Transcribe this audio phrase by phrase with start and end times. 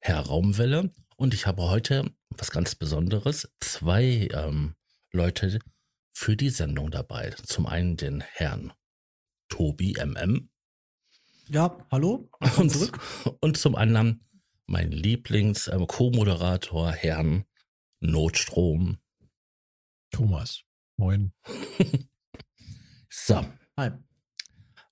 [0.00, 3.50] Herr Raumwelle, und ich habe heute was ganz Besonderes.
[3.60, 4.74] Zwei ähm,
[5.10, 5.58] Leute
[6.12, 7.30] für die Sendung dabei.
[7.44, 8.72] Zum einen den Herrn
[9.48, 10.50] Tobi MM.
[11.48, 12.30] Ja, hallo.
[12.56, 13.00] Und, zurück.
[13.40, 14.24] und zum anderen
[14.66, 17.44] mein Lieblings-Co-Moderator, Herrn
[18.00, 18.98] Notstrom.
[20.10, 20.62] Thomas.
[20.96, 21.32] Moin.
[23.08, 23.44] so.
[23.76, 23.90] Hi.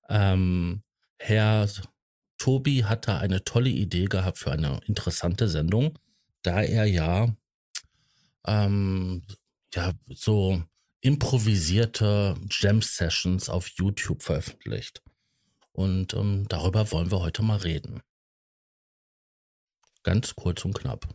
[0.08, 0.82] Ähm,
[1.18, 1.68] Herr
[2.46, 5.98] Tobi hat da eine tolle Idee gehabt für eine interessante Sendung,
[6.42, 7.34] da er ja,
[8.46, 9.24] ähm,
[9.74, 10.62] ja so
[11.00, 15.02] improvisierte Jam-Sessions auf YouTube veröffentlicht.
[15.72, 18.00] Und ähm, darüber wollen wir heute mal reden.
[20.04, 21.08] Ganz kurz und knapp.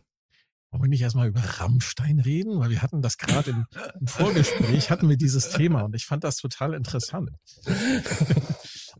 [0.70, 2.60] Wollen wir nicht erstmal über Rammstein reden?
[2.60, 3.66] Weil wir hatten das gerade im,
[3.98, 7.30] im, Vorgespräch, hatten wir dieses Thema und ich fand das total interessant.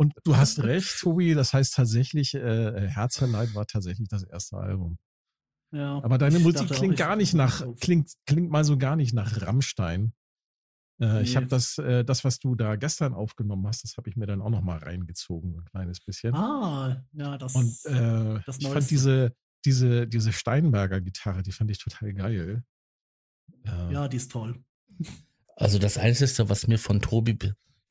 [0.03, 4.99] und du hast recht, Tobi, das heißt tatsächlich, äh, Herzerleid war tatsächlich das erste Album.
[5.71, 9.41] Ja, Aber deine Musik klingt gar nicht nach, klingt, klingt mal so gar nicht nach
[9.41, 10.13] Rammstein.
[11.01, 11.21] Äh, nee.
[11.21, 14.27] Ich habe das, äh, das, was du da gestern aufgenommen hast, das habe ich mir
[14.27, 16.35] dann auch noch mal reingezogen, ein kleines bisschen.
[16.35, 17.55] Ah, ja, das.
[17.55, 22.65] Und äh, das ich fand diese, diese, diese Steinberger Gitarre, die fand ich total geil.
[23.65, 24.63] Äh, ja, die ist toll.
[25.55, 27.39] Also das Einzige, was mir von Tobi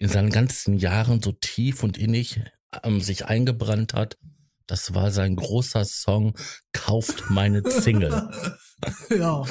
[0.01, 2.41] in seinen ganzen Jahren so tief und innig
[2.81, 4.17] ähm, sich eingebrannt hat,
[4.65, 6.35] das war sein großer Song
[6.71, 8.31] Kauft meine Single.
[9.11, 9.43] ja.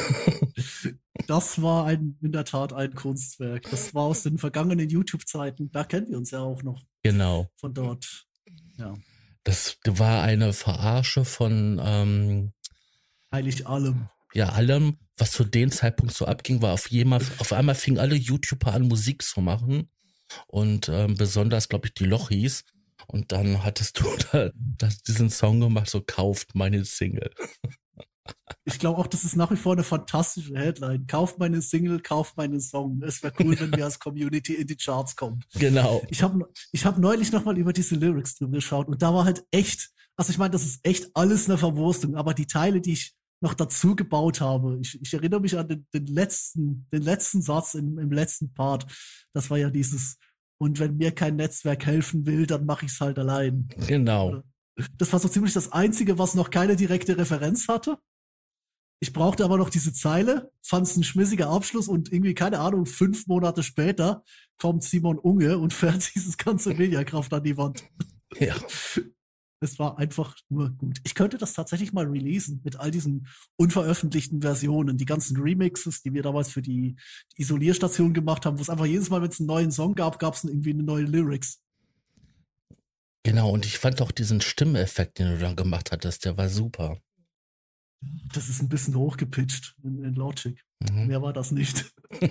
[1.28, 3.70] Das war ein, in der Tat ein Kunstwerk.
[3.70, 5.70] Das war aus den vergangenen YouTube-Zeiten.
[5.70, 6.82] Da kennen wir uns ja auch noch.
[7.04, 7.48] Genau.
[7.56, 8.26] Von dort.
[8.76, 8.94] Ja.
[9.44, 12.52] Das war eine Verarsche von ähm,
[13.30, 14.08] eigentlich allem.
[14.34, 18.16] Ja, allem, was zu dem Zeitpunkt so abging, war auf, jemand, auf einmal fingen alle
[18.16, 19.88] YouTuber an, Musik zu machen.
[20.46, 22.64] Und ähm, besonders, glaube ich, die Lochis.
[23.06, 27.30] Und dann hattest du da, da diesen Song gemacht, so kauft meine Single.
[28.64, 31.06] Ich glaube auch, das ist nach wie vor eine fantastische Headline.
[31.06, 33.02] Kauft meine Single, kauft meine Song.
[33.02, 35.40] Es wäre cool, wenn wir als Community in die Charts kommen.
[35.54, 36.02] Genau.
[36.10, 39.44] Ich habe ich hab neulich nochmal über diese Lyrics drüber geschaut und da war halt
[39.50, 43.14] echt, also ich meine, das ist echt alles eine Verwurstung, aber die Teile, die ich
[43.40, 47.74] noch dazu gebaut habe, ich, ich erinnere mich an den, den, letzten, den letzten Satz
[47.74, 48.86] im, im letzten Part.
[49.32, 50.18] Das war ja dieses,
[50.58, 53.68] und wenn mir kein Netzwerk helfen will, dann mache ich es halt allein.
[53.86, 54.42] Genau.
[54.98, 57.98] Das war so ziemlich das Einzige, was noch keine direkte Referenz hatte.
[59.02, 62.84] Ich brauchte aber noch diese Zeile, fand es ein schmissiger Abschluss und irgendwie, keine Ahnung,
[62.84, 64.22] fünf Monate später
[64.58, 67.82] kommt Simon Unge und fährt dieses ganze Mediakraft an die Wand.
[68.38, 68.54] Ja.
[69.62, 70.98] Es war einfach nur gut.
[71.04, 73.26] Ich könnte das tatsächlich mal releasen mit all diesen
[73.56, 76.96] unveröffentlichten Versionen, die ganzen Remixes, die wir damals für die
[77.36, 80.34] Isolierstation gemacht haben, wo es einfach jedes Mal, wenn es einen neuen Song gab, gab
[80.34, 81.62] es irgendwie eine neue Lyrics.
[83.22, 86.98] Genau, und ich fand auch diesen Stimmeffekt, den du dann gemacht hattest, der war super.
[88.32, 90.58] Das ist ein bisschen hochgepitcht in, in Logic.
[90.90, 91.06] Mhm.
[91.06, 91.92] Mehr war das nicht.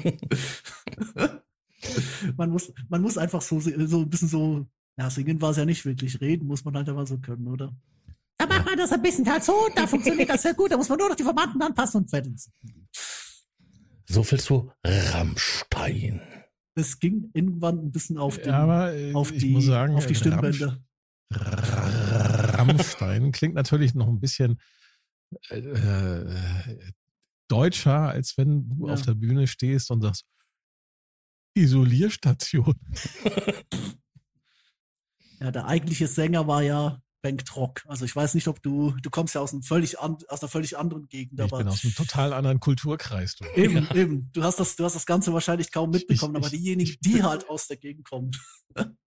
[2.38, 4.68] man, muss, man muss einfach so, so ein bisschen so,
[5.00, 7.74] ja, singen war es ja nicht wirklich, reden muss man halt einfach so können, oder?
[8.38, 10.90] Da macht man das ein bisschen halt so, da funktioniert das sehr gut, da muss
[10.90, 12.34] man nur noch die Formaten anpassen und fertig.
[14.10, 16.22] So viel zu Rammstein.
[16.76, 20.84] Es ging irgendwann ein bisschen auf, den, ja, auf die, sagen, auf die Stimmbänder.
[21.32, 24.60] Rammstein klingt natürlich noch ein bisschen
[25.48, 26.26] äh,
[27.48, 28.94] deutscher, als wenn du ja.
[28.94, 30.26] auf der Bühne stehst und sagst,
[31.54, 32.76] Isolierstation.
[35.40, 37.84] ja, der eigentliche Sänger war ja Bengt Trock.
[37.86, 40.50] Also ich weiß nicht, ob du, du kommst ja aus einem völlig an, aus einer
[40.50, 41.40] völlig anderen Gegend.
[41.40, 43.36] Ich aber bin aus einem total anderen Kulturkreis.
[43.36, 43.46] Du.
[43.56, 43.96] Eben, ja.
[43.96, 44.30] eben.
[44.32, 47.50] Du hast das, du hast das Ganze wahrscheinlich kaum mitbekommen, ich, aber diejenigen, die halt
[47.50, 48.32] aus der Gegend kommen.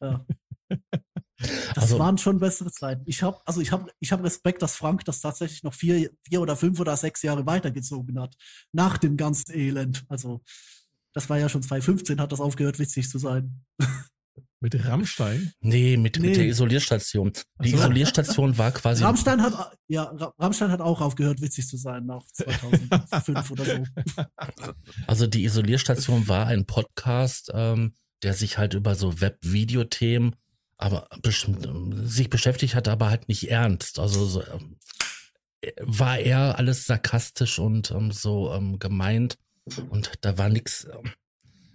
[0.00, 0.26] ja.
[1.74, 3.02] Das also, waren schon bessere Zeiten.
[3.06, 6.40] Ich habe also ich habe ich habe Respekt, dass Frank das tatsächlich noch vier, vier
[6.40, 8.36] oder fünf oder sechs Jahre weitergezogen hat
[8.70, 10.04] nach dem ganzen Elend.
[10.08, 10.40] Also
[11.12, 13.64] das war ja schon 2015 hat das aufgehört witzig zu sein.
[14.60, 15.52] Mit Rammstein?
[15.60, 16.28] Nee, mit, nee.
[16.28, 17.32] mit der Isolierstation.
[17.62, 17.78] Die so.
[17.78, 19.02] Isolierstation war quasi.
[19.02, 20.04] Rammstein hat, ja,
[20.38, 23.84] Rammstein hat auch aufgehört, witzig zu sein nach 2005 oder so.
[25.06, 30.36] Also die Isolierstation war ein Podcast, ähm, der sich halt über so Web-Video-Themen
[30.82, 31.06] aber
[32.04, 34.00] sich beschäftigt hat, aber halt nicht ernst.
[34.00, 34.78] Also so, ähm,
[35.80, 39.38] war eher alles sarkastisch und ähm, so ähm, gemeint.
[39.90, 41.12] Und da war nichts, ähm,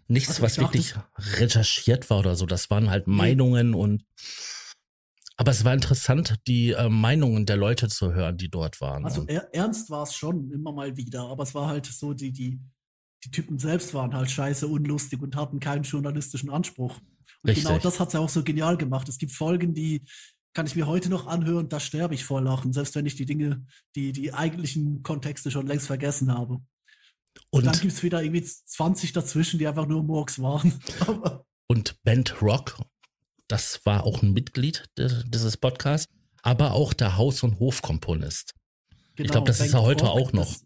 [0.08, 2.46] nichts, Also was wirklich recherchiert war oder so.
[2.46, 4.04] Das waren halt Meinungen und
[5.40, 9.06] aber es war interessant, die äh, Meinungen der Leute zu hören, die dort waren.
[9.06, 12.32] Also er, ernst war es schon immer mal wieder, aber es war halt so, die,
[12.32, 12.60] die,
[13.24, 16.98] die Typen selbst waren halt scheiße unlustig und hatten keinen journalistischen Anspruch.
[17.44, 17.66] Und Richtig.
[17.66, 19.08] genau das hat es ja auch so genial gemacht.
[19.10, 20.04] Es gibt Folgen, die
[20.54, 23.28] kann ich mir heute noch anhören, da sterbe ich vor Lachen, selbst wenn ich die
[23.28, 23.64] Dinge,
[23.96, 26.62] die, die eigentlichen Kontexte schon längst vergessen habe.
[27.50, 30.74] Und, dann gibt es wieder irgendwie 20 dazwischen, die einfach nur Murks waren.
[31.68, 32.78] Und Bent Rock,
[33.48, 36.12] das war auch ein Mitglied des, dieses Podcasts,
[36.42, 38.56] aber auch der Haus- und Hofkomponist.
[39.16, 40.48] genau, glaub, das ist er heute auch noch.
[40.48, 40.66] Das,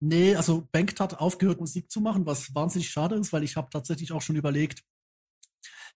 [0.00, 3.68] nee, also Bengt hat aufgehört, Musik zu machen, was wahnsinnig schade ist, weil ich habe
[3.70, 4.82] tatsächlich auch schon überlegt,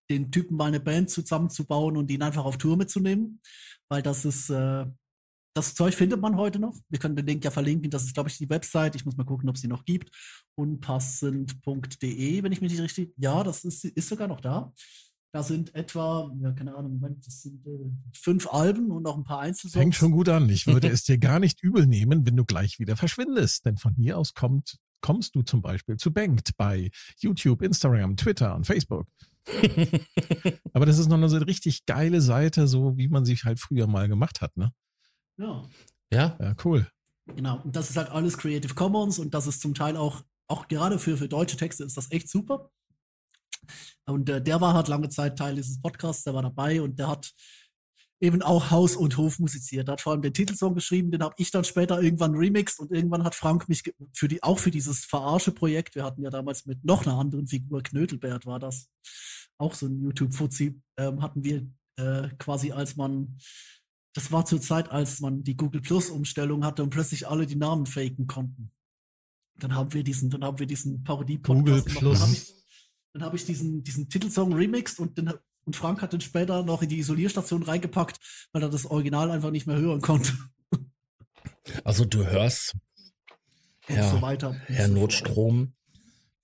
[0.09, 3.41] den Typen mal eine Band zusammenzubauen und ihn einfach auf Tour mitzunehmen,
[3.89, 4.85] weil das ist, äh,
[5.53, 6.75] das Zeug findet man heute noch.
[6.89, 7.89] Wir können den Link ja verlinken.
[7.89, 8.95] Das ist, glaube ich, die Website.
[8.95, 10.09] Ich muss mal gucken, ob es die noch gibt.
[10.55, 13.13] Unpassend.de, wenn ich mich nicht richtig.
[13.17, 14.73] Ja, das ist, ist sogar noch da.
[15.33, 19.23] Da sind etwa, ja, keine Ahnung, Moment, das sind äh, fünf Alben und auch ein
[19.23, 19.81] paar Einzelsongs.
[19.81, 20.49] Fängt schon gut an.
[20.49, 23.65] Ich würde es dir gar nicht übel nehmen, wenn du gleich wieder verschwindest.
[23.65, 28.55] Denn von hier aus kommt, kommst du zum Beispiel zu Banked bei YouTube, Instagram, Twitter
[28.55, 29.07] und Facebook.
[30.73, 33.87] Aber das ist noch eine so richtig geile Seite, so wie man sie halt früher
[33.87, 34.55] mal gemacht hat.
[34.57, 34.73] Ne?
[35.37, 35.67] Ja.
[36.11, 36.87] ja, Ja, cool.
[37.35, 40.67] Genau, und das ist halt alles Creative Commons und das ist zum Teil auch, auch
[40.67, 42.71] gerade für, für deutsche Texte ist das echt super.
[44.05, 47.07] Und äh, der war halt lange Zeit Teil dieses Podcasts, der war dabei und der
[47.07, 47.31] hat
[48.19, 49.87] eben auch Haus und Hof musiziert.
[49.87, 52.91] Der hat vor allem den Titelsong geschrieben, den habe ich dann später irgendwann remixed und
[52.91, 53.83] irgendwann hat Frank mich
[54.13, 57.81] für die, auch für dieses Verarsche-Projekt, wir hatten ja damals mit noch einer anderen Figur,
[57.81, 58.89] Knötelbert war das,
[59.57, 61.67] auch so ein YouTube-Fuzzi, ähm, hatten wir
[61.97, 63.37] äh, quasi als man
[64.13, 67.55] das war zur Zeit, als man die Google Plus Umstellung hatte und plötzlich alle die
[67.55, 68.71] Namen faken konnten.
[69.57, 72.19] Dann haben wir diesen, dann haben wir diesen parodie Google Plus.
[72.19, 72.53] Dann habe ich,
[73.13, 75.33] dann hab ich diesen, diesen Titelsong remixed und, den,
[75.65, 78.19] und Frank hat den später noch in die Isolierstation reingepackt,
[78.51, 80.33] weil er das Original einfach nicht mehr hören konnte.
[81.83, 82.73] also du hörst,
[83.87, 84.55] Und Ja, so weiter.
[84.65, 84.93] Herr so.
[84.93, 85.73] Notstrom,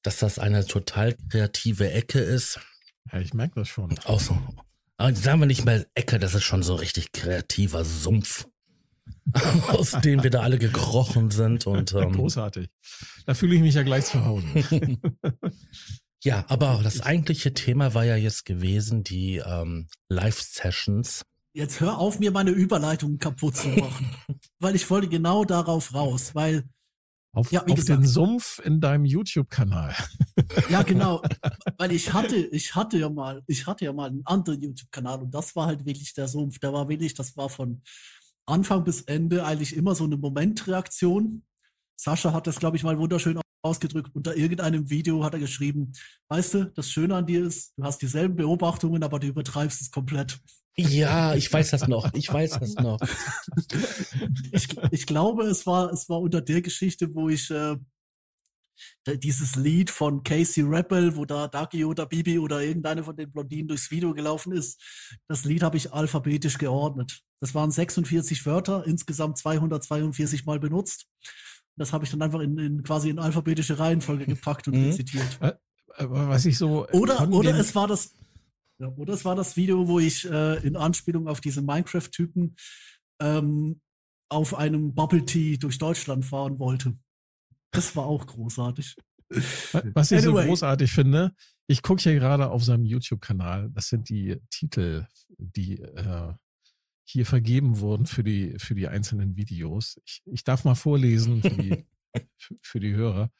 [0.03, 2.59] dass das eine total kreative Ecke ist.
[3.11, 3.97] Ja, ich merke das schon.
[4.05, 4.31] Aus,
[4.97, 8.47] aber sagen wir nicht mal Ecke, das ist schon so richtig kreativer Sumpf,
[9.67, 11.67] aus dem wir da alle gekrochen sind.
[11.67, 12.69] Und ähm, Großartig.
[13.25, 14.45] Da fühle ich mich ja gleich zu Hause.
[16.23, 21.25] ja, aber das eigentliche Thema war ja jetzt gewesen, die ähm, Live-Sessions.
[21.53, 24.15] Jetzt hör auf, mir meine Überleitung kaputt zu machen.
[24.59, 26.63] weil ich wollte genau darauf raus, weil
[27.33, 28.01] Auf, Ja, auf gesagt.
[28.01, 29.95] den Sumpf in deinem YouTube-Kanal.
[30.69, 31.21] Ja, genau.
[31.77, 35.31] Weil ich hatte, ich hatte ja mal, ich hatte ja mal einen anderen YouTube-Kanal und
[35.33, 36.59] das war halt wirklich der Sumpf.
[36.59, 37.81] Der war wirklich, das war von
[38.45, 41.43] Anfang bis Ende eigentlich immer so eine Momentreaktion.
[41.99, 44.11] Sascha hat das, glaube ich, mal wunderschön ausgedrückt.
[44.13, 45.91] Unter irgendeinem Video hat er geschrieben,
[46.29, 49.91] weißt du, das Schöne an dir ist, du hast dieselben Beobachtungen, aber du übertreibst es
[49.91, 50.39] komplett.
[50.79, 52.13] Ja, ich weiß das noch.
[52.13, 52.99] Ich weiß das noch.
[54.51, 57.77] Ich, ich glaube, es war, es war unter der Geschichte, wo ich äh,
[59.17, 63.67] dieses Lied von Casey Rebel, wo da Dagi oder Bibi oder irgendeine von den Blondinen
[63.67, 64.79] durchs Video gelaufen ist.
[65.27, 67.21] Das Lied habe ich alphabetisch geordnet.
[67.39, 71.07] Das waren 46 Wörter, insgesamt 242 Mal benutzt.
[71.75, 74.85] Das habe ich dann einfach in, in quasi in alphabetische Reihenfolge gepackt und Mhm.
[74.85, 75.39] rezitiert.
[75.95, 76.87] Aber was ich so.
[76.89, 78.13] Oder, oder es war das,
[78.79, 82.55] ja, oder es war das Video, wo ich äh, in Anspielung auf diese Minecraft-Typen
[83.21, 83.81] ähm,
[84.29, 86.97] auf einem Bubble Tea durch Deutschland fahren wollte.
[87.71, 88.95] Das war auch großartig.
[89.29, 90.41] Was ich Anyway.
[90.43, 91.33] so großartig finde,
[91.67, 95.05] ich gucke hier gerade auf seinem YouTube-Kanal, das sind die Titel,
[95.37, 96.33] die äh,
[97.03, 99.99] hier vergeben wurden für die, für die einzelnen Videos.
[100.05, 101.85] Ich, ich darf mal vorlesen für die,
[102.37, 103.31] für, für die Hörer.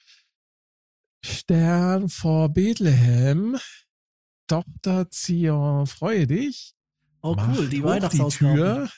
[1.24, 3.58] Stern vor Bethlehem,
[4.48, 6.74] Tochter Zion, freue dich.
[7.22, 8.56] Oh Mach cool, die Weihnachtsausgabe.
[8.56, 8.90] Tür.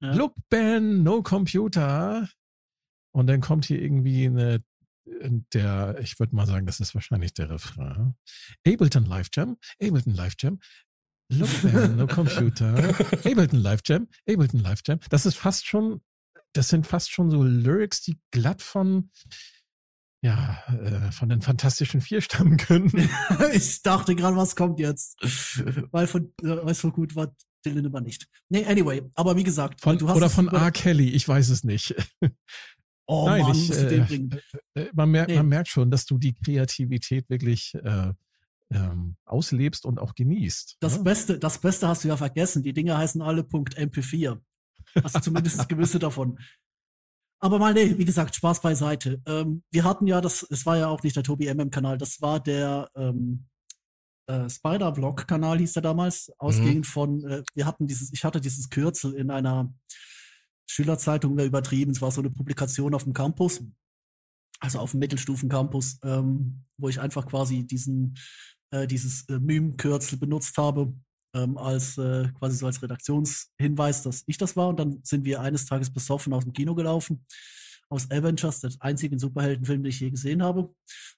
[0.00, 0.14] Ja.
[0.14, 2.28] Look, Ben, no computer.
[3.12, 4.62] Und dann kommt hier irgendwie eine,
[5.52, 8.14] der, ich würde mal sagen, das ist wahrscheinlich der Refrain.
[8.66, 10.58] Ableton Live Jam, Ableton Live Jam.
[11.28, 12.76] Look, Ben, no computer.
[13.24, 15.00] Ableton Live Jam, Ableton Live Jam.
[15.10, 16.00] Das ist fast schon,
[16.52, 19.10] das sind fast schon so Lyrics, die glatt von,
[20.22, 23.08] ja, äh, von den Fantastischen Vier stammen können.
[23.52, 25.16] ich dachte gerade, was kommt jetzt?
[25.92, 27.34] Weil von, äh, weiß so gut war
[27.64, 28.26] Dylan immer nicht.
[28.48, 30.70] Nee, anyway, aber wie gesagt, Von, du hast oder es von über- R.
[30.70, 31.94] Kelly, ich weiß es nicht.
[33.12, 34.40] Oh Nein, Mann, ich, äh, bringen.
[34.74, 35.36] Äh, man, merkt, Nee.
[35.38, 38.12] man merkt schon, dass du die Kreativität wirklich äh,
[38.70, 40.76] ähm, auslebst und auch genießt.
[40.78, 41.02] Das ne?
[41.02, 42.62] Beste, das Beste hast du ja vergessen.
[42.62, 44.38] Die Dinge heißen alle Punkt .mp4.
[45.02, 46.38] Hast du zumindest gewisse davon.
[47.42, 49.22] Aber mal, nee, wie gesagt, Spaß beiseite.
[49.26, 52.38] Ähm, wir hatten ja das, es war ja auch nicht der Tobi MM-Kanal, das war
[52.38, 53.46] der ähm,
[54.26, 56.90] äh, Spider-Vlog-Kanal, hieß der damals, ausgehend mhm.
[56.90, 59.72] von, äh, wir hatten dieses, ich hatte dieses Kürzel in einer
[60.68, 63.62] Schülerzeitung, wäre übertrieben, es war so eine Publikation auf dem Campus,
[64.60, 68.18] also auf dem Mittelstufen-Campus, ähm, wo ich einfach quasi diesen,
[68.70, 70.92] äh, dieses äh, Meme-Kürzel benutzt habe,
[71.34, 74.68] ähm, als äh, quasi so als Redaktionshinweis, dass ich das war.
[74.68, 77.24] Und dann sind wir eines Tages besoffen aus dem Kino gelaufen
[77.90, 80.72] aus Avengers, der einzigen Superheldenfilm, den ich je gesehen habe,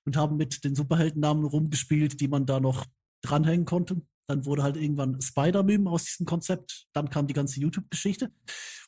[0.04, 2.86] und haben mit den Superheldennamen rumgespielt, die man da noch
[3.22, 4.00] dranhängen konnte.
[4.26, 6.86] Dann wurde halt irgendwann Spider-Man aus diesem Konzept.
[6.94, 8.32] Dann kam die ganze YouTube-Geschichte.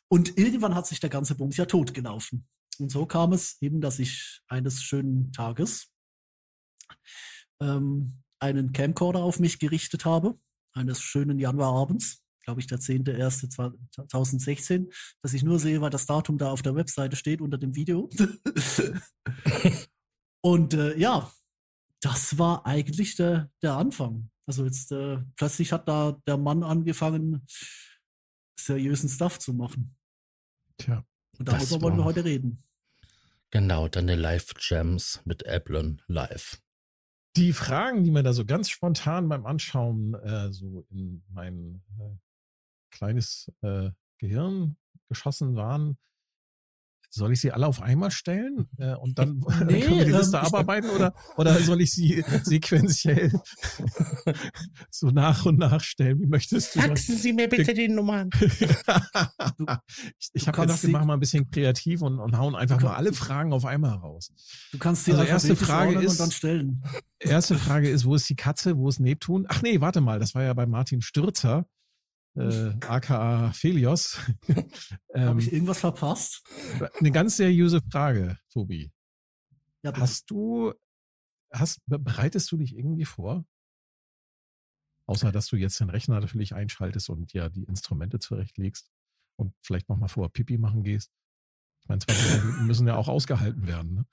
[0.07, 2.47] Und irgendwann hat sich der ganze Bums ja totgelaufen.
[2.79, 5.91] Und so kam es eben, dass ich eines schönen Tages
[7.61, 10.37] ähm, einen Camcorder auf mich gerichtet habe,
[10.75, 16.51] eines schönen Januarabends, glaube ich, der 10.01.2016, dass ich nur sehe, weil das Datum da
[16.51, 18.07] auf der Webseite steht unter dem Video.
[20.41, 21.31] Und äh, ja,
[22.01, 24.29] das war eigentlich der, der Anfang.
[24.45, 27.47] Also jetzt äh, plötzlich hat da der Mann angefangen,
[28.59, 29.97] seriösen Stuff zu machen.
[30.77, 31.03] Tja.
[31.39, 32.63] Und darüber wollen wir heute reden.
[33.49, 36.61] Genau, deine Live-Jams mit Ablon live.
[37.37, 42.15] Die Fragen, die mir da so ganz spontan beim Anschauen äh, so in mein äh,
[42.91, 43.89] kleines äh,
[44.19, 44.77] Gehirn
[45.09, 45.97] geschossen waren,
[47.15, 50.37] soll ich sie alle auf einmal stellen äh, und dann nee, können wir die Liste
[50.37, 53.31] ähm, abarbeiten oder, oder soll ich sie sequenziell
[54.91, 56.19] so nach und nach stellen?
[56.19, 57.23] Wie möchtest du Faxen das?
[57.23, 58.29] Sie mir bitte die Nummern.
[60.19, 62.95] ich ich habe gedacht, wir machen mal ein bisschen kreativ und, und hauen einfach mal
[62.95, 64.31] alle Fragen auf einmal raus.
[64.71, 66.83] Du kannst die also erste Frage ist, und dann stellen.
[67.19, 69.45] Erste Frage ist, wo ist die Katze, wo ist Neptun?
[69.47, 71.65] Ach nee, warte mal, das war ja bei Martin Stürzer
[72.35, 74.19] äh, aka Felios.
[75.13, 76.43] ähm, Habe ich irgendwas verpasst?
[76.99, 78.91] Eine ganz seriöse Frage, Tobi.
[79.83, 80.73] Ja, hast du,
[81.51, 83.45] hast, bereitest du dich irgendwie vor?
[85.07, 88.89] Außer, dass du jetzt den Rechner natürlich einschaltest und ja die Instrumente zurechtlegst
[89.37, 91.11] und vielleicht nochmal vor Pipi machen gehst.
[91.81, 94.05] Ich meine, 20 Minuten müssen ja auch ausgehalten werden.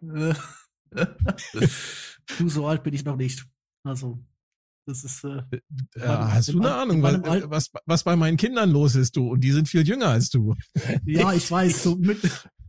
[0.00, 0.36] Ne?
[2.38, 3.44] du, so alt bin ich noch nicht.
[3.82, 4.24] Also,
[4.86, 5.24] das ist.
[5.24, 5.42] Äh,
[5.96, 9.30] äh ja, hast du eine Ahnung, weil, was, was bei meinen Kindern los ist, du?
[9.30, 10.54] Und die sind viel jünger als du.
[11.04, 12.20] Ja, ich weiß, so mit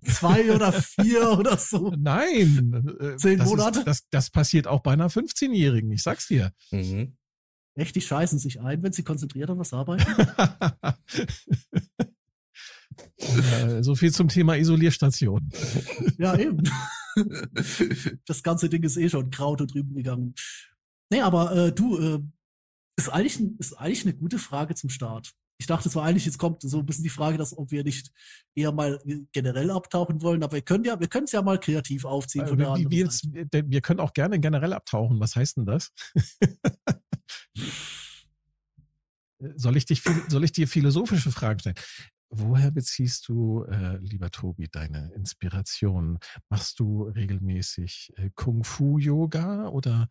[0.06, 1.94] zwei oder vier oder so.
[1.98, 2.96] Nein.
[3.00, 3.80] Äh, Zehn das Monate.
[3.80, 6.52] Ist, das, das passiert auch bei einer 15-Jährigen, ich sag's dir.
[6.72, 7.18] Mhm.
[7.76, 10.06] Echt, die scheißen sich ein, wenn sie konzentriert auf was arbeiten?
[13.84, 15.50] so viel zum Thema Isolierstation.
[16.18, 16.64] Ja, eben.
[18.26, 20.36] Das ganze Ding ist eh schon kraut und drüben gegangen.
[21.12, 22.20] Nee, aber äh, du, äh,
[22.98, 25.34] ist, eigentlich, ist eigentlich eine gute Frage zum Start.
[25.60, 28.12] Ich dachte zwar eigentlich, jetzt kommt so ein bisschen die Frage, dass ob wir nicht
[28.56, 29.00] eher mal
[29.32, 32.48] generell abtauchen wollen, aber wir können ja, wir können es ja mal kreativ aufziehen.
[32.48, 35.20] Von der wie, wie jetzt, wir können auch gerne generell abtauchen.
[35.20, 35.92] Was heißt denn das?
[39.56, 41.76] soll ich dich, soll ich dir philosophische Fragen stellen?
[42.30, 46.18] Woher beziehst du, äh, lieber Tobi, deine Inspiration?
[46.50, 50.08] Machst du regelmäßig äh, Kung-Fu-Yoga oder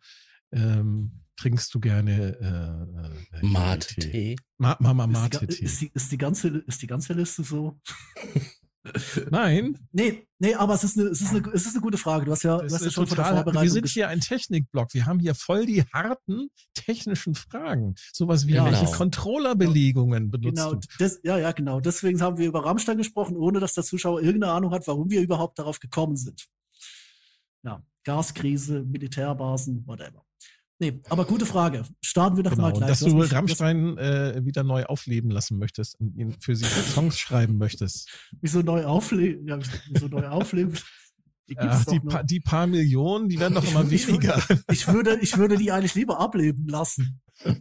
[0.51, 4.35] ähm, trinkst du gerne äh, äh, Mate-Tee?
[4.57, 5.63] Ma Mama Mate-Tee.
[5.63, 7.79] Ist, ist, ist, die ganze, ist die ganze Liste so?
[9.29, 9.77] Nein.
[9.91, 12.25] Nee, nee, aber es ist eine, es ist eine, es ist eine gute Frage.
[12.25, 14.21] Du hast ja, du hast ja schon total, von der Vorbereitung Wir sind hier ein
[14.21, 14.93] Technikblock.
[14.93, 17.93] Wir haben hier voll die harten technischen Fragen.
[18.11, 18.65] Sowas wie, genau.
[18.65, 20.87] welche Controllerbelegungen benutzt genau, du?
[20.97, 21.79] Das, ja, ja, genau.
[21.79, 25.21] Deswegen haben wir über Rammstein gesprochen, ohne dass der Zuschauer irgendeine Ahnung hat, warum wir
[25.21, 26.47] überhaupt darauf gekommen sind.
[27.63, 30.25] Ja, Gaskrise, Militärbasen, whatever.
[30.81, 31.83] Nee, aber gute Frage.
[32.01, 32.89] Starten wir doch genau, mal gleich.
[32.89, 37.19] Dass du, du Rammstein äh, wieder neu aufleben lassen möchtest und ihn für sie Songs
[37.19, 38.09] schreiben möchtest.
[38.41, 39.47] Wieso neu aufleben?
[39.47, 39.59] Ja,
[39.91, 40.73] wieso neu aufleben?
[41.47, 44.41] Die, Ach, die, pa die, paar Millionen, die werden doch immer weniger.
[44.71, 47.21] Ich würde, ich würde die eigentlich lieber ableben lassen.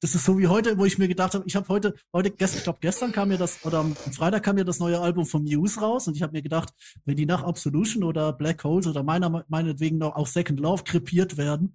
[0.00, 2.58] Das ist so wie heute, wo ich mir gedacht habe, ich habe heute, heute, gestern,
[2.58, 5.42] ich glaube gestern kam mir das, oder am Freitag kam mir das neue Album von
[5.42, 6.74] Muse raus und ich habe mir gedacht,
[7.04, 11.38] wenn die nach Absolution oder Black Holes oder meiner, meinetwegen noch auch Second Love krepiert
[11.38, 11.74] werden,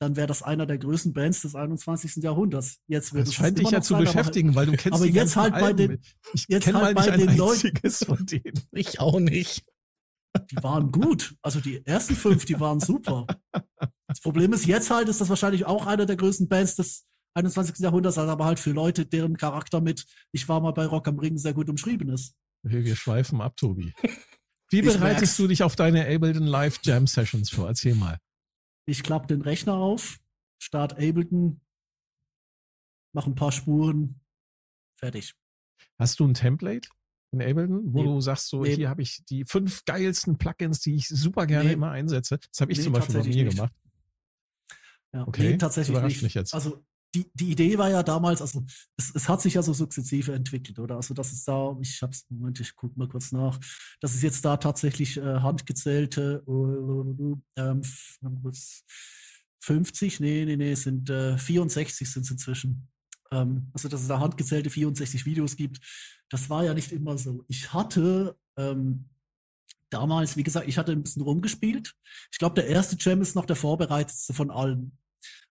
[0.00, 2.16] dann wäre das einer der größten Bands des 21.
[2.16, 2.80] Jahrhunderts.
[2.88, 5.12] Jetzt wird das scheint dich ja zu sein, beschäftigen, aber, weil du kennst aber die
[5.12, 6.00] jetzt halt bei den,
[6.32, 7.72] ich jetzt halt bei den Leuten.
[8.06, 8.60] Von denen.
[8.72, 9.64] Ich auch nicht.
[10.50, 11.34] Die waren gut.
[11.42, 13.26] Also die ersten fünf, die waren super.
[14.06, 17.78] Das Problem ist jetzt halt, ist das wahrscheinlich auch einer der größten Bands des 21.
[17.78, 21.38] Jahrhunderts, aber halt für Leute, deren Charakter mit Ich war mal bei Rock am Ring
[21.38, 22.34] sehr gut umschrieben ist.
[22.62, 23.92] Wir schweifen ab, Tobi.
[24.70, 27.66] Wie bereitest du dich auf deine Ableton Live Jam Sessions vor?
[27.66, 28.18] Erzähl mal.
[28.86, 30.18] Ich klappe den Rechner auf,
[30.58, 31.60] start Ableton,
[33.12, 34.20] mache ein paar Spuren,
[34.96, 35.34] fertig.
[35.98, 36.88] Hast du ein Template?
[37.32, 38.74] in Ableton, wo nee, du sagst, so nee.
[38.74, 41.74] hier habe ich die fünf geilsten Plugins, die ich super gerne nee.
[41.74, 42.38] immer einsetze.
[42.38, 43.56] Das habe ich zum Beispiel bei mir nicht.
[43.56, 43.72] gemacht.
[45.12, 46.22] Ja, okay, tatsächlich überrascht nicht.
[46.22, 46.54] mich jetzt.
[46.54, 48.64] Also die, die Idee war ja damals, also
[48.96, 50.96] es, es hat sich ja so sukzessive entwickelt, oder?
[50.96, 53.58] Also das ist da, ich hab's, Moment, ich gucke mal kurz nach,
[54.00, 57.82] das ist jetzt da tatsächlich äh, handgezählte äh, ähm,
[59.60, 62.88] 50, nee, nee, nee, es sind äh, 64 sind es inzwischen.
[63.32, 65.80] Ähm, also dass es da handgezählte 64 Videos gibt,
[66.28, 67.44] das war ja nicht immer so.
[67.48, 69.10] Ich hatte ähm,
[69.90, 71.94] damals, wie gesagt, ich hatte ein bisschen rumgespielt.
[72.30, 74.96] Ich glaube, der erste Jam ist noch der vorbereitetste von allen.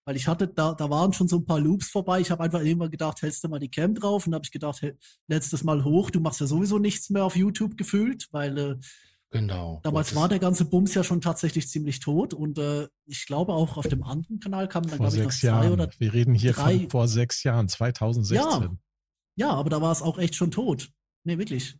[0.04, 2.20] Weil ich hatte, da, da waren schon so ein paar Loops vorbei.
[2.20, 4.26] Ich habe einfach immer gedacht, hältst du mal die Cam drauf?
[4.26, 4.94] Und habe ich gedacht, hey,
[5.28, 8.76] letztes Mal hoch, du machst ja sowieso nichts mehr auf YouTube gefühlt, weil äh,
[9.30, 9.80] genau.
[9.82, 12.34] damals war der ganze Bums ja schon tatsächlich ziemlich tot.
[12.34, 15.46] Und äh, ich glaube auch auf dem anderen Kanal kam dann, glaube ich, noch zwei
[15.48, 15.72] Jahren.
[15.72, 16.78] oder Wir reden hier drei.
[16.80, 18.62] von vor sechs Jahren, 2016.
[18.62, 18.70] Ja,
[19.36, 20.90] ja aber da war es auch echt schon tot.
[21.24, 21.76] Nee, wirklich.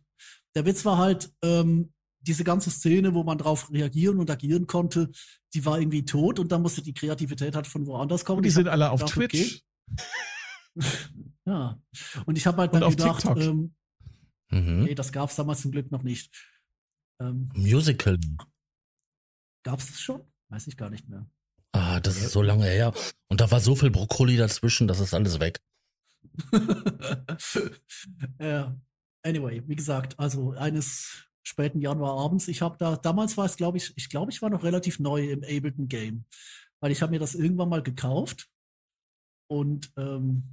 [0.55, 5.11] Der Witz war halt, ähm, diese ganze Szene, wo man drauf reagieren und agieren konnte,
[5.53, 8.37] die war irgendwie tot und dann musste die Kreativität halt von woanders kommen.
[8.37, 9.63] Und die ich sind alle auf Twitch.
[9.91, 10.03] Okay.
[11.45, 11.81] ja.
[12.25, 13.73] Und ich habe halt dann gedacht, ähm,
[14.51, 14.83] mhm.
[14.83, 16.31] nee, das gab es damals zum Glück noch nicht.
[17.19, 18.17] Ähm, Musical.
[19.63, 20.21] Gab es das schon?
[20.49, 21.29] Weiß ich gar nicht mehr.
[21.71, 22.93] Ah, das ist so lange her.
[23.27, 25.61] Und da war so viel Brokkoli dazwischen, das ist alles weg.
[28.39, 28.75] ja.
[29.23, 32.47] Anyway, wie gesagt, also eines späten Januar abends.
[32.47, 35.31] Ich habe da, damals war es, glaube ich, ich glaube, ich war noch relativ neu
[35.31, 36.25] im Ableton Game,
[36.79, 38.47] weil ich habe mir das irgendwann mal gekauft
[39.49, 40.43] und ähm,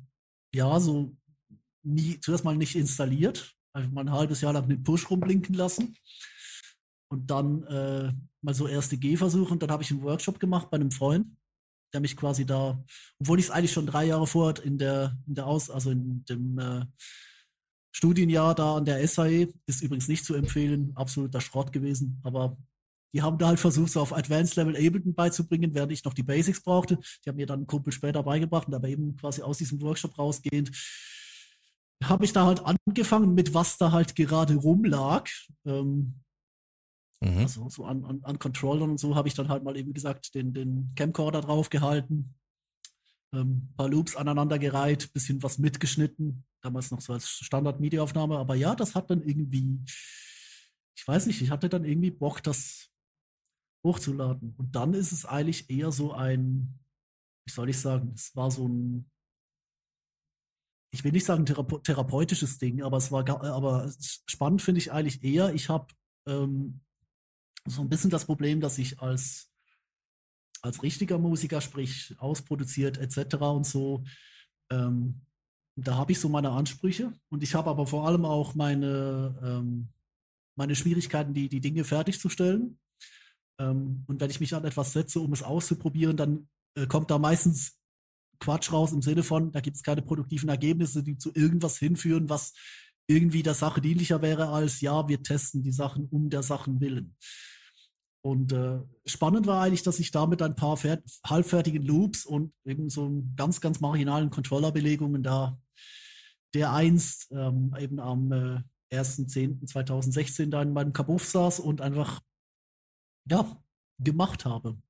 [0.55, 1.17] ja, so
[1.83, 5.97] nie, zuerst mal nicht installiert, einfach mal ein halbes Jahr lang den Push rumblinken lassen
[7.11, 10.77] und dann äh, mal so erste Gehversuche und dann habe ich einen Workshop gemacht bei
[10.77, 11.27] einem Freund,
[11.93, 12.83] der mich quasi da,
[13.19, 16.25] obwohl ich es eigentlich schon drei Jahre vorher in der, in der Aus, also in
[16.25, 16.85] dem äh,
[17.93, 22.57] Studienjahr da an der SAE ist übrigens nicht zu empfehlen, absoluter Schrott gewesen, aber
[23.15, 26.23] die haben da halt versucht, so auf Advanced Level Ableton beizubringen, während ich noch die
[26.23, 26.99] Basics brauchte.
[27.25, 30.71] Die haben mir dann einen Kumpel später beigebracht, aber eben quasi aus diesem Workshop rausgehend
[32.05, 35.29] habe ich da halt angefangen mit was da halt gerade rumlag.
[35.65, 36.21] Ähm,
[37.21, 37.39] mhm.
[37.39, 40.35] Also so an, an, an Controllern und so habe ich dann halt mal eben gesagt,
[40.35, 42.35] den, den Camcorder draufgehalten,
[43.33, 48.95] ähm, paar Loops aneinandergereiht, bisschen was mitgeschnitten, damals noch so als Standard-MIDI-Aufnahme, aber ja, das
[48.95, 49.81] hat dann irgendwie,
[50.97, 52.91] ich weiß nicht, ich hatte dann irgendwie Bock, das
[53.85, 54.55] hochzuladen.
[54.57, 56.79] Und dann ist es eigentlich eher so ein,
[57.47, 59.11] wie soll ich sagen, es war so ein,
[60.91, 63.93] ich will nicht sagen therape therapeutisches Ding, aber es war, aber
[64.27, 65.87] spannend finde ich eigentlich eher, ich habe
[66.27, 66.81] ähm,
[67.67, 69.51] so ein bisschen das Problem, dass ich als
[70.63, 73.37] als richtiger Musiker, sprich ausproduziert etc.
[73.37, 74.05] und so,
[74.71, 75.21] ähm,
[75.77, 79.89] da habe ich so meine Ansprüche und ich habe aber vor allem auch meine, ähm,
[80.57, 82.79] meine Schwierigkeiten, die, die Dinge fertigzustellen.
[83.61, 87.19] Ähm, und wenn ich mich an etwas setze, um es auszuprobieren, dann äh, kommt da
[87.19, 87.79] meistens
[88.41, 92.29] Quatsch raus im Sinne von, da gibt es keine produktiven Ergebnisse, die zu irgendwas hinführen,
[92.29, 92.55] was
[93.07, 97.17] irgendwie der Sache dienlicher wäre als, ja, wir testen die Sachen um der Sachen willen.
[98.21, 100.79] Und äh, spannend war eigentlich, dass ich damit ein paar
[101.25, 105.59] halbfertigen Loops und eben so ganz, ganz marginalen Controllerbelegungen da,
[106.55, 108.63] der einst ähm, eben am äh,
[108.95, 112.21] 1.10.2016 da in meinem Kabuff saß und einfach,
[113.31, 113.63] ja,
[113.99, 114.81] gemacht habe.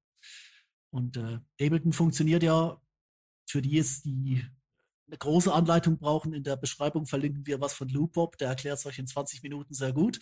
[0.91, 2.81] Und äh, Ableton funktioniert ja
[3.49, 4.45] für die es die
[5.09, 6.33] eine große Anleitung brauchen.
[6.33, 9.75] In der Beschreibung verlinken wir was von Loopop, der erklärt es euch in 20 Minuten
[9.75, 10.21] sehr gut.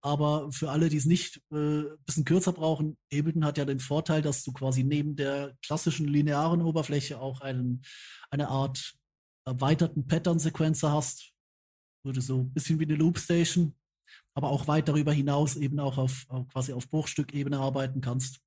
[0.00, 3.80] Aber für alle, die es nicht äh, ein bisschen kürzer brauchen, Ableton hat ja den
[3.80, 7.82] Vorteil, dass du quasi neben der klassischen linearen Oberfläche auch einen,
[8.30, 8.94] eine Art
[9.44, 11.32] erweiterten Pattern-Sequencer hast.
[12.04, 13.74] Würde so ein bisschen wie eine Loopstation,
[14.34, 18.40] aber auch weit darüber hinaus eben auch auf quasi auf Bruchstückebene arbeiten kannst.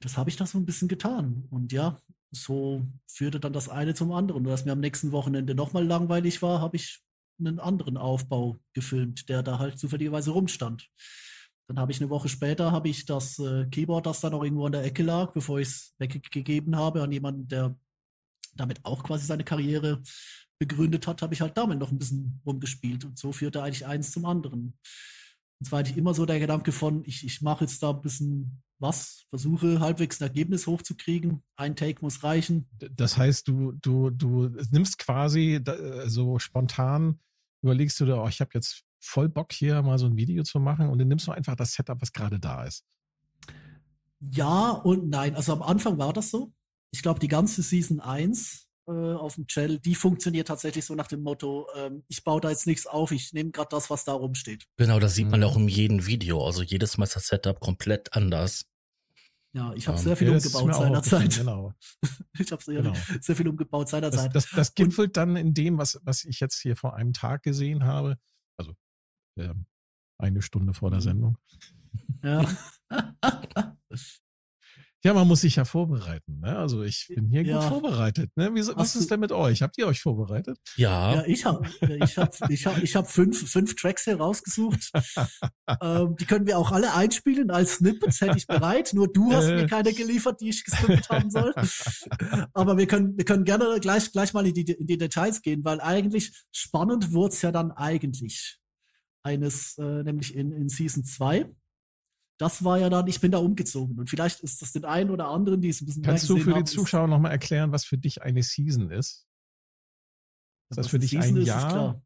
[0.00, 1.46] Das habe ich da so ein bisschen getan.
[1.50, 4.44] Und ja, so führte dann das eine zum anderen.
[4.44, 7.00] Und als mir am nächsten Wochenende nochmal langweilig war, habe ich
[7.38, 10.88] einen anderen Aufbau gefilmt, der da halt zufälligerweise rumstand.
[11.68, 14.66] Dann habe ich eine Woche später habe ich das äh, Keyboard, das da noch irgendwo
[14.66, 17.76] in der Ecke lag, bevor ich es weggegeben habe an jemanden, der
[18.54, 20.02] damit auch quasi seine Karriere
[20.58, 23.04] begründet hat, habe ich halt damit noch ein bisschen rumgespielt.
[23.04, 24.78] Und so führte eigentlich eins zum anderen.
[25.60, 28.00] Und zwar hatte ich immer so der Gedanke von, ich, ich mache jetzt da ein
[28.00, 31.42] bisschen was, versuche halbwegs ein Ergebnis hochzukriegen.
[31.56, 32.68] Ein Take muss reichen.
[32.78, 35.60] Das heißt, du, du, du nimmst quasi
[36.06, 37.20] so spontan,
[37.62, 40.60] überlegst du dir, oh, ich habe jetzt voll Bock hier mal so ein Video zu
[40.60, 42.84] machen und dann nimmst du einfach das Setup, was gerade da ist.
[44.20, 45.34] Ja und nein.
[45.34, 46.52] Also am Anfang war das so.
[46.90, 51.06] Ich glaube, die ganze Season 1 äh, auf dem Channel, die funktioniert tatsächlich so nach
[51.08, 54.12] dem Motto, ähm, ich baue da jetzt nichts auf, ich nehme gerade das, was da
[54.12, 54.64] rumsteht.
[54.76, 56.44] Genau, das sieht man auch in jedem Video.
[56.44, 58.64] Also jedes Mal ist das Setup komplett anders.
[59.54, 61.36] Ja, ich habe Ähm, sehr viel das umgebaut seinerzeit.
[61.36, 61.72] Genau.
[62.40, 62.94] Ich habe sehr, Genau.
[63.20, 64.34] sehr viel umgebaut Das, seinerzeit.
[64.34, 67.84] das, das gipfelt dann in dem, was, was ich jetzt hier vor einem Tag gesehen
[67.84, 68.16] habe.
[68.56, 68.74] Also
[69.36, 69.66] ähm,
[70.18, 71.02] eine Stunde vor der Mhm.
[71.02, 71.38] Sendung.
[72.22, 72.46] Ja.
[75.04, 76.40] Ja, man muss sich ja vorbereiten.
[76.40, 76.56] Ne?
[76.58, 77.60] Also ich bin hier Ja.
[77.60, 78.32] gut vorbereitet.
[78.34, 78.52] Ne?
[78.54, 79.62] Wie, was ist denn mit euch?
[79.62, 80.58] Habt ihr euch vorbereitet?
[80.76, 81.64] Ja, Ja, ich habe
[82.04, 84.90] ich hab, ich hab, ich hab fünf, fünf Tracks hier rausgesucht.
[85.80, 88.90] ähm, die können wir auch alle einspielen als Snippets, hätte ich bereit.
[88.92, 89.54] Nur du hast Äh.
[89.54, 91.54] mir keine geliefert, die ich gesnippet haben soll.
[92.52, 95.64] Aber wir können, wir können gerne gleich, gleich mal in die, in die Details gehen,
[95.64, 98.58] weil eigentlich spannend wurde es ja dann eigentlich.
[99.22, 101.46] Eines, äh, nämlich in, in Season 2.
[102.38, 103.98] Das war ja dann, ich bin da umgezogen.
[103.98, 106.36] Und vielleicht ist das den einen oder anderen, die es ein bisschen mehr Kannst du
[106.38, 109.26] für die haben, ist- Zuschauer nochmal erklären, was für dich eine Season ist?
[110.70, 111.68] Ist das Was für dich Season ein ist, ist Jahr?
[111.70, 112.02] klar.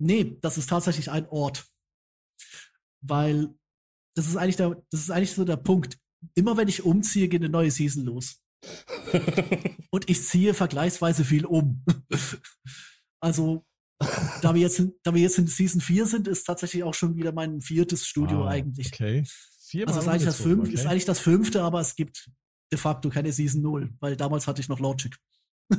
[0.00, 1.66] Nee, das ist tatsächlich ein Ort.
[3.00, 3.54] Weil
[4.16, 5.98] das ist eigentlich der, das ist eigentlich so der Punkt.
[6.34, 8.42] Immer wenn ich umziehe, geht eine neue Season los.
[9.90, 11.84] Und ich ziehe vergleichsweise viel um.
[13.20, 13.64] also,
[14.42, 17.16] da wir jetzt, in- da wir jetzt in Season 4 sind, ist tatsächlich auch schon
[17.16, 18.88] wieder mein viertes Studio Ah, eigentlich.
[18.92, 19.24] Okay.
[19.66, 20.88] Viermal Also ist eigentlich, das fünf, ist okay.
[20.88, 22.30] eigentlich das fünfte, aber es gibt
[22.72, 25.16] de facto keine Season 0, weil damals hatte ich noch Logic.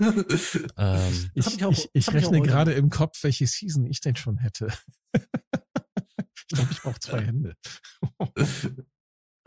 [0.77, 4.67] ähm, Ich, auch- ich, ich rechne gerade im Kopf, welche Season ich denn schon hätte.
[5.15, 7.55] ich glaube, ich brauche zwei Hände.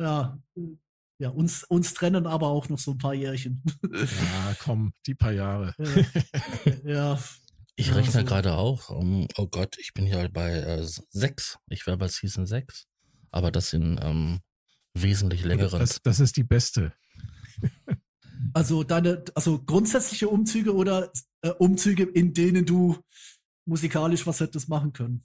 [0.01, 0.39] Ja,
[1.21, 3.63] ja uns, uns trennen aber auch noch so ein paar Jährchen.
[3.93, 5.75] Ja, komm, die paar Jahre.
[6.85, 7.19] ja,
[7.77, 8.91] ich Ja, rechne gerade auch.
[8.91, 11.59] Um, oh Gott, ich bin ja bei äh, sechs.
[11.69, 12.87] Ich wäre bei Season 6.
[13.31, 14.41] Aber das sind ähm,
[14.95, 15.81] wesentlich längeren.
[15.81, 16.93] Das, das ist die beste.
[18.55, 21.11] also deine, also grundsätzliche Umzüge oder
[21.43, 22.99] äh, Umzüge, in denen du
[23.65, 25.25] musikalisch was hättest machen können.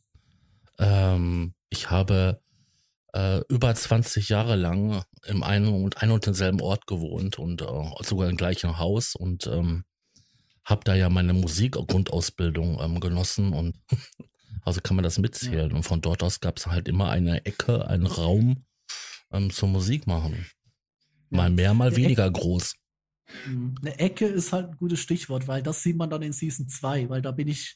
[0.80, 2.42] Ähm, ich habe
[3.14, 8.04] äh, über 20 Jahre lang im einen und ein und denselben Ort gewohnt und äh,
[8.04, 9.84] sogar im gleichen Haus und ähm,
[10.68, 13.76] habe da ja meine Musikgrundausbildung ähm, genossen und
[14.64, 15.72] also kann man das mitzählen.
[15.72, 18.66] Und von dort aus gab es halt immer eine Ecke, einen Raum
[19.32, 20.46] ähm, zur Musik machen.
[21.30, 22.76] Mal mehr, mal Eine weniger groß.
[23.48, 23.76] Mhm.
[23.82, 27.10] Eine Ecke ist halt ein gutes Stichwort, weil das sieht man dann in Season 2,
[27.10, 27.76] weil da bin ich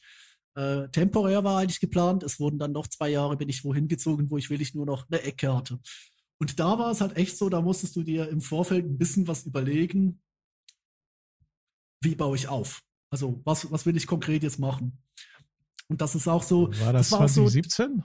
[0.54, 2.22] äh, temporär war eigentlich geplant.
[2.22, 5.06] Es wurden dann noch zwei Jahre, bin ich wohin gezogen, wo ich wirklich nur noch
[5.10, 5.80] eine Ecke hatte.
[6.38, 9.28] Und da war es halt echt so, da musstest du dir im Vorfeld ein bisschen
[9.28, 10.20] was überlegen,
[12.02, 12.82] wie baue ich auf?
[13.10, 15.02] Also, was, was will ich konkret jetzt machen?
[15.88, 18.02] Und das ist auch so, War das, das war auch so, 2017?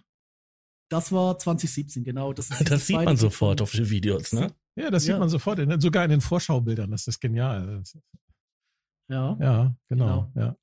[0.89, 2.33] das war 2017, genau.
[2.33, 4.53] Das, ist Das sieht man sofort auf den Videos, ne?
[4.75, 5.19] Ja, das sieht Ja.
[5.19, 6.91] man sofort, in, sogar in den Vorschaubildern.
[6.91, 7.81] Das ist genial.
[9.09, 9.37] Ja.
[9.39, 10.29] Ja, genau.
[10.29, 10.31] Genau.
[10.35, 10.57] Ja.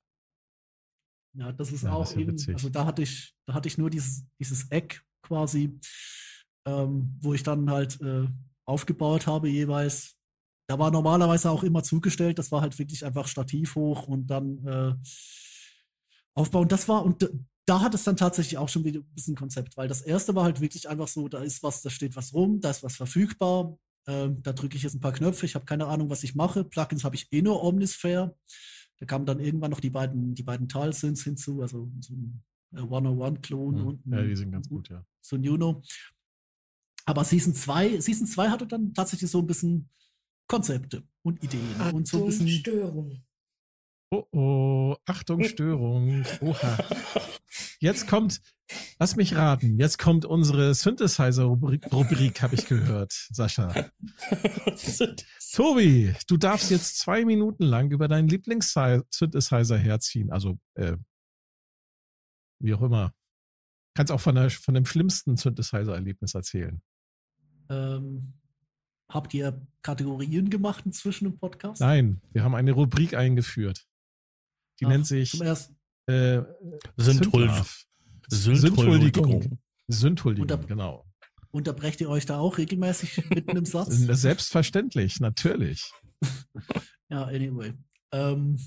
[1.37, 2.53] Ja, das ist Ja, auch das ist ja eben, witzig.
[2.53, 5.77] also da hatte ich, da hatte ich nur dieses, dieses Eck quasi,
[6.65, 8.27] ähm, wo ich dann halt äh,
[8.65, 10.15] aufgebaut habe jeweils.
[10.67, 14.65] Da war normalerweise auch immer zugestellt, das war halt wirklich einfach Stativ hoch und dann
[14.65, 14.93] äh,
[16.33, 16.67] aufbauen.
[16.67, 17.29] Das war, und
[17.65, 20.43] da hat es dann tatsächlich auch schon wieder ein bisschen Konzept, weil das erste war
[20.43, 23.77] halt wirklich einfach so, da ist was, da steht was rum, da ist was verfügbar,
[24.07, 26.63] ähm, da drücke ich jetzt ein paar Knöpfe, ich habe keine Ahnung, was ich mache.
[26.63, 28.35] Plugins habe ich eh nur Omnisphere.
[28.99, 32.79] Da kamen dann irgendwann noch die beiden, die beiden Tal-Synths hinzu, also so ein äh,
[32.81, 33.87] 101-Klon Hm.
[33.87, 35.05] und ja, ein- die sind ganz gut, ja.
[35.21, 35.81] so ein Uno.
[37.05, 39.89] Aber Season 2, Season 2 hatte dann tatsächlich so ein bisschen
[40.47, 42.47] Konzepte und Ideen und so ein bisschen.
[42.49, 43.23] Störung.
[44.11, 46.23] Oh, oh, Achtung, Störung.
[46.41, 46.77] Oha.
[47.79, 48.41] Jetzt kommt,
[48.99, 53.91] lass mich raten, jetzt kommt unsere Synthesizer-Rubrik, Rubrik, habe ich gehört, Sascha.
[55.53, 60.31] Tobi, du darfst jetzt zwei Minuten lang über deinen Lieblings-Synthesizer herziehen.
[60.31, 60.97] Also, äh,
[62.59, 63.13] wie auch immer.
[63.93, 66.81] Kannst auch von, der, von dem schlimmsten Synthesizer-Erlebnis erzählen.
[67.69, 68.33] Ähm,
[69.15, 71.81] habt ihr Kategorien gemacht inzwischen im Podcast?
[71.81, 73.87] Nein, wir haben eine Rubrik eingeführt.
[74.79, 75.75] Die Ach, nennt sich Zum ersten.
[76.07, 76.41] äh,
[76.97, 77.85] Synthul Synthgraf.
[78.27, 79.59] Synthuldigung.
[79.87, 81.05] Synthuldigung, Unter- genau.
[81.51, 83.89] Unterbrecht ihr euch da auch regelmäßig mitten im Satz?
[83.95, 85.91] Selbstverständlich, natürlich.
[87.07, 87.71] Ja, anyway.
[88.11, 88.57] Ähm,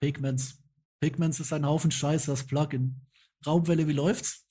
[0.00, 0.58] Pigments.
[1.00, 3.02] Pigments ist ein Haufen Scheiße, das Plugin.
[3.46, 4.46] Raumwelle, wie läuft's?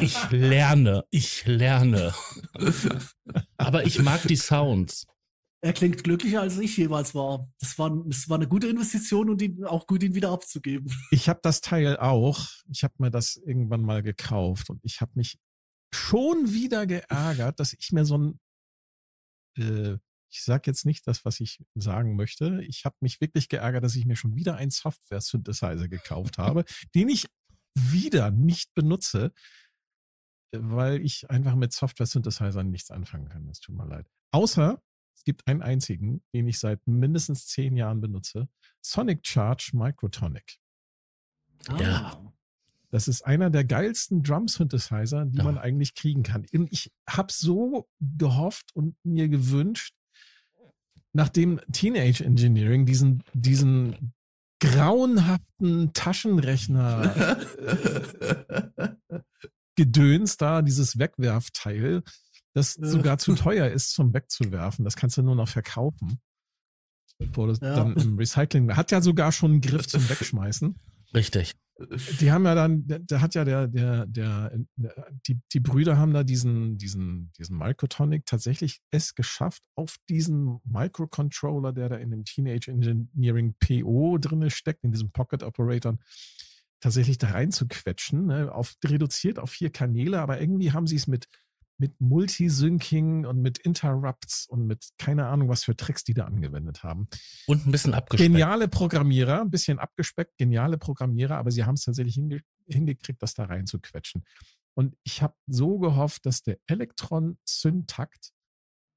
[0.00, 2.14] Ich lerne, ich lerne.
[3.56, 5.06] Aber ich mag die Sounds.
[5.62, 7.52] Er klingt glücklicher, als ich jeweils war.
[7.58, 10.90] Das war, das war eine gute Investition und ihn, auch gut, ihn wieder abzugeben.
[11.10, 12.48] Ich habe das Teil auch.
[12.72, 15.38] Ich habe mir das irgendwann mal gekauft und ich habe mich
[15.94, 18.40] schon wieder geärgert, dass ich mir so ein
[19.58, 19.98] äh,
[20.30, 22.62] Ich sage jetzt nicht das, was ich sagen möchte.
[22.66, 27.10] Ich habe mich wirklich geärgert, dass ich mir schon wieder einen Software-Synthesizer gekauft habe, den
[27.10, 27.26] ich
[27.74, 29.32] wieder nicht benutze,
[30.52, 33.48] weil ich einfach mit Software-Synthesizern nichts anfangen kann.
[33.48, 34.06] Es tut mir leid.
[34.32, 34.82] Außer
[35.14, 38.48] es gibt einen einzigen, den ich seit mindestens zehn Jahren benutze.
[38.80, 40.58] Sonic Charge Microtonic.
[41.78, 42.12] Ja.
[42.12, 42.32] Ah.
[42.92, 45.44] Das ist einer der geilsten Drum-Synthesizer, die Ja.
[45.44, 46.44] man eigentlich kriegen kann.
[46.52, 49.94] Und ich habe so gehofft und mir gewünscht,
[51.12, 54.12] nachdem Teenage Engineering diesen, diesen
[54.60, 57.36] grauenhaften Taschenrechner
[59.84, 62.02] Gedöns da, dieses Wegwerfteil,
[62.54, 62.86] das Ja.
[62.88, 64.84] sogar zu teuer ist zum Wegzuwerfen.
[64.84, 66.20] Das kannst du nur noch verkaufen.
[67.18, 67.74] Bevor das Ja.
[67.74, 68.76] dann im Recycling.
[68.76, 70.74] Hat ja sogar schon einen Griff zum Wegschmeißen.
[71.14, 71.54] Richtig.
[72.20, 75.96] Die haben ja dann, da- da hat ja der, der, der, der die, die Brüder
[75.96, 82.10] haben da diesen, diesen, diesen Microtonic tatsächlich es geschafft, auf diesen Microcontroller, der da in
[82.10, 85.96] dem Teenage Engineering PO drinne steckt, in diesem Pocket Operator,
[86.80, 91.28] tatsächlich da reinzuquetschen, ne, auf, reduziert auf vier Kanäle, aber irgendwie haben sie es mit,
[91.78, 96.82] mit Multisyncing und mit Interrupts und mit keine Ahnung, was für Tricks die da angewendet
[96.82, 97.08] haben.
[97.46, 98.32] Und ein bisschen abgespeckt.
[98.32, 103.34] Geniale Programmierer, ein bisschen abgespeckt, geniale Programmierer, aber sie haben es tatsächlich hinge hingekriegt, das
[103.34, 104.24] da reinzuquetschen.
[104.74, 108.32] Und ich habe so gehofft, dass der Elektron-Syntakt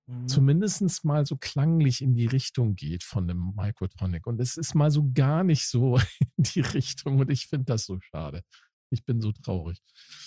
[0.05, 0.27] Mhm.
[0.27, 4.27] zumindest mal so klanglich in die Richtung geht von dem Microtonic.
[4.27, 5.97] Und es ist mal so gar nicht so
[6.37, 7.19] in die Richtung.
[7.19, 8.43] Und ich finde das so schade.
[8.89, 9.79] Ich bin so traurig.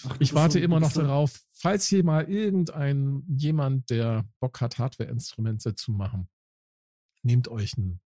[0.09, 4.61] Ach, Ich warte so- immer noch so- darauf, falls hier mal irgendein jemand, der Bock
[4.61, 6.29] hat, Hardware-Instrumente zu machen,
[7.23, 8.01] nehmt euch ein,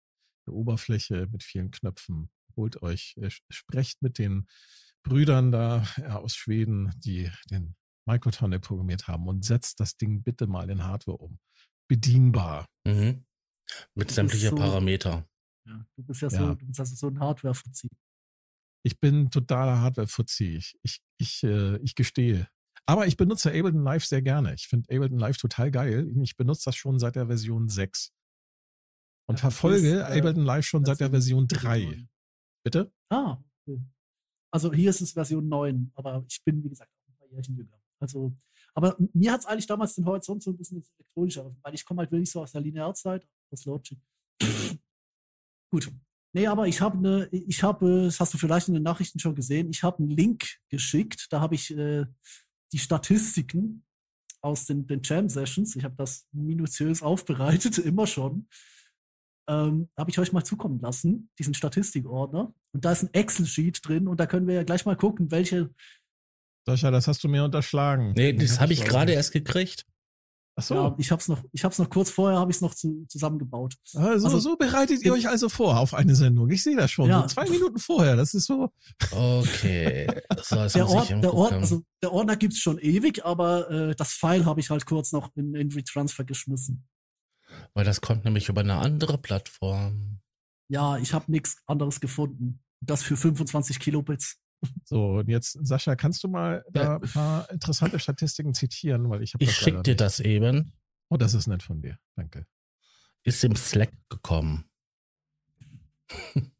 [0.45, 4.47] eine Oberfläche mit vielen Knöpfen, holt euch, äh, sprecht mit den
[5.03, 7.75] Brüdern da ja, aus Schweden, die den
[8.05, 11.39] Microtonic programmiert haben und setzt das Ding bitte mal in Hardware um.
[11.87, 12.65] Bedienbar.
[12.85, 13.23] Mhm.
[13.95, 15.25] Mit sämtlicher so- Ja.
[15.65, 16.37] Ja, du bist ja, Ja.
[16.39, 17.89] so, du bist also so ein Hardware-Fuzzi.
[18.83, 20.55] Ich bin totaler Hardware-Fuzzi.
[20.55, 22.47] Ich, ich, ich, äh, ich gestehe.
[22.85, 24.53] Aber ich benutze Ableton Live sehr gerne.
[24.53, 26.07] Ich finde Ableton Live total geil.
[26.23, 28.13] Ich benutze das schon seit der Version 6.
[29.29, 31.83] Und Ja, verfolge ist, äh, Ableton Live schon seit der Version 3.
[31.83, 32.09] 9.
[32.63, 32.93] Bitte?
[33.09, 33.81] Ah, okay.
[34.53, 37.57] Also hier ist es Version 9, aber ich bin, wie gesagt, auch ein paar Jährchen
[37.57, 37.77] jünger.
[37.99, 38.33] Also,
[38.77, 41.73] aber mir hat es eigentlich damals den Horizont so ein bisschen ins Elektronische, eröffnet, weil
[41.73, 43.97] ich komme halt wirklich so aus der Linearzeit, aus Logic.
[45.71, 45.91] Gut.
[46.31, 49.33] Nee, aber ich habe eine, ich habe, das hast du vielleicht in den Nachrichten schon
[49.33, 52.05] gesehen, ich habe einen Link geschickt, da habe ich äh,
[52.71, 53.83] die Statistiken
[54.41, 58.47] aus den, den Jam-Sessions, ich habe das minutiös aufbereitet, immer schon,
[59.49, 62.53] ähm, habe ich euch mal zukommen lassen, diesen Statistikordner.
[62.73, 65.73] Und da ist ein Excel-Sheet drin und da können wir ja gleich mal gucken, welche.
[66.67, 68.11] Sascha, das hast du mir unterschlagen.
[68.17, 69.85] Nee, das hab habe ich gerade erst gekriegt.
[70.59, 70.73] Ach so.
[70.75, 72.73] Ja, ich habe es noch, ich habe es noch kurz vorher, habe ich es noch
[72.73, 73.75] zu, zusammengebaut.
[73.93, 76.49] Also, Also- so bereitet ihr euch also vor auf eine Sendung.
[76.49, 77.07] Ich sehe das schon.
[77.09, 77.21] Ja.
[77.21, 78.15] So zwei Minuten vorher.
[78.17, 78.69] Das ist so.
[79.11, 80.07] Okay.
[80.43, 84.13] So, Der, Ord, der, Ord, also der Ordner gibt es schon ewig, aber äh, das
[84.13, 86.87] File habe ich halt kurz noch in, in Retransfer geschmissen.
[87.73, 90.19] Weil das kommt nämlich über eine andere Plattform.
[90.69, 92.59] Ja, ich habe nichts anderes gefunden.
[92.81, 94.37] Das für 25 Kilobits.
[94.83, 99.09] So, und jetzt, Sascha, kannst du mal da ein paar interessante Statistiken zitieren?
[99.09, 100.73] Weil ich habe Ich schicke dir das eben.
[101.09, 101.97] Oh, das ist nett von dir.
[102.15, 102.45] Danke.
[103.23, 104.69] Ist im Slack gekommen.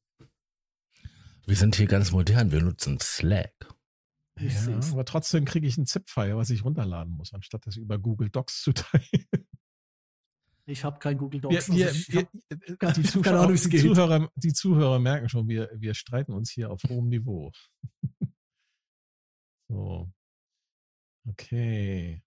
[1.46, 2.52] Wir sind hier ganz modern.
[2.52, 3.54] Wir nutzen Slack.
[4.38, 8.30] Ja, aber trotzdem kriege ich ein ZIP-File, was ich runterladen muss, anstatt das über Google
[8.30, 9.48] Docs zu teilen.
[10.70, 11.70] Ich habe kein Google Wir, Docs.
[11.72, 13.80] wir, also wir, hab, keine- die, Zuschauer, Ahnung, die.
[13.80, 17.52] Zuhörer, die Zuhörer merken schon, wir, wir streiten uns hier auf hohem Niveau.
[19.70, 20.12] so.
[21.30, 22.22] Okay.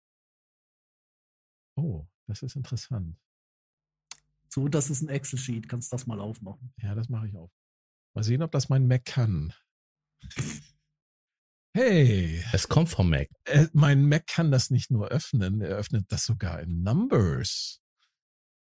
[1.76, 3.16] Oh, das ist interessant.
[4.48, 5.68] so, das ist ein Excel-Sheet.
[5.68, 6.72] Kannst das mal aufmachen.
[6.83, 7.50] Ja, das mache ich auch.
[8.14, 9.53] Mal sehen, ob das mein Mac kann.
[11.72, 13.29] Hey, Es kommt vom Mac.
[13.44, 17.81] äh, mein Mac kann das nicht nur öffnen, er öffnet das sogar in Numbers,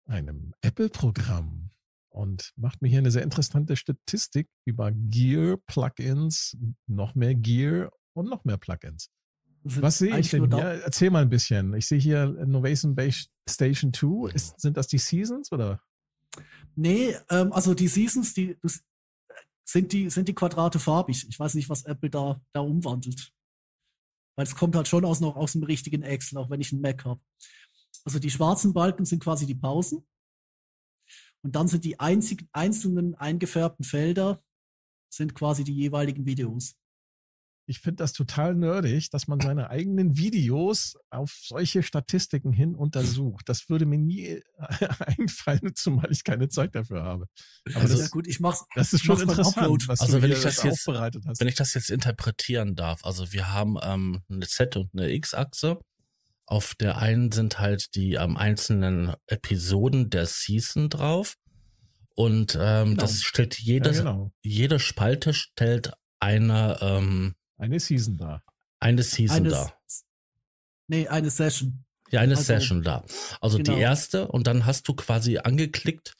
[0.07, 1.71] einem Apple-Programm.
[2.11, 8.31] Und macht mir hier eine sehr interessante Statistik über Gear, Plugins, noch mehr Gear und
[8.31, 9.11] noch mehr Plugins.
[9.65, 10.83] Sind Was sehe ich denn hier?
[10.85, 11.75] Erzähl mal ein bisschen.
[11.75, 14.33] Ich sehe hier Innovation Base Station 2.
[14.33, 15.81] Ist, sind das die Seasons oder?
[16.77, 18.85] Nee, ähm, also die Seasons, die das,
[19.65, 21.27] sind die sind die Quadrate farbig.
[21.29, 23.33] Ich weiß nicht, was Apple da da umwandelt.
[24.37, 26.83] Weil es kommt halt schon aus noch aus dem richtigen Excel, auch wenn ich einen
[26.83, 27.21] Mac habe.
[28.05, 30.07] Also die schwarzen Balken sind quasi die Pausen.
[31.43, 34.43] Und dann sind die einzigen einzelnen eingefärbten Felder
[35.11, 36.75] sind quasi die jeweiligen Videos.
[37.67, 43.49] ich finde das total nerdig, dass man seine eigenen Videos auf solche Statistiken hin untersucht.
[43.49, 44.43] Das würde mir nie
[45.19, 47.27] einfallen, zumal ich keine Zeit dafür habe.
[47.73, 48.65] Aber also, das, ja gut, ich mach's.
[48.75, 51.41] Das ist schon interessant, was also, du wenn ich das jetzt, aufbereitet hast.
[51.41, 55.79] Wenn ich das jetzt interpretieren darf, also wir haben ähm, eine Z- und eine X-Achse.
[56.47, 61.37] Auf der einen sind halt die ähm, einzelnen Episoden der Season drauf.
[62.15, 63.01] Und ähm, genau.
[63.01, 64.33] das stellt jede, ja, genau.
[64.43, 68.43] jede Spalte stellt eine ähm, eine Season da.
[68.81, 69.73] Eine Season eine, da.
[70.89, 71.85] Nee, eine Session.
[72.11, 73.05] Ja, eine also, Session da.
[73.41, 73.75] Also genau.
[73.75, 76.15] die erste und dann hast du quasi angeklickt,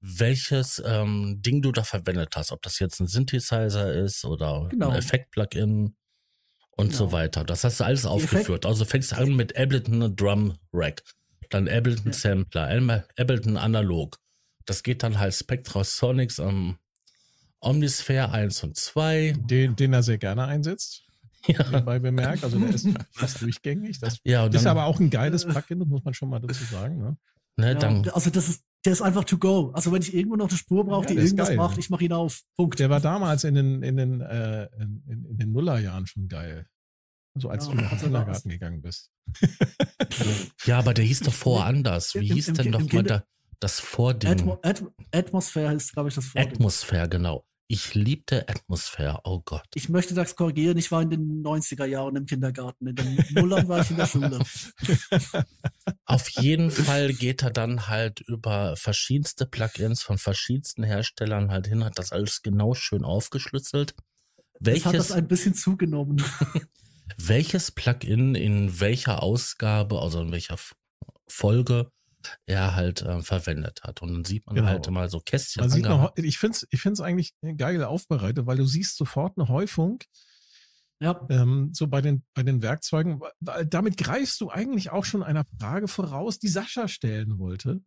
[0.00, 2.52] welches ähm, Ding du da verwendet hast.
[2.52, 4.90] Ob das jetzt ein Synthesizer ist oder genau.
[4.90, 5.96] ein Effekt-Plugin
[6.76, 6.98] und genau.
[6.98, 7.44] so weiter.
[7.44, 8.42] Das hast du alles die aufgeführt.
[8.42, 11.02] Effekt also fängst du an mit Ableton Drum Rack,
[11.50, 12.12] dann Ableton ja.
[12.12, 14.18] Sampler, Ableton Analog.
[14.66, 16.78] Das geht dann halt Spectra Sonics am
[17.60, 19.34] Omnisphere 1 und 2.
[19.38, 21.04] Den, den er sehr gerne einsetzt.
[21.46, 21.62] Ja.
[21.62, 22.44] Dabei bemerkt.
[22.44, 23.98] Also der ist fast durchgängig.
[23.98, 26.98] Das ja, ist aber auch ein geiles Plugin, das muss man schon mal dazu sagen.
[26.98, 27.16] Ne?
[27.56, 29.70] Ne, ja, dann, also das ist, der ist einfach to go.
[29.74, 31.56] Also wenn ich irgendwo noch eine Spur brauche, ja, die irgendwas geil.
[31.56, 32.42] macht, ich mache ihn auf.
[32.56, 32.78] Punkt.
[32.78, 36.66] Der war damals in den, in den, äh, in, in, den Nullerjahren schon geil.
[37.34, 39.10] Also als ja, du ins Kindergarten gegangen bist.
[40.64, 42.14] ja, aber der hieß doch vorher anders.
[42.14, 43.24] Wie Im, hieß im, denn doch mal da,
[43.60, 44.30] das Vording?
[44.30, 46.52] Atmo, At, Atmosphäre ist, glaube ich, das Vording.
[46.52, 47.44] Atmosphäre, genau.
[47.72, 49.68] Ich liebte Atmosphäre, oh Gott.
[49.74, 52.88] Ich möchte das korrigieren, ich war in den 90er Jahren im Kindergarten.
[52.88, 54.40] In den Nullern war ich in der Schule.
[56.04, 61.84] Auf jeden Fall geht er dann halt über verschiedenste Plugins von verschiedensten Herstellern halt hin,
[61.84, 63.94] hat das alles genau schön aufgeschlüsselt.
[64.58, 66.24] Welches, das hat das ein bisschen zugenommen.
[67.18, 70.58] welches Plugin in welcher Ausgabe, also in welcher
[71.28, 71.92] Folge
[72.46, 74.02] er halt äh, verwendet hat.
[74.02, 74.68] Und dann sieht man genau.
[74.68, 75.60] halt immer so Kästchen.
[75.60, 79.36] Man sieht noch, ich finde es ich find's eigentlich geil aufbereitet, weil du siehst sofort
[79.36, 79.98] eine Häufung.
[81.02, 81.26] Ja.
[81.30, 83.20] Ähm, so bei den, bei den Werkzeugen.
[83.40, 87.80] Weil damit greifst du eigentlich auch schon einer Frage voraus, die Sascha stellen wollte.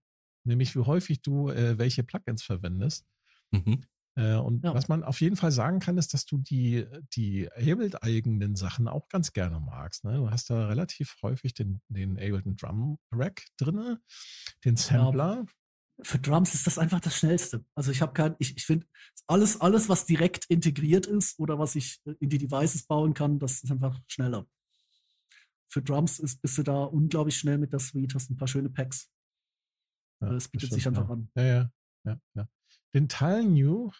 [0.45, 3.05] Nämlich, wie häufig du äh, welche Plugins verwendest.
[3.51, 3.85] Mhm.
[4.15, 4.73] Äh, und ja.
[4.73, 9.07] was man auf jeden Fall sagen kann, ist, dass du die, die Ableton-eigenen Sachen auch
[9.09, 10.03] ganz gerne magst.
[10.03, 10.17] Ne?
[10.17, 13.97] Du hast da relativ häufig den, den Ableton Drum Rack drin,
[14.65, 15.45] den Sampler.
[15.97, 17.65] Ja, für Drums ist das einfach das Schnellste.
[17.75, 18.85] Also ich habe kein, ich, ich finde,
[19.27, 23.63] alles, alles, was direkt integriert ist oder was ich in die Devices bauen kann, das
[23.63, 24.47] ist einfach schneller.
[25.67, 28.69] Für Drums ist, bist du da unglaublich schnell mit der Suite, hast ein paar schöne
[28.69, 29.09] Packs.
[30.21, 31.13] Ja, das bietet das sich einfach ja.
[31.13, 31.31] an.
[31.35, 31.71] Ja, ja,
[32.05, 32.47] ja, ja
[32.93, 33.91] den Tal New,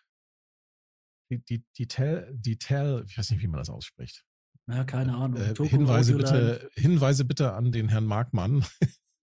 [1.29, 4.25] die, die, die, Tel, die Tel, ich weiß nicht, wie man das ausspricht.
[4.67, 5.41] Ja, keine Ahnung.
[5.41, 8.65] Äh, Hinweise, bitte, Hinweise bitte an den Herrn Markmann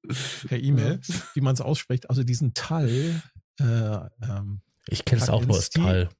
[0.46, 1.00] per E-Mail,
[1.34, 2.10] wie man es ausspricht.
[2.10, 3.22] Also diesen Tal.
[3.58, 6.10] Äh, ähm, ich kenne es auch nur als Tal.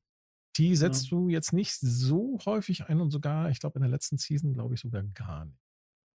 [0.56, 1.10] Die setzt ja.
[1.10, 4.74] du jetzt nicht so häufig ein und sogar, ich glaube, in der letzten Season, glaube
[4.74, 5.69] ich, sogar gar nicht.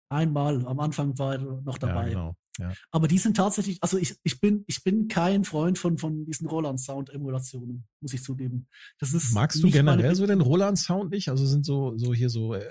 [0.10, 2.04] Einmal, am Anfang war er noch dabei.
[2.04, 2.36] Ja, genau.
[2.60, 2.74] Ja.
[2.92, 6.48] Aber die sind tatsächlich, also ich, ich, bin, ich bin kein Freund von, von diesen
[6.48, 8.68] Roland-Sound-Emulationen, muss ich zugeben.
[9.00, 11.30] Das ist Magst du generell so den Roland-Sound nicht?
[11.30, 12.66] Also sind so, so hier so äh,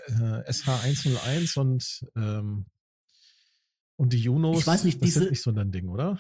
[0.48, 2.66] SH101 und, ähm,
[3.96, 6.18] und die Junos, ich weiß nicht, das diese, sind nicht so dein Ding, oder?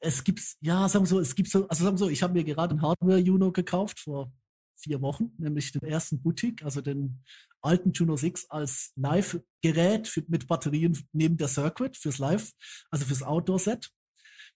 [0.00, 2.32] Es gibt, ja, sagen wir so, es gibt so, also sagen wir so, ich habe
[2.32, 4.32] mir gerade ein Hardware-Juno gekauft vor
[4.76, 7.22] vier Wochen, nämlich den ersten Boutique, also den
[7.60, 12.52] alten Juno 6 als Live-Gerät mit Batterien neben der Circuit fürs Live,
[12.90, 13.90] also fürs Outdoor-Set.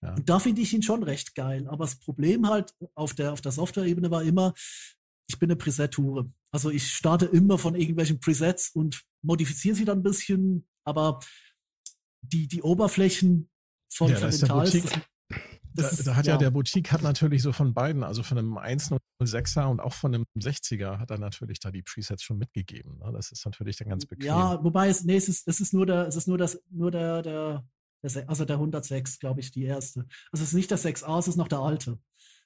[0.01, 0.15] Ja.
[0.15, 1.67] Und da finde ich ihn schon recht geil.
[1.67, 4.53] Aber das Problem halt auf der, auf der Software-Ebene war immer,
[5.27, 6.29] ich bin eine Preset-Hure.
[6.51, 11.19] Also ich starte immer von irgendwelchen Presets und modifiziere sie dann ein bisschen, aber
[12.21, 13.49] die, die Oberflächen
[13.91, 14.73] von, ja, von den Tals,
[15.73, 18.57] da, da, hat ja, ja, der Boutique hat natürlich so von beiden, also von einem
[18.57, 22.97] 106er und auch von einem 60er hat er natürlich da die Presets schon mitgegeben.
[22.99, 23.11] Ne?
[23.13, 24.27] Das ist natürlich dann ganz bequem.
[24.27, 26.91] Ja, wobei es, nee, es ist, es ist nur der, es ist nur das, nur
[26.91, 27.65] der, der,
[28.03, 30.05] der also der 106, glaube ich, die erste.
[30.31, 31.99] Also es ist nicht der 6a, es ist noch der alte.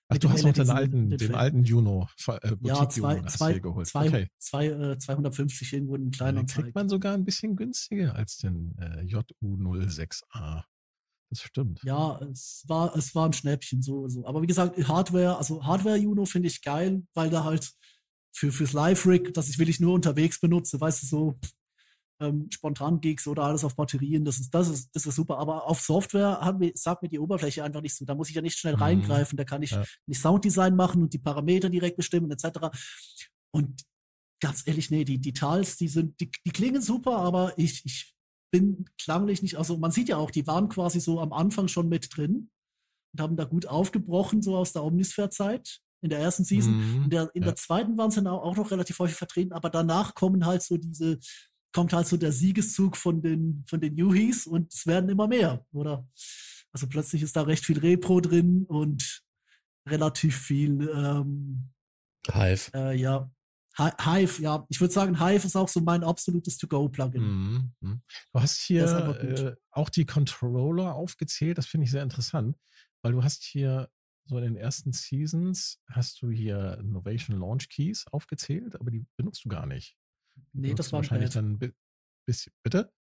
[0.10, 3.60] Ach, du hast noch den alten, den, den alten Juno, äh, ja, zwei, Juno zwei,
[3.60, 3.88] geholt.
[3.88, 4.28] Zwei, okay.
[4.38, 8.76] zwei, äh, 250 irgendwo in kleinen Den kriegt man sogar ein bisschen günstiger als den
[8.78, 10.64] äh, JU06A.
[11.34, 11.82] Das stimmt.
[11.84, 14.26] Ja, es war, es war ein Schnäppchen, so, so.
[14.26, 17.74] Aber wie gesagt, Hardware, also Hardware-Juno finde ich geil, weil da halt
[18.32, 21.40] für, fürs Live-Rig, das ich will ich nur unterwegs benutze, weißt du, so
[22.20, 25.40] ähm, Spontan-Gigs oder alles auf Batterien, das ist, das ist, das ist super.
[25.40, 28.06] Aber auf Software hat mir, sagt mir die Oberfläche einfach nicht so.
[28.06, 28.84] Da muss ich ja nicht schnell mhm.
[28.84, 29.84] reingreifen, da kann ich ja.
[30.06, 32.70] nicht Sounddesign machen und die Parameter direkt bestimmen, etc.
[33.52, 33.82] Und
[34.40, 38.13] ganz ehrlich, nee, die Details, die sind, die, die klingen super, aber ich, ich
[38.54, 41.90] bin klanglich nicht, also man sieht ja auch, die waren quasi so am Anfang schon
[41.90, 42.52] mit drin
[43.14, 45.80] und haben da gut aufgebrochen, so aus der Omnisphere-Zeit.
[46.02, 46.74] in der ersten Season.
[46.76, 47.48] Mhm, In der, in ja.
[47.48, 50.78] der zweiten waren sie dann auch noch relativ häufig vertreten, aber danach kommen halt so
[50.78, 51.18] diese,
[51.74, 55.66] kommt halt so der Siegeszug von den, von den Yuhis und es werden immer mehr,
[55.72, 56.06] oder?
[56.74, 59.24] Also plötzlich ist da recht viel Repro drin und
[59.90, 61.70] relativ viel, ähm,
[62.32, 62.70] Hive.
[62.76, 63.32] äh, ja,
[63.78, 64.66] Hive, ja.
[64.70, 67.22] Ich würde sagen, Hive ist auch so mein absolutes To-Go-Plugin.
[67.24, 68.02] Mhm, mhm.
[68.32, 71.58] Du hast hier äh, auch die Controller aufgezählt.
[71.58, 72.58] Das finde ich sehr interessant,
[73.02, 73.90] weil du hast hier
[74.26, 79.44] so in den ersten Seasons hast du hier Innovation Launch Keys aufgezählt, aber die benutzt
[79.44, 79.98] du gar nicht.
[80.54, 81.36] Die Nee, das war ein wahrscheinlich Pad.
[81.38, 81.74] dann bi-
[82.26, 82.54] bisschen.
[82.64, 82.92] Bitte?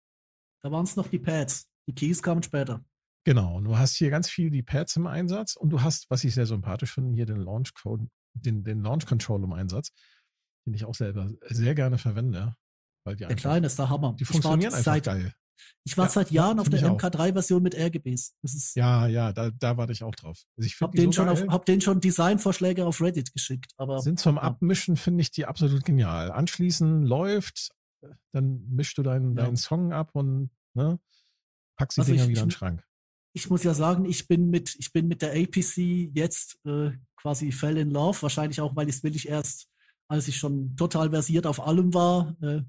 [0.63, 1.69] Da waren es noch die Pads.
[1.87, 2.83] Die Keys kamen später.
[3.25, 3.55] Genau.
[3.57, 6.33] Und du hast hier ganz viel die Pads im Einsatz und du hast, was ich
[6.33, 9.91] sehr sympathisch finde, hier den Launch Code, den, den Launch Control im Einsatz,
[10.65, 12.55] den ich auch selber sehr gerne verwende,
[13.05, 14.15] weil die Der Kleine ist der Hammer.
[14.19, 15.33] die funktionieren einfach seit, geil.
[15.85, 16.97] Ich war Ja, seit ja, Jahren auf der ich auch.
[16.97, 18.35] MK3-Version mit RGBs.
[18.75, 20.43] Ja, ja, da, da warte ich auch drauf.
[20.57, 23.71] Also ich hab, den so schon auf, hab den schon Designvorschläge auf Reddit geschickt.
[23.77, 24.41] Aber Sind zum ja.
[24.41, 26.31] Abmischen, finde ich die absolut genial.
[26.31, 27.71] Anschließend läuft,
[28.33, 29.43] dann mischst du deinen, Ja.
[29.45, 30.99] deinen Song ab und ne,
[31.77, 32.83] packst die Also Dinger ich- wieder in den Schrank.
[33.33, 37.51] ich muss ja sagen, ich bin mit, ich bin mit der APC jetzt äh, quasi
[37.51, 38.21] fell in love.
[38.21, 39.67] Wahrscheinlich auch, weil ich es will ich erst,
[40.09, 42.61] als ich schon total versiert auf allem war, äh,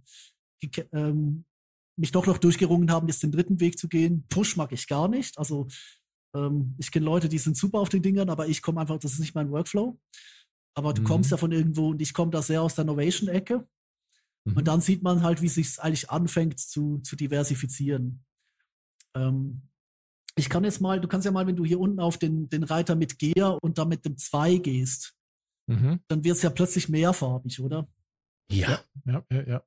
[0.92, 1.44] ähm,
[1.96, 4.26] mich doch noch durchgerungen haben, jetzt den dritten Weg zu gehen.
[4.28, 5.38] Push mag ich gar nicht.
[5.38, 5.68] Also
[6.34, 9.12] ähm, ich kenne Leute, die sind super auf den Dingern, aber ich komme einfach, das
[9.12, 9.98] ist nicht mein Workflow.
[10.76, 11.06] Aber du Mhm.
[11.06, 13.66] kommst ja von irgendwo und ich komme da sehr aus der Novation-Ecke.
[14.44, 14.56] Mhm.
[14.56, 18.24] Und dann sieht man halt, wie sich eigentlich anfängt zu, zu diversifizieren.
[19.16, 19.62] Ähm,
[20.36, 22.64] ich kann jetzt mal, du kannst ja mal, wenn du hier unten auf den, den
[22.64, 25.13] Reiter mit Gear und dann mit dem 2 gehst,
[25.66, 26.00] Mhm.
[26.08, 27.88] dann wird es ja plötzlich mehrfarbig, oder?
[28.50, 28.84] Ja.
[29.06, 29.64] Ja, ja, ja.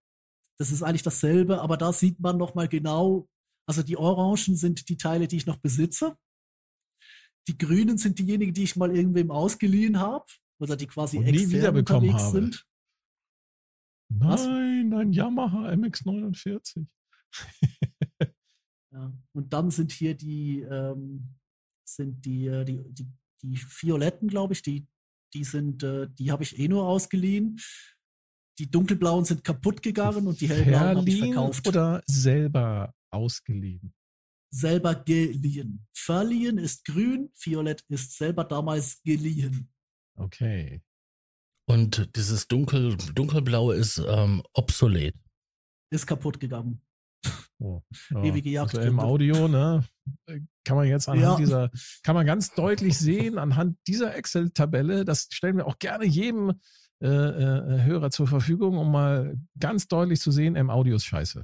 [0.57, 3.27] Das ist eigentlich dasselbe, aber da sieht man nochmal genau,
[3.67, 6.17] also die Orangen sind die Teile, die ich noch besitze.
[7.47, 10.25] Die Grünen sind diejenigen, die ich mal irgendwem ausgeliehen habe
[10.59, 12.41] oder die quasi Und nie extern wiederbekommen unterwegs habe.
[12.41, 12.65] sind.
[14.09, 14.45] Was?
[14.45, 16.85] Nein, ein Yamaha MX49.
[18.97, 19.13] Ja.
[19.33, 21.35] Und dann sind hier die, ähm,
[21.87, 23.07] sind die, äh, die, die,
[23.43, 24.87] die Violetten, glaube ich, die,
[25.33, 27.59] die sind, äh, die habe ich eh nur ausgeliehen.
[28.59, 31.67] Die dunkelblauen sind kaputt gegangen und die hellblauen habe ich verkauft.
[31.67, 33.93] oder selber ausgeliehen?
[34.49, 35.85] selber geliehen.
[35.93, 39.69] Verliehen ist grün, violett ist selber damals geliehen.
[40.15, 40.81] Okay.
[41.69, 45.15] Und dieses dunkel, dunkelblaue ist ähm, obsolet.
[45.91, 46.81] Ist kaputt gegangen.
[47.59, 48.23] Oh, ja.
[48.23, 48.87] Ewige Also Jagdgründe.
[48.87, 49.83] im Audio, ne,
[50.63, 51.35] kann man jetzt anhand Ja.
[51.37, 51.71] dieser,
[52.03, 56.53] kann man ganz deutlich sehen, anhand dieser Excel-Tabelle, das stellen wir auch gerne jedem
[57.01, 61.43] äh, äh, Hörer zur Verfügung, um mal ganz deutlich zu sehen, im Audio ist scheiße.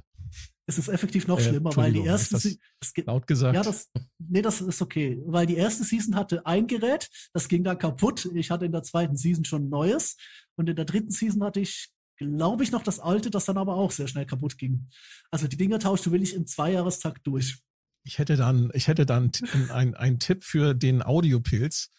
[0.66, 3.54] Es ist effektiv noch Äh, schlimmer, weil die erste, das es Laut gesagt.
[3.54, 7.62] ja, das, nee, das ist okay, weil die erste Season hatte ein Gerät, das ging
[7.64, 8.28] dann kaputt.
[8.34, 10.16] Ich hatte in der zweiten Season schon ein neues
[10.56, 13.74] und in der dritten Season hatte ich, glaube ich, noch das alte, das dann aber
[13.74, 14.88] auch sehr schnell kaputt ging.
[15.30, 17.58] Also die Dinger tauschst du will ich im Zweijahrestakt durch.
[18.04, 19.32] ich hätte dann, ich hätte dann
[19.70, 21.90] einen ein Tipp für den Audiopilz.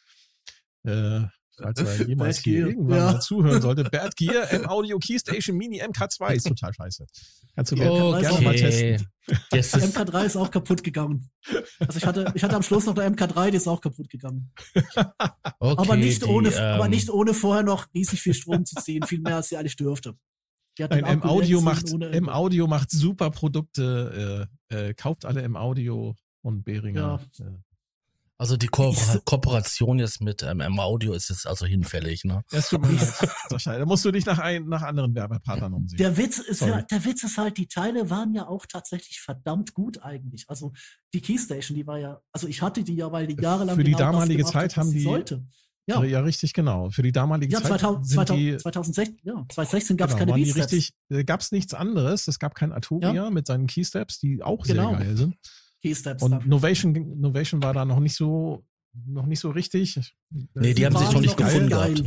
[0.83, 1.23] Äh,
[1.57, 3.11] falls er jemals hier irgendwann ja.
[3.13, 3.83] mal zuhören sollte.
[3.91, 7.05] Bad Gear M Audio Keystation Mini MK2 ist total scheiße.
[7.55, 8.21] Kannst du gerne, Okay.
[8.21, 9.07] gerne mal testen.
[9.51, 11.29] Ist, MK3 ist auch kaputt gegangen.
[11.79, 14.51] Also ich hatte, ich hatte am Schluss noch eine MK3, die ist auch kaputt gegangen.
[14.75, 15.15] okay,
[15.59, 19.03] aber, nicht die, ohne, ähm, aber nicht ohne vorher noch riesig viel Strom zu ziehen,
[19.03, 20.15] viel mehr als sie eigentlich dürfte.
[20.77, 22.29] Die hat den Ein M Akku Audio leer macht, M.
[22.29, 24.49] Audio macht super Produkte.
[24.69, 27.21] Äh, äh, kauft alle M Audio und Behringer.
[27.39, 27.43] Äh,
[28.37, 32.43] Also die Ko Kooperation jetzt mit ähm, M Audio ist jetzt also hinfällig, ne?
[32.51, 33.77] das tut mir leid, Sascha.
[33.77, 35.97] Da musst du dich nach, ein, nach anderen Werbepartnern umsehen.
[35.97, 36.71] Der Witz ist Sorry.
[36.71, 40.45] ja, der Witz ist halt, die Teile waren ja auch tatsächlich verdammt gut eigentlich.
[40.49, 40.73] Also
[41.13, 43.91] die Keystation, die war ja, also ich hatte die ja, weil die jahrelang Für die
[43.91, 45.45] genau das damalige gemacht Zeit haben die- sollte.
[45.87, 46.03] ja.
[46.03, 46.89] Ja, richtig, genau.
[46.89, 50.33] Für die damalige ja Zeit 2000, sind 2000, die 2016, ja, 2016 gab es genau,
[50.33, 50.73] keine Beatsteps.
[50.73, 52.27] richtig, äh, gab's nichts anderes.
[52.27, 53.29] Es gab kein Atopia Ja.
[53.29, 54.89] mit seinen Keysteps, die auch Genau.
[54.89, 55.35] sehr geil sind.
[55.85, 56.47] Keysteps Und dann.
[56.47, 58.65] Novation, Novation war da noch nicht so,
[59.05, 60.15] noch nicht so richtig.
[60.55, 61.47] Nee, die haben sich noch nicht geil.
[61.47, 62.03] gefunden gehabt.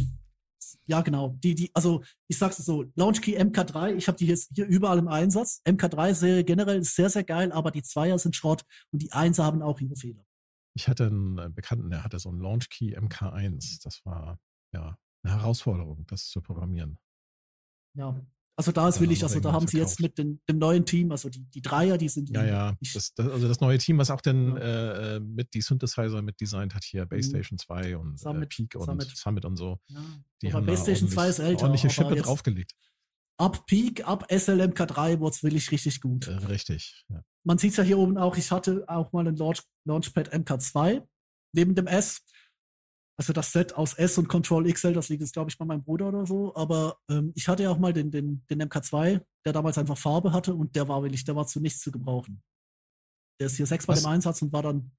[0.86, 1.36] Ja, genau.
[1.44, 5.06] Die, die, also ich sag's so, Launchkey MK3, ich habe die jetzt hier überall im
[5.06, 5.62] Einsatz.
[5.64, 9.62] MK3-Serie generell ist sehr, sehr geil, aber die Zweier sind Schrott und die Einser haben
[9.62, 10.24] auch ihre Fehler.
[10.74, 13.82] Ich hatte einen äh, Bekannten, der hatte so einen Launchkey MK1.
[13.84, 14.40] Das war
[14.72, 16.98] ja eine Herausforderung, das zu programmieren.
[17.94, 18.20] Ja.
[18.58, 20.84] Also da ist Ja, willig, dann also da haben sie jetzt mit den, dem neuen
[20.84, 22.76] Team, also die, die Dreier, die sind Ja, ja.
[22.80, 24.58] ich- Das, das, also das neue Team, was auch denn Ja.
[24.58, 27.34] äh, äh, mit die Synthesizer mit designt hat hier, Base Mhm.
[27.36, 29.16] Station 2 und äh, Summit, Peak und Summit.
[29.16, 29.44] Summit.
[29.44, 29.78] und so.
[29.86, 30.00] ja.
[30.42, 32.72] Die aber haben Base Station 2 ist älter, ordentliche Schippe draufgelegt.
[33.36, 36.26] ab Peak, ab SLMK3 wurde es willig richtig gut.
[36.26, 37.04] Äh, richtig.
[37.10, 37.22] Ja.
[37.44, 41.06] Man sieht es ja hier oben auch, ich hatte auch mal ein Launch, Launchpad MK2
[41.52, 42.22] neben dem S.
[43.18, 45.82] also das Set aus S und Control XL, das liegt jetzt, glaube ich, bei meinem
[45.82, 46.54] Bruder oder so.
[46.54, 50.32] Aber ähm, ich hatte ja auch mal den, den, den MK2, der damals einfach Farbe
[50.32, 52.42] hatte und der war wirklich, der war zu nichts zu gebrauchen.
[53.40, 54.92] Der ist hier sechsmal Was- im Einsatz und war dann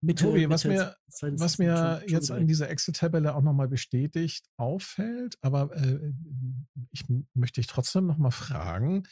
[0.00, 0.24] Mitte.
[0.26, 2.48] Tobi, was Mitte mir, zweites- was mir schon- jetzt an weg.
[2.48, 6.12] dieser Excel-Tabelle auch nochmal bestätigt auffällt, aber äh,
[6.92, 7.04] ich
[7.34, 9.04] möchte dich trotzdem nochmal fragen.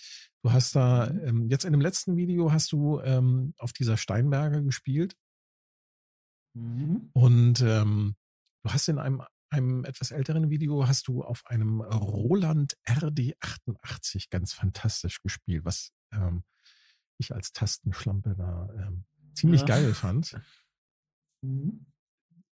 [0.44, 1.20] Du hast da, Mhm.
[1.26, 5.16] ähm, jetzt in dem letzten Video hast du ähm, auf dieser Steinberger gespielt
[6.56, 7.10] Mhm.
[7.14, 8.14] und ähm,
[8.64, 14.52] du hast in einem, einem etwas älteren Video hast du auf einem Roland RD88 ganz
[14.52, 16.42] fantastisch gespielt, was ähm,
[17.18, 19.04] ich als Tastenschlampe da ähm,
[19.34, 19.66] ziemlich Ja.
[19.66, 20.36] geil fand.
[21.42, 21.86] Mhm.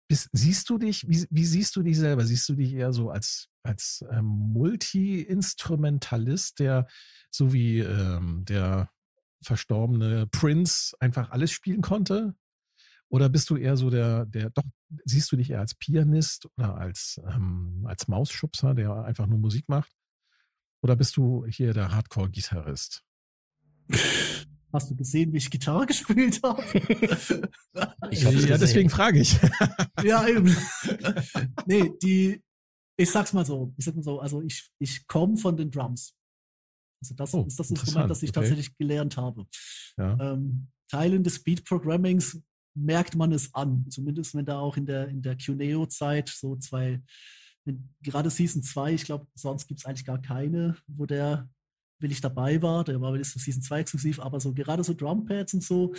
[0.08, 2.24] Bist, siehst du dich, wie, wie siehst du dich selber?
[2.24, 6.86] Siehst du dich eher so als, als ähm, Multi-Instrumentalist, der
[7.30, 8.90] so wie ähm, der
[9.42, 12.34] verstorbene Prince einfach alles spielen konnte?
[13.10, 14.64] Oder bist du eher so der, der, doch,
[15.04, 19.68] siehst du dich eher als Pianist oder als, ähm, als Mausschubser, der einfach nur Musik
[19.68, 19.92] macht?
[20.82, 23.02] Oder bist du hier der Hardcore-Gitarrist?
[24.72, 26.62] Hast du gesehen, wie ich Gitarre gespielt habe?
[28.10, 28.60] Ich hab's ja, gesehen.
[28.60, 29.38] deswegen frage ich.
[30.02, 30.54] ja, eben.
[31.66, 32.42] nee, die,
[32.96, 36.14] ich sag's mal so, ich sag mal so, also ich, ich komme von den Drums.
[37.00, 38.40] Also das Oh, ist das Instrument, das ich okay.
[38.40, 39.46] tatsächlich gelernt habe.
[39.96, 40.18] Ja.
[40.32, 42.40] Ähm, Teilen des Speed-Programmings
[42.78, 43.86] merkt man es an.
[43.90, 47.02] Zumindest wenn da auch in der, in der Cuneo-Zeit so zwei,
[47.64, 51.48] wenn, gerade Season 2, ich glaube, sonst gibt es eigentlich gar keine, wo der
[52.00, 52.84] willig dabei war.
[52.84, 55.94] Der war so Season 2 exklusiv, aber so gerade so Drumpads und so,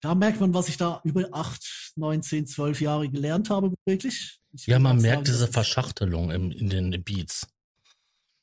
[0.00, 4.40] da merkt man, was ich da über 8, 9, 10, 12 Jahre gelernt habe, wirklich.
[4.52, 7.46] Ich Ja, man merkt sagen, diese Verschachtelung im, in den Beats.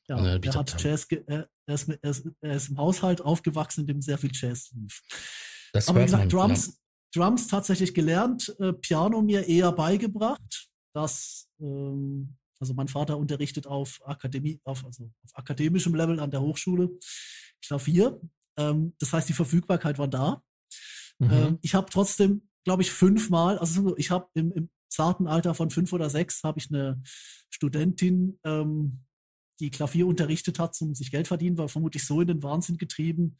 [0.08, 0.82] Ja, der er hat.
[0.82, 1.88] Jazz, ge- er, er, ist,
[2.40, 5.02] er, ist, im Haushalt aufgewachsen, in dem sehr viel Jazz lief.
[5.72, 6.80] Das Aber wie gesagt, man, Drums,
[7.14, 10.68] Drums tatsächlich gelernt, äh, Piano mir eher beigebracht.
[10.94, 16.40] Das, ähm, also mein Vater unterrichtet auf Akademie, auf, also auf akademischem Level an der
[16.40, 16.90] Hochschule
[17.64, 18.20] Klavier.
[18.56, 20.42] Ähm, das heißt, die Verfügbarkeit war da.
[21.18, 21.30] Mhm.
[21.30, 25.54] Ähm, ich habe trotzdem, glaube ich, fünfmal, also so, ich habe im, im zarten Alter
[25.54, 27.02] von fünf oder sechs, habe ich eine
[27.50, 29.04] Studentin, ähm,
[29.60, 33.38] die Klavier unterrichtet hat, zum sich Geld verdienen, war vermutlich so in den Wahnsinn getrieben,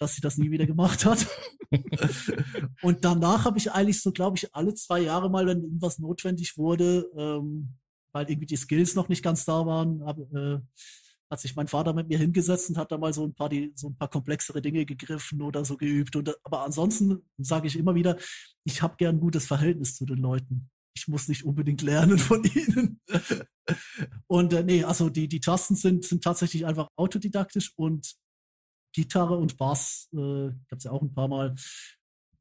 [0.00, 1.26] dass sie das nie wieder gemacht hat.
[2.82, 6.56] Und danach habe ich eigentlich so, glaube ich, alle zwei Jahre mal, wenn irgendwas notwendig
[6.56, 7.74] wurde, ähm,
[8.12, 10.58] weil irgendwie die Skills noch nicht ganz da waren, hab, äh,
[11.30, 13.72] hat sich mein Vater mit mir hingesetzt und hat da mal so ein paar, die,
[13.76, 16.16] so ein paar komplexere Dinge gegriffen oder so geübt.
[16.16, 18.16] Und, aber ansonsten sage ich immer wieder,
[18.64, 20.70] ich habe gern ein gutes Verhältnis zu den Leuten.
[20.96, 23.00] Ich muss nicht unbedingt lernen von ihnen.
[24.26, 28.16] Und äh, nee, also die, die Tasten sind, sind tatsächlich einfach autodidaktisch und
[28.92, 31.54] Gitarre und Bass, äh, gab es ja auch ein paar Mal,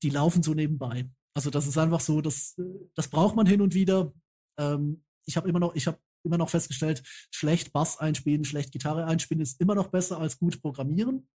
[0.02, 1.10] die laufen so nebenbei.
[1.34, 2.64] Also das ist einfach so, das, äh,
[2.96, 4.14] das braucht man hin und wieder.
[4.58, 9.06] Ähm, ich habe immer noch, ich habe immer noch festgestellt, schlecht Bass einspielen, schlecht Gitarre
[9.06, 11.30] einspielen ist immer noch besser als gut programmieren.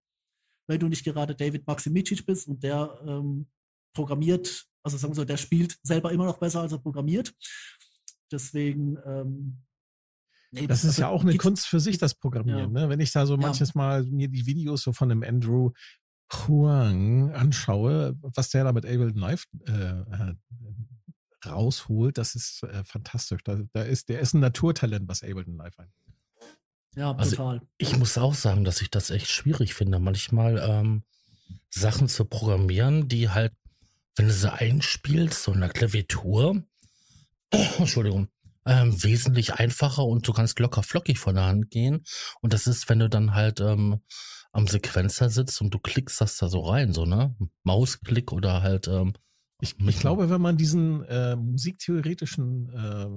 [0.68, 3.46] Wenn du nicht gerade David Maximicic bist und der ähm,
[3.94, 7.34] programmiert, also sagen wir so, der spielt selber immer noch besser, als er programmiert.
[8.30, 9.62] Deswegen, ähm,
[10.54, 12.72] nee, Das ist also ja auch eine Kunst für sich, das Programmieren.
[12.72, 12.88] Ne?
[12.88, 13.40] Wenn ich da so Ja.
[13.40, 15.72] manches Mal mir die Videos so von dem Andrew
[16.32, 20.34] Huang anschaue, was der da mit Ableton Live äh, äh,
[21.46, 23.42] rausholt, das ist äh, fantastisch.
[23.44, 25.92] Da, da ist, der ist ein Naturtalent, was Ableton Live ein.
[26.96, 27.60] Ja, Also, total.
[27.76, 31.02] Ich muss auch sagen, dass ich das echt schwierig finde, manchmal ähm,
[31.68, 33.52] Sachen zu programmieren, die halt,
[34.16, 36.62] wenn du sie einspielst, so in der Klaviatur,
[37.78, 38.28] Entschuldigung,
[38.66, 42.04] ähm, wesentlich einfacher und du kannst locker flockig von der Hand gehen.
[42.40, 44.00] Und das ist, wenn du dann halt ähm,
[44.52, 47.34] am Sequenzer sitzt und du klickst das da so rein, so, ne?
[47.64, 49.14] Mausklick oder halt, ähm,
[49.60, 53.08] Ich, ich glaube, wenn man diesen äh, musiktheoretischen äh,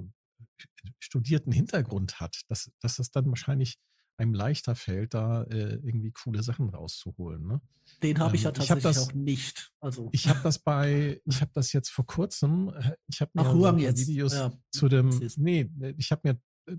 [1.00, 3.78] studierten Hintergrund hat, dass, dass das dann wahrscheinlich
[4.18, 7.46] einem leichter fällt, da äh, irgendwie coole Sachen rauszuholen.
[7.48, 7.62] Ne?
[8.04, 9.72] Den habe ich ja ähm, ich hab tatsächlich das- auch nicht.
[9.80, 13.42] Also, Ich habe das bei, ich habe das jetzt vor kurzem, äh, ich habe mir
[13.42, 13.78] ach, so.
[13.78, 14.52] Videos Ja.
[14.72, 16.42] zu dem, nee, ich habe mir
[16.74, 16.78] äh,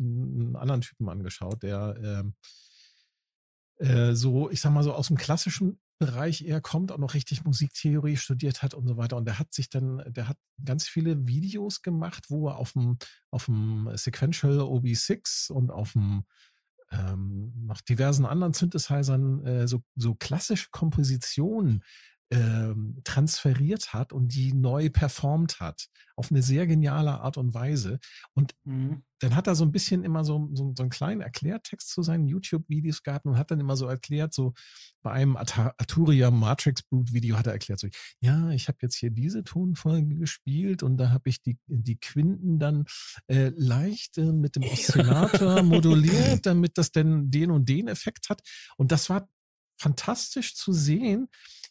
[0.00, 2.34] einen anderen Typen angeschaut, der ähm,
[3.78, 7.44] äh, so, ich sag mal so aus dem klassischen Bereich eher kommt, auch noch richtig
[7.44, 9.16] Musiktheorie studiert hat und so weiter.
[9.18, 12.96] Und der hat sich dann, der hat ganz viele Videos gemacht, wo er auf dem,
[13.30, 16.24] auf dem Sequential OB6 und auf dem
[16.90, 21.84] ähm, noch diversen anderen Synthesizern äh, so, so klassische Kompositionen
[22.32, 25.88] ähm, transferiert hat und die neu performt hat.
[26.14, 27.98] Auf eine sehr geniale Art und Weise.
[28.34, 29.02] Und mhm.
[29.18, 32.28] dann hat er so ein bisschen immer so, so, so einen kleinen Erklärtext zu seinen
[32.28, 34.52] YouTube-Videos gehabt und hat dann immer so erklärt, so
[35.02, 37.88] bei einem Arturia Matrix Brute Video hat er erklärt, so,
[38.20, 42.58] ja, ich habe jetzt hier diese Tonfolge gespielt und da habe ich die, die Quinten
[42.58, 42.84] dann
[43.26, 48.42] äh, leicht äh, mit dem Oszillator moduliert, damit das denn den und den Effekt hat.
[48.76, 49.28] Und das war
[49.80, 51.28] fantastisch zu sehen,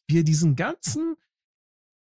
[0.09, 1.15] wie er diesen ganzen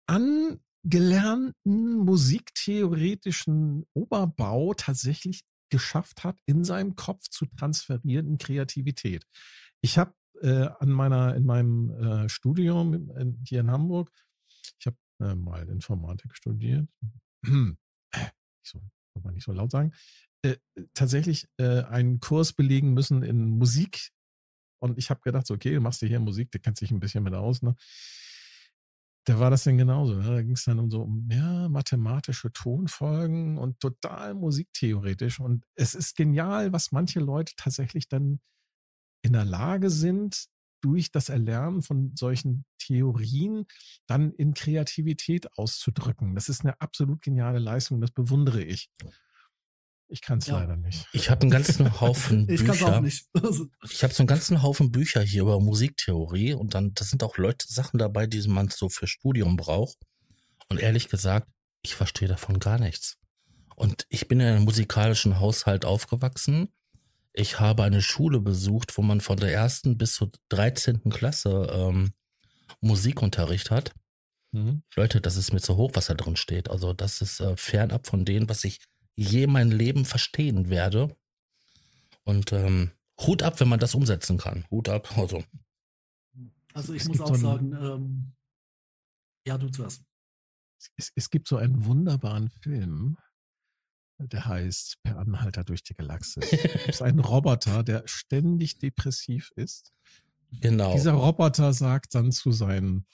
[0.07, 9.25] angelernten musiktheoretischen Oberbau tatsächlich geschafft hat, in seinem Kopf zu transferieren in Kreativität.
[9.81, 14.11] Ich habe äh, an meiner, in meinem äh, Studium in, hier in Hamburg,
[14.79, 16.89] ich habe äh, mal Informatik studiert.
[17.45, 17.71] ich
[18.63, 18.81] so,
[19.15, 19.93] kann man nicht so laut sagen.
[20.43, 20.57] Äh,
[20.93, 24.11] tatsächlich äh, einen Kurs belegen müssen in Musik
[24.85, 27.01] und ich habe gedacht, so, okay, du machst dir hier Musik, du kennst dich ein
[27.01, 27.75] bisschen mit aus, ne?
[29.27, 30.17] Da war das denn genauso.
[30.17, 30.23] Ne?
[30.23, 35.41] Da ging es dann um so um ja, mathematische Tonfolgen und total musiktheoretisch.
[35.41, 38.41] Und es ist genial, was manche Leute tatsächlich dann
[39.23, 40.49] in der Lage sind,
[40.83, 43.65] durch das Erlernen von solchen Theorien
[44.07, 46.35] dann in Kreativität auszudrücken.
[46.35, 48.91] Das ist eine absolut geniale Leistung, das bewundere ich.
[50.15, 50.61] Ich kann es ja.
[50.61, 51.09] leider nicht.
[51.13, 52.73] Ich habe einen ganzen Haufen ich Bücher.
[52.73, 53.27] Ich kann auch nicht.
[53.91, 57.37] ich habe so einen ganzen Haufen Bücher hier über Musiktheorie und dann, das sind auch
[57.37, 59.97] Leute, Sachen dabei, die man so für Studium braucht.
[60.69, 61.49] Und ehrlich gesagt,
[61.83, 63.17] ich verstehe davon gar nichts.
[63.75, 66.69] Und ich bin in einem musikalischen Haushalt aufgewachsen.
[67.33, 71.11] Ich habe eine Schule besucht, wo man von der ersten bis zur 13.
[71.11, 72.13] Klasse ähm,
[72.81, 73.93] Musikunterricht hat.
[74.53, 74.85] Mhm.
[74.95, 76.71] Leute, das ist mir zu hoch, was da drin steht.
[76.71, 78.79] Also das ist äh, fernab von dem, was ich
[79.17, 81.17] je mein Leben verstehen werde.
[82.25, 82.91] Und ähm,
[83.21, 84.65] Hut ab, wenn man das umsetzen kann.
[84.71, 85.17] Hut ab.
[85.17, 85.45] Also,
[86.73, 88.33] also ich es muss auch so sagen, ähm,
[89.47, 90.03] ja, du zuerst.
[90.97, 93.17] Es, es gibt so einen wunderbaren Film,
[94.19, 96.45] der heißt Per Anhalter durch die Galaxis.
[96.53, 99.93] es ist ein Roboter, der ständig depressiv ist.
[100.61, 100.95] Genau.
[100.95, 103.07] Dieser Roboter sagt dann zu seinen,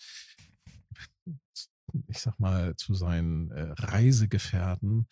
[2.07, 5.09] ich sag mal, zu seinen äh, Reisegefährten,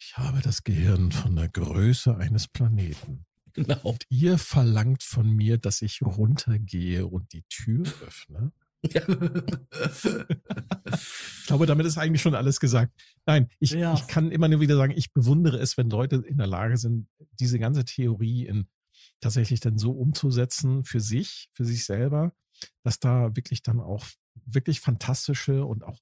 [0.00, 3.24] ich habe das Gehirn von der Größe eines Planeten.
[3.52, 3.78] Genau.
[3.82, 8.52] Und ihr verlangt von mir, dass ich runtergehe und die Tür öffne.
[8.82, 9.02] Ja.
[10.94, 12.92] ich glaube, damit ist eigentlich schon alles gesagt.
[13.26, 13.94] Nein, ich, ja.
[13.94, 17.08] ich kann immer nur wieder sagen, ich bewundere es, wenn Leute in der Lage sind,
[17.40, 18.68] diese ganze Theorie in
[19.20, 22.32] tatsächlich dann so umzusetzen für sich, für sich selber,
[22.84, 24.06] dass da wirklich dann auch
[24.44, 25.98] wirklich fantastische und auch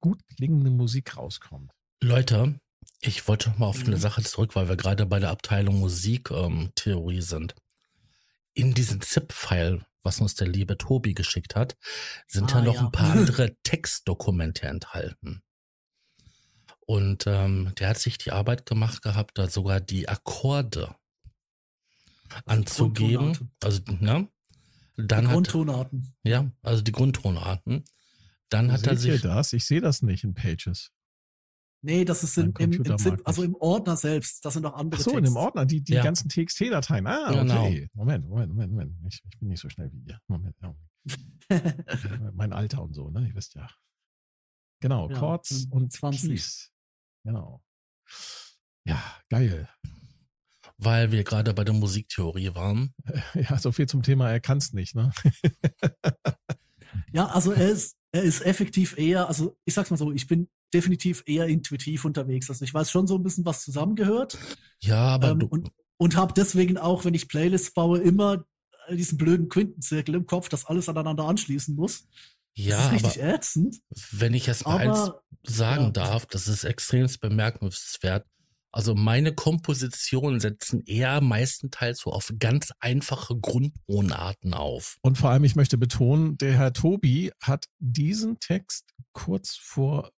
[0.00, 1.72] gut klingende Musik rauskommt.
[2.02, 2.60] Leute,
[3.00, 4.00] ich wollte noch mal auf eine mhm.
[4.00, 7.54] Sache zurück, weil wir gerade bei der Abteilung Musiktheorie ähm, sind.
[8.52, 11.76] In diesem ZIP-File, was uns der liebe Tobi geschickt hat,
[12.26, 12.80] sind ah, ja noch ja.
[12.82, 15.42] ein paar andere Textdokumente enthalten.
[16.86, 20.94] Und ähm, der hat sich die Arbeit gemacht gehabt, da sogar die Akkorde
[22.46, 23.52] anzugeben.
[23.62, 24.28] Also, ne?
[24.96, 26.02] Dann die Grundtonarten.
[26.02, 27.84] Hat, ja, also die Grundtonarten.
[28.48, 29.12] Dann Wo hat er sich.
[29.12, 29.52] Ihr das?
[29.52, 30.90] Ich sehe das nicht in Pages.
[31.82, 34.44] Nee, das ist in, im, im Zip, also im Ordner selbst.
[34.44, 35.18] Das sind noch andere Ach so, Texte.
[35.18, 36.02] in dem Ordner, die, die ja.
[36.02, 37.06] ganzen TXT-Dateien.
[37.06, 37.66] Ah, genau.
[37.66, 37.88] okay.
[37.94, 38.92] Moment, Moment, Moment, Moment.
[39.08, 40.20] Ich, ich, bin nicht so schnell wie ihr.
[40.28, 40.74] Moment, ja.
[42.34, 43.26] mein Alter und so, ne?
[43.26, 43.68] Ihr wisst ja.
[44.80, 46.30] Genau, ja, Chords und 20.
[46.30, 46.70] Keys.
[47.24, 47.62] Genau.
[48.84, 49.68] Ja, geil.
[50.76, 52.94] Weil wir gerade bei der Musiktheorie waren.
[53.34, 55.12] Ja, so viel zum Thema, er kann es nicht, ne?
[57.12, 60.48] ja, also er ist, er ist effektiv eher, also ich sag's mal so, ich bin
[60.74, 62.48] definitiv eher intuitiv unterwegs.
[62.48, 64.38] Also ich weiß schon so ein bisschen, was zusammengehört.
[64.80, 68.44] Ja, aber ähm, und, und habe deswegen auch, wenn ich Playlists baue, immer
[68.90, 72.08] diesen blöden Quintenzirkel im Kopf, dass alles aneinander anschließen muss.
[72.54, 73.76] Ja, das ist richtig aber ätzend.
[74.10, 75.12] Wenn ich jetzt mal eins
[75.44, 75.90] sagen ja.
[75.90, 78.26] darf, das ist extrem bemerkenswert.
[78.72, 84.96] Also meine Kompositionen setzen eher meistenteils so auf ganz einfache Grundtonarten auf.
[85.02, 90.10] Und vor allem, ich möchte betonen, der Herr Tobi hat diesen Text kurz vor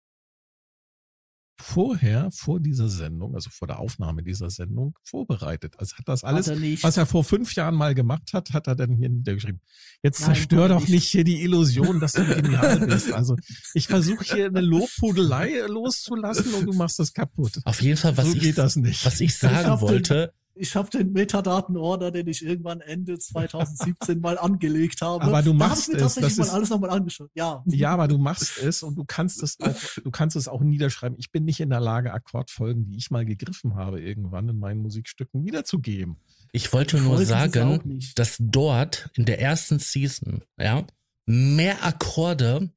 [1.61, 5.75] vorher, vor dieser Sendung, also vor der Aufnahme dieser Sendung, vorbereitet.
[5.77, 8.67] Also hat das alles, hat er was er vor fünf Jahren mal gemacht hat, hat
[8.67, 9.61] er dann hier niedergeschrieben.
[10.03, 11.07] Jetzt Nein, zerstör doch nicht.
[11.07, 13.11] hier die Illusion, dass du genial bist.
[13.13, 13.35] Also
[13.73, 17.59] ich versuche hier eine Lobpudelei loszulassen und du machst das kaputt.
[17.65, 22.11] Auf jeden Fall, was, so ich, was ich sagen ich wollte, ich habe den Metadaten-Order,
[22.11, 25.23] den ich irgendwann Ende 2017 mal angelegt habe.
[25.23, 26.15] Aber du machst da ich mir es.
[26.15, 27.29] Das mal alles nochmal angeschaut.
[27.33, 27.63] Ja.
[27.65, 31.17] Ja, aber du machst es und du kannst es auch, du kannst es auch niederschreiben.
[31.19, 34.81] Ich bin nicht in der Lage, Akkordfolgen, die ich mal gegriffen habe, irgendwann in meinen
[34.81, 36.17] Musikstücken wiederzugeben.
[36.51, 40.85] Ich wollte nur sagen, dass dort in der ersten Season, ja,
[41.25, 42.69] mehr Akkorde,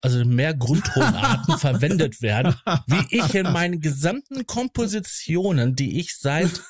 [0.00, 2.54] also mehr Grundtonarten verwendet werden,
[2.86, 6.62] wie ich in meinen gesamten Kompositionen, die ich seit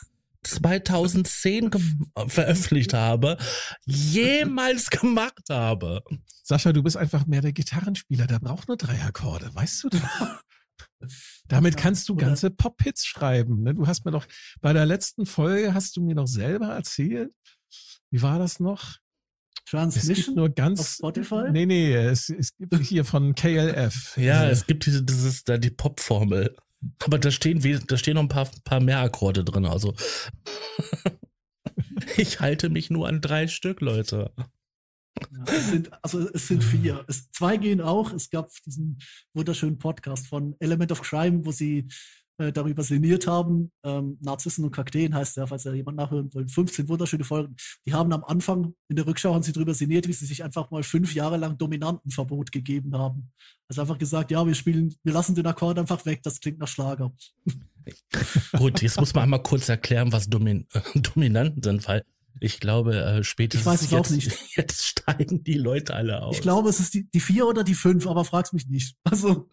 [0.42, 1.70] 2010
[2.26, 3.36] veröffentlicht habe,
[3.84, 6.02] jemals gemacht habe.
[6.42, 10.42] Sascha, du bist einfach mehr der Gitarrenspieler, der braucht nur drei Akkorde, weißt du doch.
[11.48, 13.62] Damit kannst du ganze Pop-Hits schreiben.
[13.62, 13.74] Ne?
[13.74, 14.26] Du hast mir doch
[14.60, 17.32] bei der letzten Folge hast du mir noch selber erzählt.
[18.10, 18.96] Wie war das noch?
[19.68, 20.18] Transmission?
[20.18, 20.80] Es gibt nur ganz.
[20.80, 21.50] Auf Spotify?
[21.50, 24.16] Nee, nee, es, es gibt hier von KLF.
[24.16, 26.56] Ja, es gibt diese, das ist da die Pop-Formel.
[27.04, 29.66] Aber da stehen, da stehen noch ein paar, paar mehr Akkorde drin.
[29.66, 29.94] Also
[32.16, 34.32] ich halte mich nur an drei Stück, Leute.
[35.32, 37.04] Ja, es sind, also es sind vier.
[37.08, 38.12] Es, zwei gehen auch.
[38.12, 38.98] Es gab diesen
[39.32, 41.88] wunderschönen Podcast von Element of Crime, wo sie
[42.38, 43.70] äh, darüber sinniert haben.
[43.84, 46.48] Ähm, Narzissen und Kakteen heißt der, falls er jemand nachhören will.
[46.48, 47.56] 15 wunderschöne Folgen.
[47.86, 50.70] Die haben am Anfang, in der Rückschau haben sie darüber sinniert, wie sie sich einfach
[50.70, 53.30] mal fünf Jahre lang Dominantenverbot gegeben haben.
[53.68, 56.68] Also einfach gesagt, ja, wir spielen, wir lassen den Akkord einfach weg, das klingt nach
[56.68, 57.12] Schlager.
[58.56, 62.04] Gut, jetzt muss man einmal kurz erklären, was Domin äh, Dominanten sind, weil
[62.40, 64.38] ich glaube, äh, spätestens ich weiß es jetzt, auch nicht.
[64.56, 66.36] jetzt steigen die Leute alle aus.
[66.36, 68.96] Ich glaube, es ist die, die vier oder die fünf, aber frag's mich nicht.
[69.04, 69.48] Also.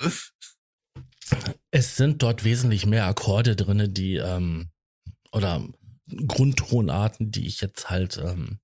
[1.71, 4.69] Es sind dort wesentlich mehr Akkorde drin, die, ähm,
[5.31, 5.67] oder
[6.27, 8.59] Grundtonarten, die ich jetzt halt ähm,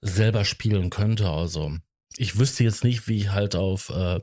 [0.00, 1.28] selber spielen könnte.
[1.28, 1.76] Also
[2.16, 4.20] ich wüsste jetzt nicht, wie ich halt auf äh,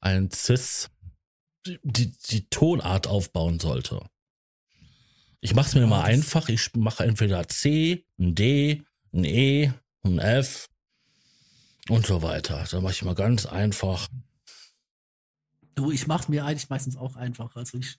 [0.00, 0.90] ein Cis
[1.82, 4.00] die, die Tonart aufbauen sollte.
[5.40, 6.48] Ich mache es mir mal einfach.
[6.48, 9.72] Ich mache entweder C, ein D, ein E,
[10.04, 10.68] ein F
[11.88, 12.64] und so weiter.
[12.70, 14.08] Da mache ich mal ganz einfach.
[15.76, 17.54] Du, ich mache mir eigentlich meistens auch einfach.
[17.54, 17.98] Also ich,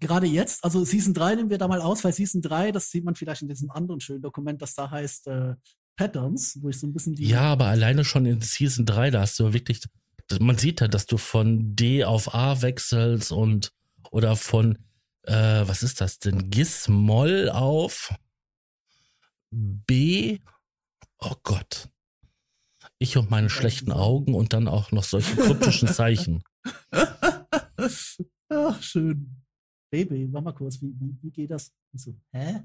[0.00, 3.04] gerade jetzt, also Season 3 nehmen wir da mal aus, weil Season 3, das sieht
[3.04, 5.54] man vielleicht in diesem anderen schönen Dokument, das da heißt äh,
[5.96, 7.28] Patterns, wo ich so ein bisschen die.
[7.28, 9.82] Ja, aber alleine schon in Season 3, da hast du wirklich,
[10.40, 13.72] man sieht ja, dass du von D auf A wechselst und
[14.10, 14.78] oder von,
[15.24, 15.32] äh,
[15.66, 16.50] was ist das denn?
[16.50, 18.14] Gis-Moll auf
[19.50, 20.38] B.
[21.18, 21.88] Oh Gott.
[22.98, 26.42] Ich und meine schlechten Augen und dann auch noch solche kryptischen Zeichen.
[28.48, 29.36] Ach, schön.
[29.90, 31.72] Baby, mach mal kurz, wie, wie, wie geht das?
[31.92, 32.62] Und so, hä?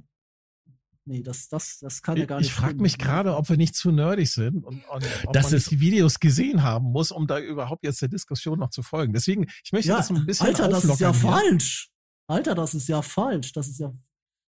[1.05, 2.47] Nee, das, das, das kann ja gar nicht.
[2.47, 5.53] Ich frage mich gerade, ob wir nicht zu nerdig sind und, und ob das man
[5.53, 9.13] ist, die Videos gesehen haben muss, um da überhaupt jetzt der Diskussion noch zu folgen.
[9.13, 11.21] Deswegen, ich möchte ja, das ein bisschen Alter, das ist ja hier.
[11.21, 11.89] falsch.
[12.29, 13.53] Alter, das ist ja falsch.
[13.53, 13.93] Das ist ja,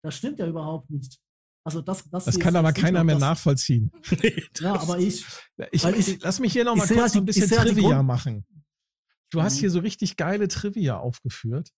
[0.04, 1.20] das stimmt ja überhaupt nicht.
[1.66, 3.92] Also das, das, das kann aber keiner mehr nachvollziehen.
[4.62, 5.26] ja, aber ich,
[5.72, 8.46] ich, ich, lass mich hier noch mal kurz halt, ein bisschen Trivia machen.
[9.32, 9.60] Du hast mhm.
[9.60, 11.72] hier so richtig geile Trivia aufgeführt,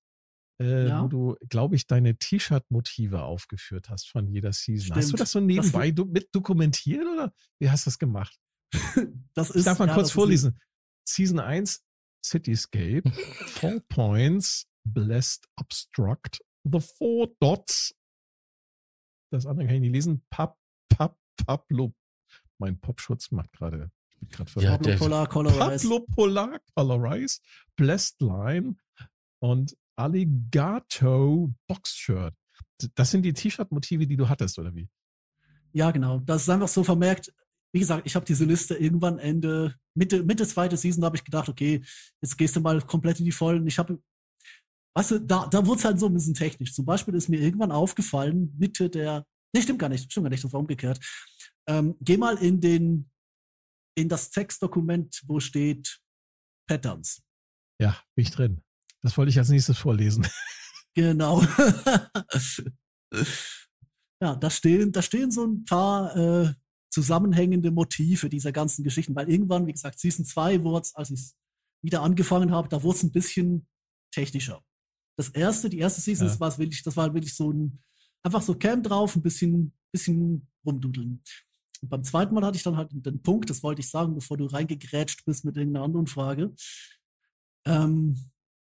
[0.61, 1.03] äh, ja.
[1.03, 4.85] wo du, glaube ich, deine T-Shirt-Motive aufgeführt hast von jeder Season.
[4.85, 4.97] Stimmt.
[4.97, 8.37] Hast du das so nebenbei das mit dokumentiert oder wie hast du das gemacht?
[9.33, 10.59] das ist, ich darf mal ja, kurz vorlesen.
[11.07, 11.83] Season 1,
[12.23, 13.09] Cityscape,
[13.47, 17.95] Four Points, Blessed Obstruct, The Four Dots.
[19.31, 20.23] Das andere kann ich nicht lesen.
[20.29, 20.57] Pap,
[20.89, 21.93] Pap, Pablo.
[22.59, 23.91] Mein Popschutz macht gerade
[24.57, 25.87] ja, Pablo Polar Colorize.
[25.87, 27.39] Pablo Polar Colorize,
[27.75, 28.75] Blessed Line
[29.39, 32.33] und Alligato Boxshirt.
[32.95, 34.89] Das sind die T-Shirt-Motive, die du hattest, oder wie?
[35.73, 36.19] Ja, genau.
[36.19, 37.33] Das ist einfach so vermerkt.
[37.73, 41.49] Wie gesagt, ich habe diese Liste irgendwann Ende, Mitte, Mitte zweite Season, habe ich gedacht,
[41.49, 41.83] okay,
[42.21, 43.67] jetzt gehst du mal komplett in die Vollen.
[43.67, 44.01] Ich habe,
[44.95, 46.73] weißt du, da, da wurde es halt so ein bisschen technisch.
[46.73, 50.43] Zum Beispiel ist mir irgendwann aufgefallen, Mitte der, nee, stimmt gar nicht, stimmt gar nicht,
[50.43, 50.99] das war umgekehrt.
[51.67, 53.09] Ähm, geh mal in den
[53.99, 55.99] in das Textdokument, wo steht
[56.67, 57.21] Patterns.
[57.79, 58.63] Ja, bin ich drin.
[59.01, 60.27] Das wollte ich als nächstes vorlesen.
[60.95, 61.41] Genau.
[64.21, 66.53] ja, da stehen, da stehen so ein paar äh,
[66.89, 71.19] zusammenhängende Motive dieser ganzen Geschichten, weil irgendwann, wie gesagt, Season 2 wurde es, als ich
[71.19, 71.35] es
[71.83, 73.67] wieder angefangen habe, da wurde es ein bisschen
[74.11, 74.63] technischer.
[75.15, 76.33] Das erste, die erste Season, ja.
[76.33, 77.79] das war wirklich, das war wirklich so ein,
[78.23, 81.21] einfach so Cam drauf, ein bisschen, bisschen rumdudeln.
[81.81, 84.37] Und beim zweiten Mal hatte ich dann halt den Punkt, das wollte ich sagen, bevor
[84.37, 86.53] du reingegrätscht bist mit irgendeiner anderen Frage.
[87.65, 88.17] Ähm,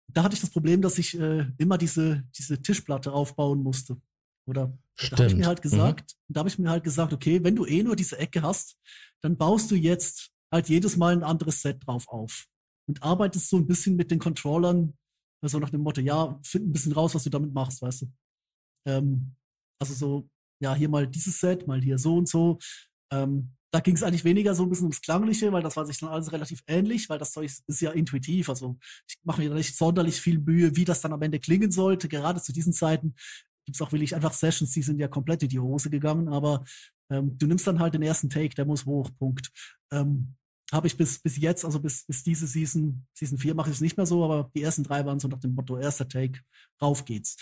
[0.07, 3.97] da hatte ich das Problem, dass ich äh, immer diese, diese Tischplatte aufbauen musste.
[4.45, 5.19] Oder Stimmt.
[5.19, 5.69] da habe ich mir halt mhm.
[5.69, 6.33] gesagt, mhm.
[6.33, 8.77] da habe ich mir halt gesagt, okay, wenn du eh nur diese Ecke hast,
[9.21, 12.47] dann baust du jetzt halt jedes Mal ein anderes Set drauf auf
[12.87, 14.93] und arbeitest so ein bisschen mit den Controllern,
[15.41, 18.11] also nach dem Motto, ja, find ein bisschen raus, was du damit machst, weißt du.
[18.85, 19.35] Ähm,
[19.79, 20.29] also so,
[20.61, 22.59] ja, hier mal dieses Set, mal hier so und so.
[23.13, 25.97] Ähm, da ging es eigentlich weniger so ein bisschen ums Klangliche, weil das war sich
[25.97, 28.49] dann alles relativ ähnlich, weil das Zeug ist ja intuitiv.
[28.49, 31.71] Also ich mache mir da nicht sonderlich viel Mühe, wie das dann am Ende klingen
[31.71, 32.07] sollte.
[32.07, 33.15] Gerade zu diesen Zeiten
[33.65, 36.63] gibt es auch wirklich einfach Sessions, die sind ja komplett in die Hose gegangen, aber
[37.09, 39.51] ähm, du nimmst dann halt den ersten Take, der muss hoch, Punkt.
[39.91, 40.35] Ähm,
[40.71, 43.81] habe ich bis, bis jetzt, also bis, bis diese Season, Season 4 mache ich es
[43.81, 46.41] nicht mehr so, aber die ersten drei waren so nach dem Motto, erster Take,
[46.81, 47.37] rauf geht's.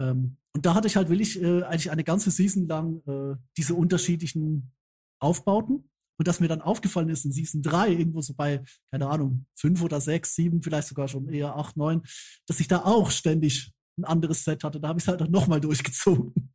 [0.00, 3.74] Ähm, und da hatte ich halt wirklich äh, eigentlich eine ganze Season lang äh, diese
[3.74, 4.72] unterschiedlichen
[5.20, 5.90] Aufbauten.
[6.20, 9.82] Und dass mir dann aufgefallen ist in Season 3, irgendwo so bei, keine Ahnung, fünf
[9.82, 12.02] oder sechs, sieben, vielleicht sogar schon eher acht, neun,
[12.46, 14.80] dass ich da auch ständig ein anderes Set hatte.
[14.80, 16.52] Da habe ich es halt auch nochmal durchgezogen.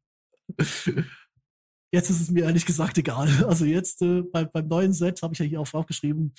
[1.93, 3.30] Jetzt ist es mir ehrlich gesagt egal.
[3.45, 6.34] Also jetzt äh, bei, beim neuen Set habe ich ja hier auch aufgeschrieben,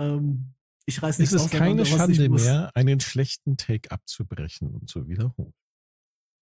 [0.00, 0.54] ähm,
[0.86, 5.52] ich reiß nicht Es ist keine Schande mehr, einen schlechten Take abzubrechen und zu wiederholen.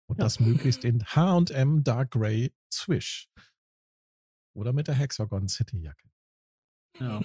[0.08, 0.24] Und ja.
[0.24, 3.28] das möglichst in H&M Dark Grey Swish.
[4.54, 6.10] Oder mit der Hexagon City Jacke.
[6.98, 7.20] Ja.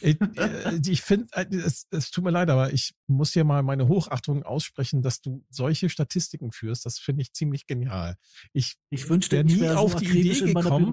[0.00, 3.62] Ich, äh, ich finde, äh, es, es tut mir leid, aber ich muss dir mal
[3.62, 6.84] meine Hochachtung aussprechen, dass du solche Statistiken führst.
[6.86, 8.16] Das finde ich ziemlich genial.
[8.52, 10.92] Ich, ich wünschte, nie ich auf so die Idee gekommen.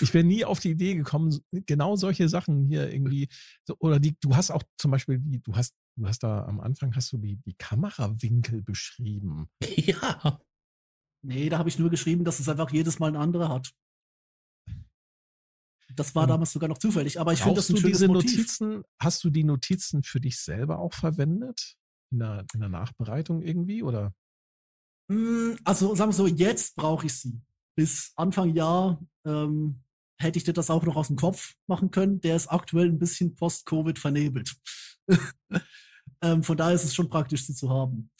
[0.00, 3.28] ich wäre nie auf die Idee gekommen, genau solche Sachen hier irgendwie,
[3.78, 6.94] oder die, du hast auch zum Beispiel die, du hast, du hast da am Anfang
[6.94, 9.48] hast du die, die Kamerawinkel beschrieben.
[9.76, 10.40] Ja.
[11.22, 13.72] Nee, da habe ich nur geschrieben, dass es einfach jedes Mal ein anderer hat.
[15.96, 18.36] Das war damals sogar noch zufällig, aber ich finde das ein du diese Motiv.
[18.36, 21.76] Notizen, hast du die Notizen für dich selber auch verwendet?
[22.12, 24.14] In der, in der Nachbereitung irgendwie, oder?
[25.10, 27.40] Hm, also sagen wir so, jetzt brauche ich sie.
[27.74, 29.82] Bis Anfang Jahr ähm,
[30.20, 32.20] hätte ich dir das auch noch aus dem Kopf machen können.
[32.20, 34.54] Der ist aktuell ein bisschen post-Covid vernebelt.
[36.22, 38.10] ähm, von daher ist es schon praktisch, sie zu haben.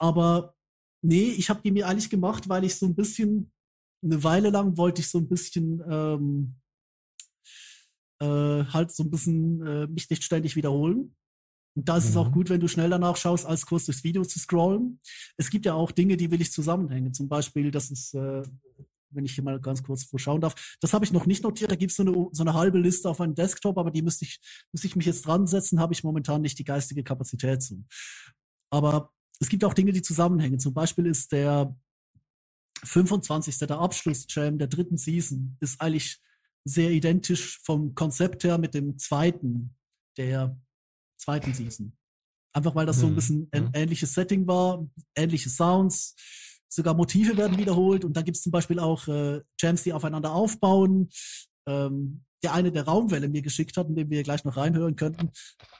[0.00, 0.54] Aber
[1.02, 3.52] nee, ich habe die mir eigentlich gemacht, weil ich so ein bisschen,
[4.02, 6.54] eine Weile lang wollte ich so ein bisschen ähm,
[8.20, 11.14] äh, halt so ein bisschen äh, mich nicht ständig wiederholen.
[11.76, 12.10] Und da ist mhm.
[12.10, 12.32] es auch mhm.
[12.32, 15.00] gut, wenn du schnell danach schaust, als kurz durchs Video zu scrollen.
[15.36, 17.14] Es gibt ja auch Dinge, die will ich zusammenhängen.
[17.14, 18.42] Zum Beispiel, das ist, äh,
[19.10, 21.70] wenn ich hier mal ganz kurz vorschauen darf, das habe ich noch nicht notiert.
[21.70, 24.24] Da gibt es so eine, so eine halbe Liste auf meinem Desktop, aber die müsste
[24.24, 24.40] ich,
[24.72, 27.84] müsste ich mich jetzt dran setzen, habe ich momentan nicht die geistige Kapazität zu.
[28.70, 30.58] Aber es gibt auch Dinge, die zusammenhängen.
[30.58, 31.76] Zum Beispiel ist der
[32.84, 33.58] 25.
[33.58, 36.20] der Abschluss-Jam der dritten Season, ist eigentlich
[36.64, 39.74] sehr identisch vom Konzept her mit dem zweiten
[40.16, 40.60] der
[41.16, 41.96] zweiten Season.
[42.52, 43.70] Einfach weil das so ein hm, bisschen ein hm.
[43.74, 46.14] ähnliches Setting war, ähnliche Sounds,
[46.68, 50.32] sogar Motive werden wiederholt und da gibt es zum Beispiel auch äh, Jams, die aufeinander
[50.32, 51.08] aufbauen.
[51.66, 55.30] Ähm, der eine der Raumwelle mir geschickt hat, in dem wir gleich noch reinhören könnten,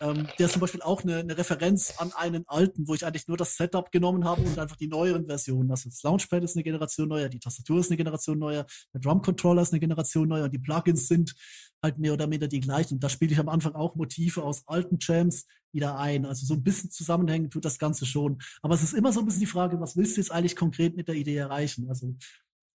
[0.01, 3.29] ähm, der ist zum Beispiel auch eine, eine, Referenz an einen alten, wo ich eigentlich
[3.29, 5.71] nur das Setup genommen habe und einfach die neueren Versionen.
[5.71, 9.23] Also das Launchpad ist eine Generation neuer, die Tastatur ist eine Generation neuer, der Drum
[9.23, 11.35] Controller ist eine Generation neuer und die Plugins sind
[11.83, 12.95] halt mehr oder minder die gleichen.
[12.95, 16.27] Und da spiele ich am Anfang auch Motive aus alten Jams wieder ein.
[16.27, 18.39] Also so ein bisschen zusammenhängen tut das Ganze schon.
[18.63, 20.97] Aber es ist immer so ein bisschen die Frage, was willst du jetzt eigentlich konkret
[20.97, 21.89] mit der Idee erreichen?
[21.89, 22.17] Also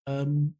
[0.07, 0.57] ähm,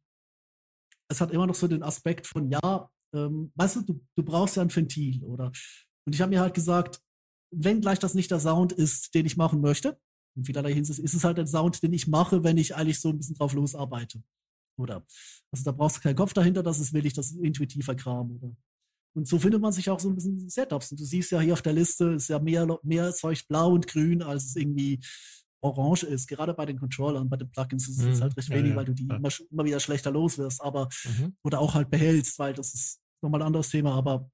[1.08, 4.56] es hat immer noch so den Aspekt von, ja, ähm, weißt du, du, du brauchst
[4.56, 5.52] ja ein Ventil, oder?
[6.06, 7.00] Und ich habe mir halt gesagt,
[7.52, 9.98] wenn gleich das nicht der Sound ist, den ich machen möchte,
[10.36, 13.08] in vielerlei Hinsicht ist es halt der Sound, den ich mache, wenn ich eigentlich so
[13.08, 14.22] ein bisschen drauf losarbeite.
[14.78, 15.04] Oder?
[15.50, 18.56] Also da brauchst du keinen Kopf dahinter, das ist willig, das ist intuitiver Kram, oder?
[19.16, 20.92] Und so findet man sich auch so ein bisschen Setups.
[20.92, 23.88] Und du siehst ja hier auf der Liste, ist ja mehr, mehr Zeug blau und
[23.88, 25.00] grün, als es irgendwie
[25.60, 26.26] orange ist.
[26.28, 28.22] Gerade bei den Controllern, bei den Plugins ist es mhm.
[28.22, 29.16] halt recht ja, wenig, ja, weil du die ja.
[29.16, 31.36] immer, immer, wieder schlechter los wirst, aber mhm.
[31.42, 34.30] oder auch halt behältst, weil das ist nochmal ein anderes Thema, aber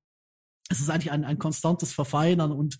[0.68, 2.78] es ist eigentlich ein, ein konstantes Verfeinern und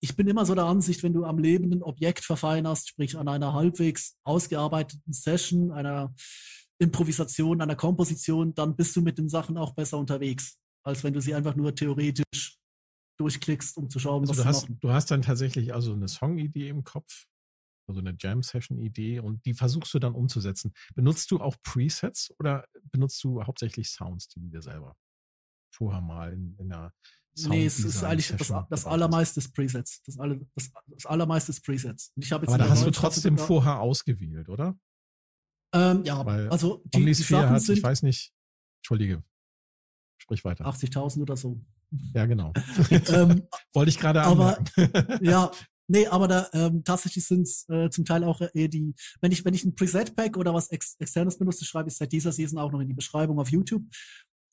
[0.00, 3.52] ich bin immer so der Ansicht, wenn du am lebenden Objekt verfeinerst, sprich an einer
[3.52, 6.14] halbwegs ausgearbeiteten Session, einer
[6.78, 11.20] Improvisation, einer Komposition, dann bist du mit den Sachen auch besser unterwegs, als wenn du
[11.20, 12.58] sie einfach nur theoretisch
[13.18, 14.62] durchklickst, um zu schauen, also was du hast.
[14.62, 14.78] Machen.
[14.80, 17.26] Du hast dann tatsächlich also eine Songidee im Kopf,
[17.88, 20.72] also eine Jam-Session-Idee und die versuchst du dann umzusetzen.
[20.94, 24.96] Benutzt du auch Presets oder benutzt du hauptsächlich Sounds, die du dir selber
[25.74, 26.92] vorher mal in, in einer
[27.36, 30.02] Sound Nee, es ist eigentlich das, das allermeiste ist Presets.
[30.02, 32.12] Das, alle, das, das allermeiste ist Presets.
[32.16, 34.76] ich jetzt Aber da hast du trotzdem vorher ausgewählt, oder?
[35.72, 38.32] Ähm, ja, Weil also die, die Sachen hat, sind, ich weiß nicht,
[38.80, 39.22] entschuldige,
[40.18, 40.66] sprich weiter.
[40.66, 41.60] 80.000 oder so.
[42.14, 42.52] Ja, genau.
[42.90, 44.58] ähm, Wollte ich gerade aber,
[45.20, 45.50] ja,
[45.90, 49.44] Nee, aber da ähm, tatsächlich sind es äh, zum Teil auch eher die, wenn ich,
[49.44, 52.70] wenn ich ein Preset-Pack oder was Ex externes benutze, schreibe ich seit dieser Season auch
[52.70, 53.82] noch in die Beschreibung auf YouTube.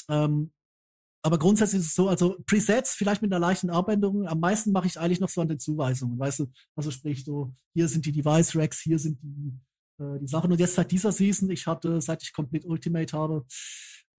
[0.10, 0.52] Ähm,
[1.26, 4.28] aber grundsätzlich ist es so, also Presets vielleicht mit einer leichten Abänderung.
[4.28, 6.52] Am meisten mache ich eigentlich noch so an den Zuweisungen, weißt du?
[6.76, 9.52] Also sprich so, hier sind die Device Racks, hier sind die,
[10.00, 10.52] äh, die Sachen.
[10.52, 13.44] Und jetzt seit dieser Season, ich hatte, seit ich Complete Ultimate habe,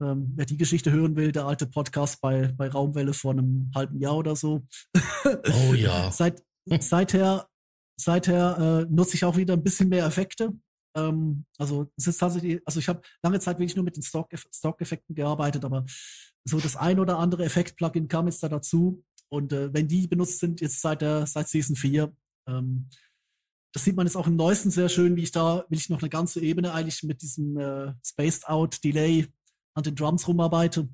[0.02, 4.00] ähm, wer die Geschichte hören will, der alte Podcast bei, bei Raumwelle vor einem halben
[4.00, 4.66] Jahr oder so.
[5.24, 6.10] Oh ja.
[6.12, 6.42] seit,
[6.80, 7.48] seither
[7.96, 8.58] seither
[8.88, 10.52] äh, nutze ich auch wieder ein bisschen mehr Effekte.
[10.96, 15.14] Ähm, also es ist tatsächlich, also ich habe lange Zeit wirklich nur mit den Stock-Effekten
[15.14, 15.84] gearbeitet, aber
[16.44, 19.02] so das ein oder andere Effekt-Plugin kam jetzt da dazu.
[19.28, 22.14] Und äh, wenn die benutzt sind, jetzt seit der seit Season 4,
[22.48, 22.88] ähm,
[23.72, 26.00] das sieht man jetzt auch im neuesten sehr schön, wie ich da, will ich noch
[26.00, 29.26] eine ganze Ebene eigentlich mit diesem äh, Spaced Out Delay
[29.74, 30.88] an den Drums rumarbeite.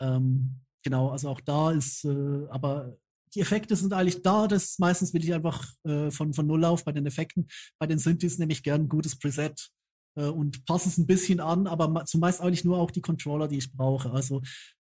[0.00, 2.96] Ähm, genau, also auch da ist, äh, aber
[3.34, 4.46] die Effekte sind eigentlich da.
[4.46, 7.48] Das meistens will ich einfach äh, von, von Null auf bei den Effekten.
[7.78, 9.70] Bei den Synthes nehme ich gern ein gutes Preset
[10.16, 13.58] äh, und passe es ein bisschen an, aber zumeist eigentlich nur auch die Controller, die
[13.58, 14.10] ich brauche.
[14.10, 14.42] Also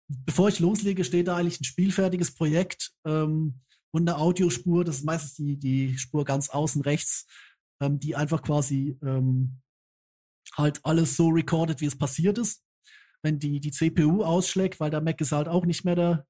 [0.09, 3.61] bevor ich loslege, steht da eigentlich ein spielfertiges Projekt ähm,
[3.93, 4.85] und eine Audiospur.
[4.85, 7.27] Das ist meistens die, die Spur ganz außen rechts,
[7.81, 9.61] ähm, die einfach quasi ähm,
[10.57, 12.63] halt alles so recordet, wie es passiert ist.
[13.23, 16.27] Wenn die, die CPU ausschlägt, weil der Mac ist halt auch nicht mehr der,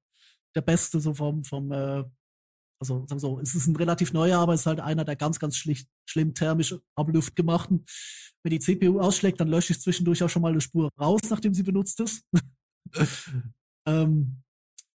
[0.57, 2.03] der beste, so vom, vom äh,
[2.79, 5.15] also sagen wir so, es ist ein relativ neuer, aber es ist halt einer der
[5.15, 7.85] ganz, ganz schlicht, schlimm thermisch Abluft gemachten.
[8.43, 11.53] Wenn die CPU ausschlägt, dann lösche ich zwischendurch auch schon mal eine Spur raus, nachdem
[11.53, 12.23] sie benutzt ist.
[13.87, 14.43] ähm,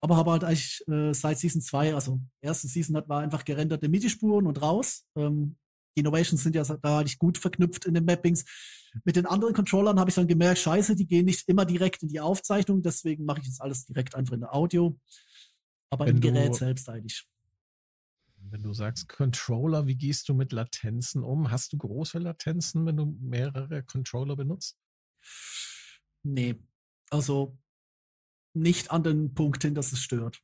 [0.01, 3.89] aber habe halt eigentlich äh, seit Season 2, also erste Season hat war einfach gerenderte
[3.89, 5.05] MIDI-Spuren und raus.
[5.15, 5.57] Ähm,
[5.95, 8.45] die Innovations sind ja da eigentlich gut verknüpft in den Mappings.
[9.03, 12.09] Mit den anderen Controllern habe ich dann gemerkt, scheiße, die gehen nicht immer direkt in
[12.09, 14.97] die Aufzeichnung, deswegen mache ich jetzt alles direkt einfach in der Audio.
[15.89, 17.27] Aber im Gerät selbst eigentlich.
[18.51, 21.51] Wenn du sagst Controller, wie gehst du mit Latenzen um?
[21.51, 24.79] Hast du große Latenzen, wenn du mehrere Controller benutzt?
[26.23, 26.55] Nee,
[27.09, 27.57] also
[28.55, 30.41] nicht an den Punkt hin, dass es stört.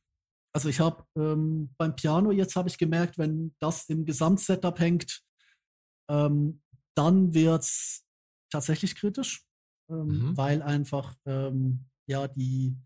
[0.54, 5.22] Also ich habe ähm, beim Piano jetzt habe ich gemerkt, wenn das im Gesamtsetup hängt,
[6.08, 6.62] ähm,
[6.94, 8.06] dann wird es
[8.50, 9.44] tatsächlich kritisch,
[9.90, 10.36] ähm, mhm.
[10.36, 12.76] weil einfach ähm, ja die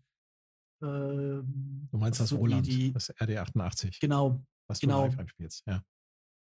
[0.81, 3.99] ähm, Du meinst das Roland, die, das RD88.
[3.99, 4.43] Genau.
[4.67, 5.83] Was du genau, live einspielst, ja.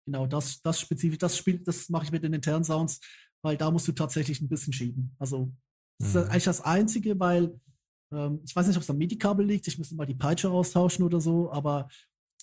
[0.07, 3.01] Genau, das, das spezifisch, das spielt, das mache ich mit den internen Sounds,
[3.43, 5.14] weil da musst du tatsächlich ein bisschen schieben.
[5.18, 5.53] Also
[5.99, 6.20] das mhm.
[6.20, 7.61] ist eigentlich das Einzige, weil
[8.12, 11.05] ähm, ich weiß nicht, ob es am MIDI-Kabel liegt, ich müsste mal die Peitsche austauschen
[11.05, 11.89] oder so, aber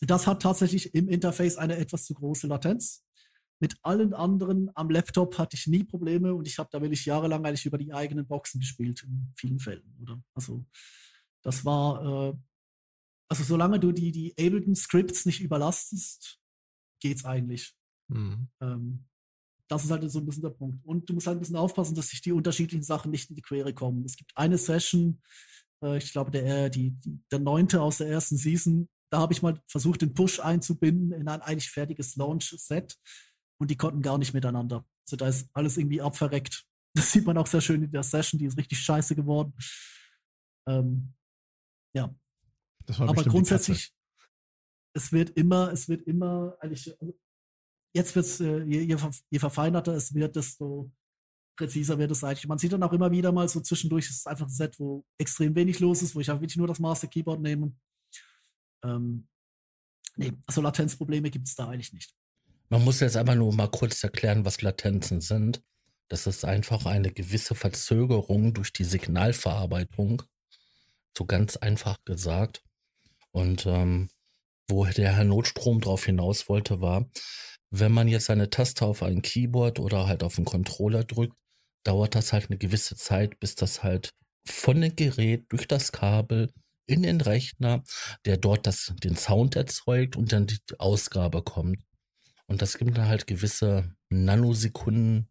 [0.02, 3.04] das hat tatsächlich im Interface eine etwas zu große Latenz.
[3.62, 7.46] Mit allen anderen am Laptop hatte ich nie Probleme und ich habe da wirklich jahrelang
[7.46, 10.22] eigentlich über die eigenen Boxen gespielt, in vielen Fällen, oder?
[10.34, 10.66] Also,
[11.46, 12.38] das war, äh,
[13.30, 16.40] also solange du die, die Ableton-Scripts nicht überlastest,
[17.00, 17.76] geht's eigentlich.
[18.08, 18.50] Mhm.
[18.62, 19.06] Ähm,
[19.68, 20.84] das ist halt so ein bisschen der Punkt.
[20.86, 23.42] Und du musst halt ein bisschen aufpassen, dass sich die unterschiedlichen Sachen nicht in die
[23.42, 24.04] Quere kommen.
[24.06, 25.22] Es gibt eine Session,
[25.84, 29.42] äh, ich glaube, der, die, die, der neunte aus der ersten Season, da habe ich
[29.42, 32.98] mal versucht, den Push einzubinden in ein eigentlich fertiges Launch-Set
[33.60, 34.86] und die konnten gar nicht miteinander.
[35.08, 36.66] Also da ist alles irgendwie abverreckt.
[36.98, 39.54] Das sieht man auch sehr schön in der Session, die ist richtig scheiße geworden.
[40.66, 41.14] Ähm,
[41.96, 42.14] ja.
[43.00, 43.94] Aber grundsätzlich,
[44.94, 47.18] es wird immer, es wird immer, eigentlich, also
[47.94, 48.98] jetzt wird es, äh, je, je,
[49.30, 50.92] je, verfeinerter es wird, desto
[51.56, 52.48] präziser wird es eigentlich.
[52.48, 55.06] Man sieht dann auch immer wieder mal so zwischendurch, es ist einfach ein Set, wo
[55.18, 57.74] extrem wenig los ist, wo ich auch wirklich nur das Master Keyboard nehme.
[58.84, 59.28] Ähm,
[60.18, 62.14] nee, also Latenzprobleme gibt es da eigentlich nicht.
[62.70, 65.64] Man muss jetzt einfach nur mal kurz erklären, was Latenzen sind.
[66.08, 70.24] Das ist einfach eine gewisse Verzögerung durch die Signalverarbeitung,
[71.18, 72.62] so ganz einfach gesagt.
[73.32, 74.10] Und ähm,
[74.68, 77.06] wo der Herr Notstrom drauf hinaus wollte, war,
[77.70, 81.36] wenn man jetzt eine Taste auf ein Keyboard oder halt auf einen Controller drückt,
[81.84, 84.14] dauert das halt eine gewisse Zeit, bis das halt
[84.48, 86.52] von dem Gerät durch das Kabel
[86.88, 87.84] in den Rechner,
[88.26, 91.80] der dort das, den Sound erzeugt und dann die Ausgabe kommt.
[92.48, 95.30] Und das gibt dann halt gewisse Nanosekunden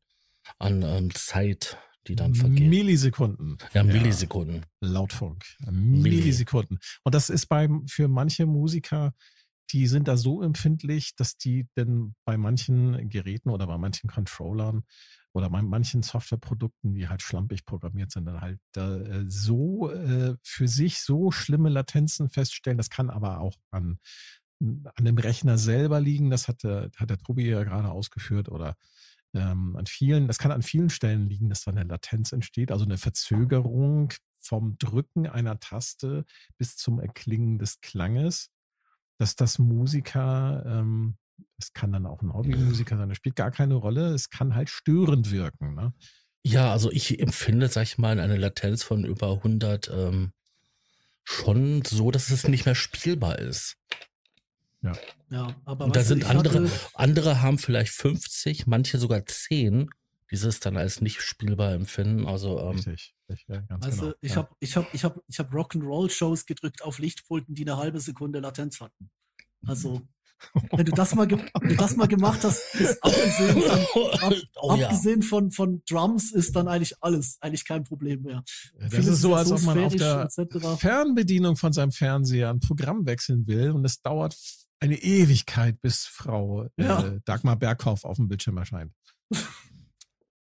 [0.59, 1.78] an ähm, Zeit,
[2.09, 2.69] die dann vergehen.
[2.69, 3.59] Millisekunden.
[3.73, 4.57] Ja, Millisekunden.
[4.81, 5.45] Ja, Lautfunk.
[5.71, 6.79] Millisekunden.
[7.03, 9.15] Und das ist beim, für manche Musiker,
[9.73, 14.85] die sind da so empfindlich, dass die denn bei manchen Geräten oder bei manchen Controllern
[15.33, 20.69] oder bei manchen Softwareprodukten, die halt schlampig programmiert sind, dann halt äh, so äh, für
[20.69, 22.79] sich so schlimme Latenzen feststellen.
[22.79, 23.99] Das kann aber auch an
[24.61, 26.31] an dem Rechner selber liegen.
[26.31, 28.77] Das hat, der, hat der Tobi ja gerade ausgeführt oder
[29.35, 32.85] ähm, an vielen, das kann an vielen Stellen liegen, dass da eine Latenz entsteht, also
[32.85, 36.24] eine Verzögerung vom Drücken einer Taste
[36.59, 38.51] bis zum Erklingen des Klanges,
[39.18, 41.16] dass das Musiker, ähm,
[41.59, 44.70] es kann dann auch ein Hobbymusiker sein, das spielt gar keine Rolle, es kann halt
[44.70, 45.74] störend wirken.
[45.74, 45.93] Ne?
[46.45, 50.32] Ja, also ich empfinde, sag ich mal, eine Latenz von über 100 ähm,
[51.24, 53.76] schon so, dass es nicht mehr spielbar ist.
[54.85, 54.93] Ja.
[55.30, 59.89] Ja, aber und da sind andere, andere haben vielleicht 50, manche sogar 10,
[60.30, 62.26] dieses dann als nicht spielbar empfinden.
[62.26, 63.14] Also, ähm, Richtig.
[63.28, 64.14] Richtig ja, also genau.
[64.20, 64.37] ich ja.
[64.37, 68.41] habe ich hab, ich hab, ich hab Rock'n'Roll-Shows gedrückt auf Lichtpulten, die eine halbe Sekunde
[68.41, 69.11] Latenz hatten.
[69.66, 70.03] Also
[70.70, 74.70] Wenn du das mal, wenn du das mal gemacht hast, ist abgesehen, von, ab, oh,
[74.72, 75.26] abgesehen ja.
[75.26, 78.45] von, von Drums ist dann eigentlich alles, eigentlich kein Problem mehr.
[78.78, 80.28] Das Viele ist so, als ob man auf der
[80.78, 84.37] Fernbedienung von seinem Fernseher ein Programm wechseln will und es dauert
[84.85, 87.03] eine Ewigkeit, bis Frau ja.
[87.03, 88.93] äh, Dagmar Berghoff auf dem Bildschirm erscheint.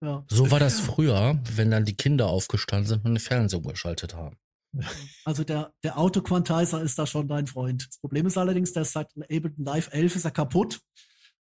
[0.02, 0.26] Ja.
[0.28, 4.38] So war das früher, wenn dann die Kinder aufgestanden sind und den Fernseher geschaltet haben.
[5.24, 7.88] Also der, der Autoquantizer ist da schon dein Freund.
[7.88, 10.82] Das Problem ist allerdings, der sagt, Ableton Live 11 ist er kaputt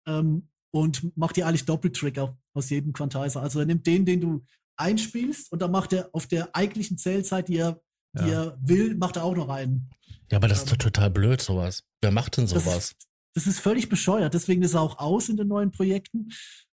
[0.07, 3.41] ähm, und macht dir eigentlich Doppeltrigger aus jedem Quantizer.
[3.41, 4.43] Also er nimmt den, den du
[4.75, 7.79] einspielst und dann macht er auf der eigentlichen Zählzeit, die er,
[8.13, 8.43] die ja.
[8.43, 9.89] er will, macht er auch noch einen.
[10.31, 11.83] Ja, aber das ist doch ähm, total blöd, sowas.
[12.01, 12.65] Wer macht denn sowas?
[12.65, 14.33] Das ist, das ist völlig bescheuert.
[14.33, 16.29] Deswegen ist er auch aus in den neuen Projekten.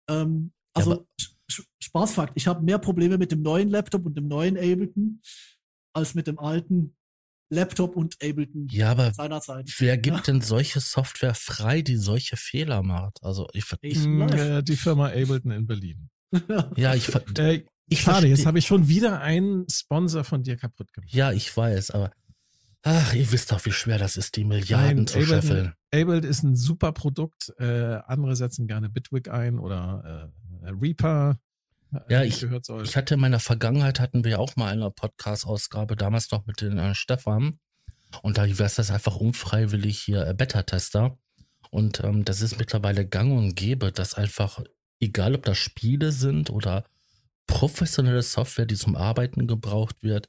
[0.09, 1.27] Ähm, also ja,
[1.81, 5.21] Spaßfakt, ich habe mehr Probleme mit dem neuen Laptop und dem neuen Ableton
[5.95, 6.97] als mit dem alten
[7.51, 9.71] Laptop und Ableton ja, aber seinerzeit.
[9.79, 10.23] Wer gibt ja.
[10.23, 13.19] denn solche Software frei, die solche Fehler macht?
[13.23, 16.09] Also ich, ich äh, die Firma Ableton in Berlin.
[16.77, 20.93] ja, ich, äh, ich Schade, jetzt habe ich schon wieder einen Sponsor von dir kaputt
[20.93, 21.13] gemacht.
[21.13, 22.11] Ja, ich weiß, aber
[22.83, 25.73] ach, ihr wisst doch, wie schwer das ist, die Milliarden Nein, zu Ableton, scheffeln.
[25.93, 27.53] Ableton ist ein super Produkt.
[27.59, 30.33] Äh, andere setzen gerne Bitwig ein oder
[30.65, 31.39] äh, Reaper
[32.09, 36.47] ja, ich, ich hatte in meiner Vergangenheit hatten wir auch mal eine Podcast-Ausgabe, damals noch
[36.47, 37.59] mit den äh, Stefan.
[38.23, 41.19] Und da wäre das einfach unfreiwillig hier äh, Beta-Tester.
[41.71, 44.63] Und ähm, das ist mittlerweile gang und gäbe, dass einfach,
[45.01, 46.85] egal ob das Spiele sind oder
[47.47, 50.29] professionelle Software, die zum Arbeiten gebraucht wird,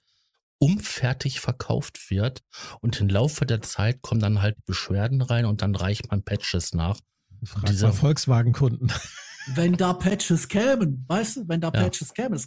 [0.59, 2.41] umfertig verkauft wird.
[2.81, 6.73] Und im Laufe der Zeit kommen dann halt Beschwerden rein und dann reicht man Patches
[6.73, 6.99] nach.
[7.45, 8.91] Frag diese Volkswagen-Kunden
[9.47, 11.81] wenn da Patches kämen, weißt du, wenn da ja.
[11.81, 12.41] Patches kämen.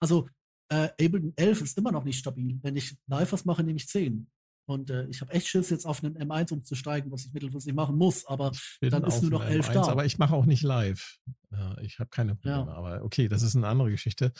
[0.00, 0.28] Also
[0.68, 2.58] äh, Ableton 11 ist immer noch nicht stabil.
[2.62, 4.28] Wenn ich live was mache, nehme ich 10.
[4.66, 7.96] Und äh, ich habe echt Schiss, jetzt auf einen M1 umzusteigen, was ich mittelfristig machen
[7.96, 8.26] muss.
[8.26, 9.88] Aber dann ist nur noch 11 M1, da.
[9.88, 11.18] Aber ich mache auch nicht live.
[11.52, 12.66] Ja, ich habe keine Probleme.
[12.66, 12.74] Ja.
[12.74, 14.32] Aber okay, das ist eine andere Geschichte.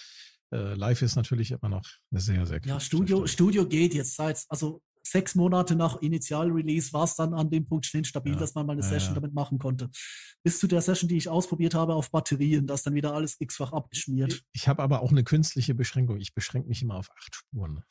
[0.53, 4.45] Äh, live ist natürlich immer noch eine sehr, sehr Ja, Studio, Studio geht jetzt seit,
[4.49, 8.39] also sechs Monate nach Initial-Release war es dann an dem Punkt schnell stabil, ja.
[8.39, 9.91] dass man mal eine ja, Session damit machen konnte.
[10.43, 13.73] Bis zu der Session, die ich ausprobiert habe auf Batterien, das dann wieder alles x-fach
[13.73, 14.43] abgeschmiert.
[14.53, 16.19] Ich habe aber auch eine künstliche Beschränkung.
[16.19, 17.83] Ich beschränke mich immer auf acht Spuren.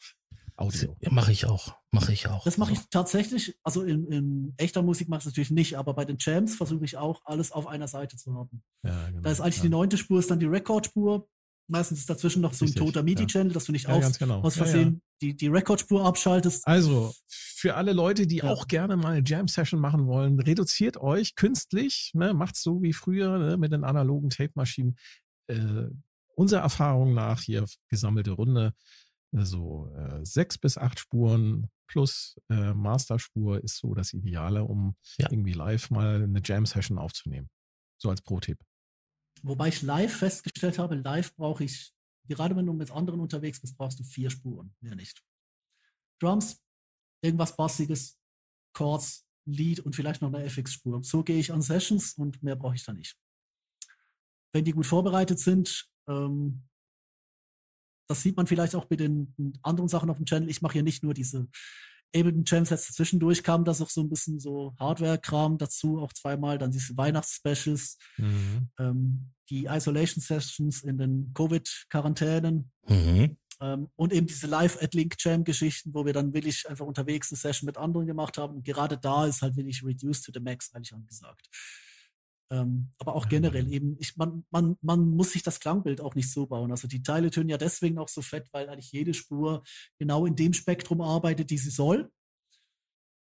[0.58, 0.96] Audio.
[1.02, 1.76] Ja, mache ich auch.
[1.92, 2.44] Mache ich auch.
[2.44, 3.58] Das mache ich tatsächlich.
[3.64, 6.86] Also in, in echter Musik mache ich es natürlich nicht, aber bei den Jams versuche
[6.86, 8.64] ich auch, alles auf einer Seite zu haben.
[8.84, 11.28] Ja, genau, da ist eigentlich die neunte Spur, ist dann die Rekordspur.
[11.68, 14.42] Meistens ist dazwischen noch so ein Richtig, toter MIDI-Channel, dass du nicht ja, aus, genau.
[14.42, 16.68] aus Versehen die, die Rekordspur abschaltest.
[16.68, 22.12] Also, für alle Leute, die auch gerne mal eine Jam-Session machen wollen, reduziert euch künstlich,
[22.14, 24.96] ne, macht so wie früher ne, mit den analogen Tape-Maschinen.
[25.48, 25.88] Äh,
[26.36, 28.74] unserer Erfahrung nach hier gesammelte Runde,
[29.44, 35.30] so äh, sechs bis acht Spuren plus äh, Masterspur ist so das Ideale, um ja.
[35.30, 37.50] irgendwie live mal eine Jam-Session aufzunehmen.
[38.02, 38.60] So als Pro-Tipp.
[39.44, 41.94] Wobei ich live festgestellt habe, live brauche ich,
[42.28, 45.22] gerade wenn du mit anderen unterwegs bist, brauchst du vier Spuren, mehr nicht.
[46.20, 46.62] Drums,
[47.22, 48.18] irgendwas Bassiges,
[48.74, 51.04] Chords, Lead und vielleicht noch eine FX-Spur.
[51.04, 53.16] So gehe ich an Sessions und mehr brauche ich da nicht.
[54.54, 56.64] Wenn die gut vorbereitet sind, ähm,
[58.08, 60.50] das sieht man vielleicht auch bei den anderen Sachen auf dem Channel.
[60.50, 61.48] Ich mache hier nicht nur diese
[62.16, 66.58] Ableton Jam Sets zwischendurch kam das auch so ein bisschen so Hardware-Kram dazu, auch zweimal,
[66.58, 68.70] dann diese Weihnachtsspecials, mhm.
[68.80, 73.38] ähm, die Isolation Sessions in den Covid-Quarantänen mhm.
[73.60, 78.08] ähm, und eben diese Live-Ad-Link-Jam-Geschichten, wo wir dann wirklich einfach unterwegs eine Session mit anderen
[78.08, 78.56] gemacht haben.
[78.56, 81.50] Und gerade da ist halt wirklich Reduced to the Max eigentlich angesagt.
[82.52, 86.32] Ähm, aber auch generell eben, ich, man, man, man muss sich das Klangbild auch nicht
[86.32, 86.72] so bauen.
[86.72, 89.64] Also die Teile tönen ja deswegen auch so fett, weil eigentlich jede Spur
[89.98, 92.12] genau in dem Spektrum arbeitet, die sie soll.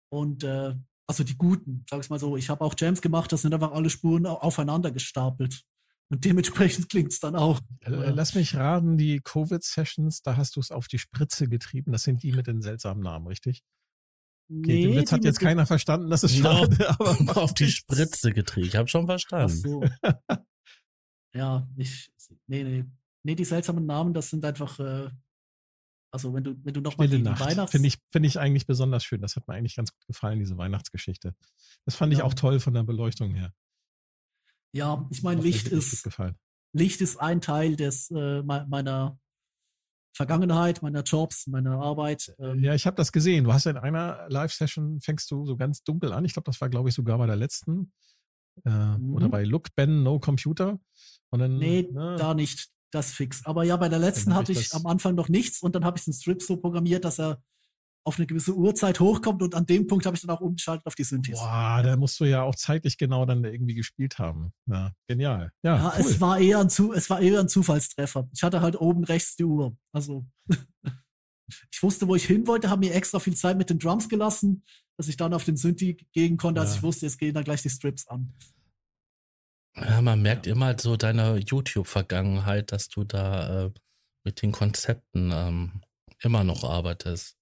[0.09, 0.75] Und äh,
[1.07, 2.37] also die guten, sag ich mal so.
[2.37, 5.63] Ich habe auch Jams gemacht, das sind einfach alle Spuren aufeinander gestapelt.
[6.09, 7.59] Und dementsprechend klingt es dann auch.
[7.81, 11.91] Äh, lass mich raten, die Covid-Sessions, da hast du es auf die Spritze getrieben.
[11.91, 13.63] Das sind die mit den seltsamen Namen, richtig?
[14.47, 16.77] Okay, nee, den Witz hat jetzt keiner verstanden, das ist schade.
[16.77, 16.85] No,
[17.29, 18.67] aber auf die Spritze getrieben.
[18.67, 19.55] Ich habe schon verstanden.
[19.55, 19.83] So.
[21.33, 22.11] ja, ich,
[22.47, 22.85] nee, nee.
[23.23, 25.09] Nee, die seltsamen Namen, das sind einfach, äh,
[26.11, 27.71] also wenn du, wenn du nochmal die, die Weihnachts...
[27.71, 29.19] Finde ich, finde ich eigentlich besonders schön.
[29.19, 31.35] Das hat mir eigentlich ganz gut gefallen, diese Weihnachtsgeschichte.
[31.85, 32.19] Das fand ja.
[32.19, 33.51] ich auch toll von der Beleuchtung her.
[34.73, 36.07] Ja, ich meine, Licht ist,
[36.73, 39.17] Licht ist ein Teil des, äh, meiner,
[40.15, 42.33] Vergangenheit, meiner Jobs, meiner Arbeit.
[42.39, 42.63] Ähm.
[42.63, 43.43] Ja, ich habe das gesehen.
[43.43, 46.23] Du hast in einer Live-Session, fängst du so ganz dunkel an.
[46.23, 47.91] Ich glaube, das war, glaube ich, sogar bei der letzten.
[48.63, 49.13] Äh, mhm.
[49.13, 50.79] Oder bei Look, Ben, No Computer.
[51.31, 52.69] Und dann, nee, ne, da nicht.
[52.91, 53.45] Das fix.
[53.45, 55.97] Aber ja, bei der letzten hatte ich, ich am Anfang noch nichts und dann habe
[55.97, 57.41] ich den Strip so programmiert, dass er
[58.05, 60.93] auf eine gewisse Uhrzeit hochkommt und an dem Punkt habe ich dann auch umgeschaltet auf
[60.93, 61.39] die Synthes.
[61.39, 64.53] Boah, da musst du ja auch zeitlich genau dann irgendwie gespielt haben.
[64.67, 65.51] Ja, genial.
[65.63, 66.01] Ja, ja cool.
[66.01, 68.29] es war eher ein Zu es war eher ein Zufallstreffer.
[68.31, 69.75] Ich hatte halt oben rechts die Uhr.
[69.91, 70.23] Also
[71.71, 74.63] ich wusste, wo ich hin wollte, habe mir extra viel Zeit mit den Drums gelassen,
[74.97, 76.75] dass ich dann auf den Synthi gehen konnte, als ja.
[76.77, 78.33] ich wusste, jetzt gehen dann gleich die Strips an.
[79.77, 80.53] Ja, man merkt ja.
[80.53, 83.71] immer so deine YouTube-Vergangenheit, dass du da äh,
[84.23, 85.81] mit den Konzepten ähm,
[86.21, 87.34] immer noch arbeitest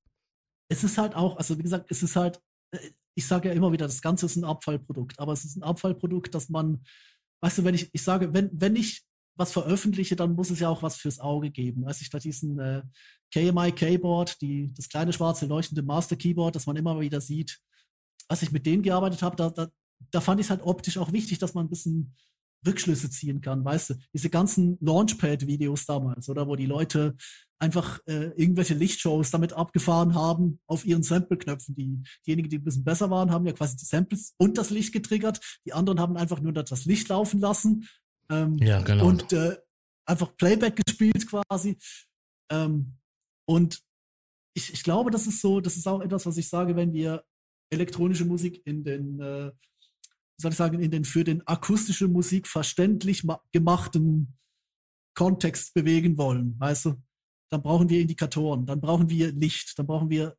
[0.73, 2.41] es ist halt auch, also wie gesagt, es ist halt,
[2.71, 5.63] äh, ich sage ja immer wieder, das Ganze ist ein Abfallprodukt, aber es ist ein
[5.63, 6.83] Abfallprodukt, dass man,
[7.41, 9.03] weißt du, wenn ich, ich sage, wenn, wenn ich
[9.35, 11.85] was veröffentliche, dann muss es ja auch was fürs Auge geben.
[11.85, 12.83] Weiß ich, da diesen äh,
[13.33, 17.59] KMI Keyboard, die, das kleine schwarze leuchtende Master Keyboard, das man immer wieder sieht,
[18.27, 19.69] als ich mit denen gearbeitet habe, da, da,
[20.11, 22.15] da fand ich es halt optisch auch wichtig, dass man ein bisschen
[22.65, 27.15] Rückschlüsse ziehen kann, weißt du, diese ganzen Launchpad-Videos damals, oder wo die Leute
[27.63, 31.73] einfach äh, irgendwelche Lichtshows damit abgefahren haben auf ihren Sample-Knöpfen.
[31.75, 34.91] Die, diejenigen, die ein bisschen besser waren, haben ja quasi die Samples und das Licht
[34.91, 35.39] getriggert.
[35.65, 37.87] Die anderen haben einfach nur das Licht laufen lassen.
[38.29, 39.07] Ähm, ja, genau.
[39.07, 39.55] Und äh,
[40.05, 41.77] einfach Playback gespielt quasi.
[42.51, 42.97] Ähm,
[43.47, 43.81] und
[44.53, 47.23] ich, ich glaube, das ist so, das ist auch etwas, was ich sage, wenn wir
[47.69, 49.51] elektronische Musik in den äh,
[50.37, 53.23] soll ich sagen, in den für den akustische Musik verständlich
[53.53, 54.37] gemachten
[55.15, 56.95] Kontext bewegen wollen, weißt du,
[57.53, 60.35] dann brauchen wir Indikatoren, dann brauchen wir Licht, dann brauchen wir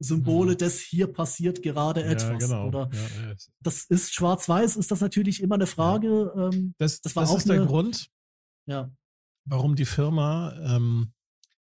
[0.00, 0.58] Symbole mhm.
[0.58, 2.38] des hier passiert gerade ja, etwas.
[2.44, 2.68] Genau.
[2.68, 6.32] Oder ja, das ist schwarz-weiß, ist das natürlich immer eine Frage.
[6.36, 8.08] Ähm, das, das, war das auch ist der eine, Grund,
[8.66, 8.90] ja.
[9.44, 11.12] warum die Firma ähm,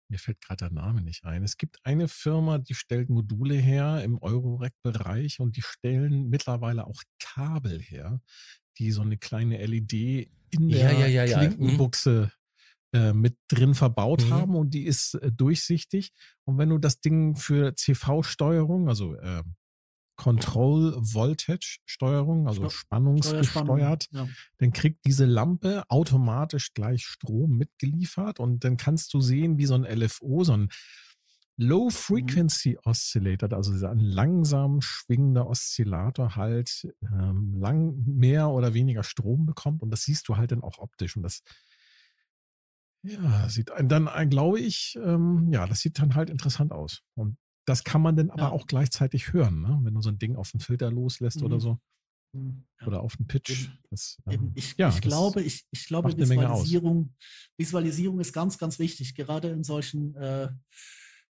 [0.09, 1.43] mir fällt gerade der Name nicht ein.
[1.43, 7.03] Es gibt eine Firma, die stellt Module her im Eurorack-Bereich und die stellen mittlerweile auch
[7.19, 8.21] Kabel her,
[8.79, 11.57] die so eine kleine LED in der ja, mhm.
[11.57, 12.31] Klinkenbuchse
[12.93, 14.31] äh, mit drin verbaut mhm.
[14.31, 16.13] haben und die ist äh, durchsichtig.
[16.45, 19.43] Und wenn du das Ding für CV-Steuerung, also äh,
[20.17, 24.27] Control Voltage Steuerung, also spannungsgesteuert, ja.
[24.59, 29.75] dann kriegt diese Lampe automatisch gleich Strom mitgeliefert und dann kannst du sehen, wie so
[29.75, 30.69] ein LFO, so ein
[31.59, 39.47] Low Frequency Oscillator, also ein langsam schwingender Oszillator halt ähm, lang mehr oder weniger Strom
[39.47, 41.43] bekommt und das siehst du halt dann auch optisch und das
[43.07, 47.03] ja, sieht dann, glaube ich, ähm, ja, das sieht dann halt interessant aus.
[47.15, 48.51] Und das kann man dann aber ja.
[48.51, 49.79] auch gleichzeitig hören, ne?
[49.83, 51.47] wenn du so ein Ding auf den Filter loslässt mhm.
[51.47, 51.79] oder so.
[52.33, 52.65] Mhm.
[52.81, 52.87] Ja.
[52.87, 53.69] Oder auf den Pitch.
[53.91, 57.15] Das, ähm, ich, ja, ich glaube, ich, ich glaube Visualisierung,
[57.57, 60.49] Visualisierung ist ganz, ganz wichtig, gerade in solchen äh,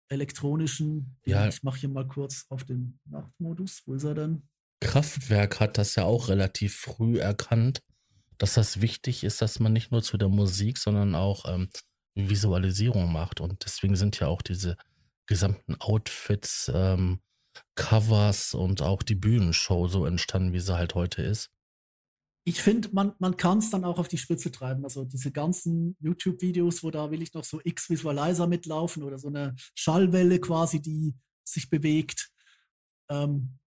[0.09, 1.16] elektronischen.
[1.24, 1.48] Ja.
[1.48, 3.82] Ich mache hier mal kurz auf den Nachtmodus.
[3.86, 4.42] Wo ist er denn?
[4.80, 7.82] Kraftwerk hat das ja auch relativ früh erkannt,
[8.41, 11.69] dass das wichtig ist, dass man nicht nur zu der Musik, sondern auch ähm,
[12.15, 13.41] Visualisierung macht.
[13.41, 14.77] Und deswegen sind ja auch diese
[15.27, 17.21] gesamten Outfits, ähm,
[17.75, 21.51] Covers und auch die Bühnenshow so entstanden, wie sie halt heute ist.
[22.45, 24.85] Ich finde, man, man kann es dann auch auf die Spitze treiben.
[24.85, 29.55] Also diese ganzen YouTube-Videos, wo da will ich noch so X-Visualizer mitlaufen oder so eine
[29.75, 31.15] Schallwelle quasi, die
[31.45, 32.31] sich bewegt.
[33.11, 33.59] Ähm,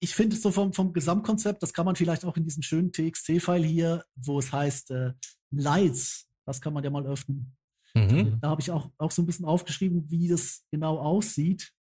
[0.00, 2.92] ich finde es so vom, vom Gesamtkonzept, das kann man vielleicht auch in diesem schönen
[2.92, 5.12] TXT-File hier, wo es heißt äh,
[5.50, 7.56] Lights, das kann man ja mal öffnen.
[7.94, 8.38] Mhm.
[8.40, 11.72] Da habe ich auch, auch so ein bisschen aufgeschrieben, wie das genau aussieht.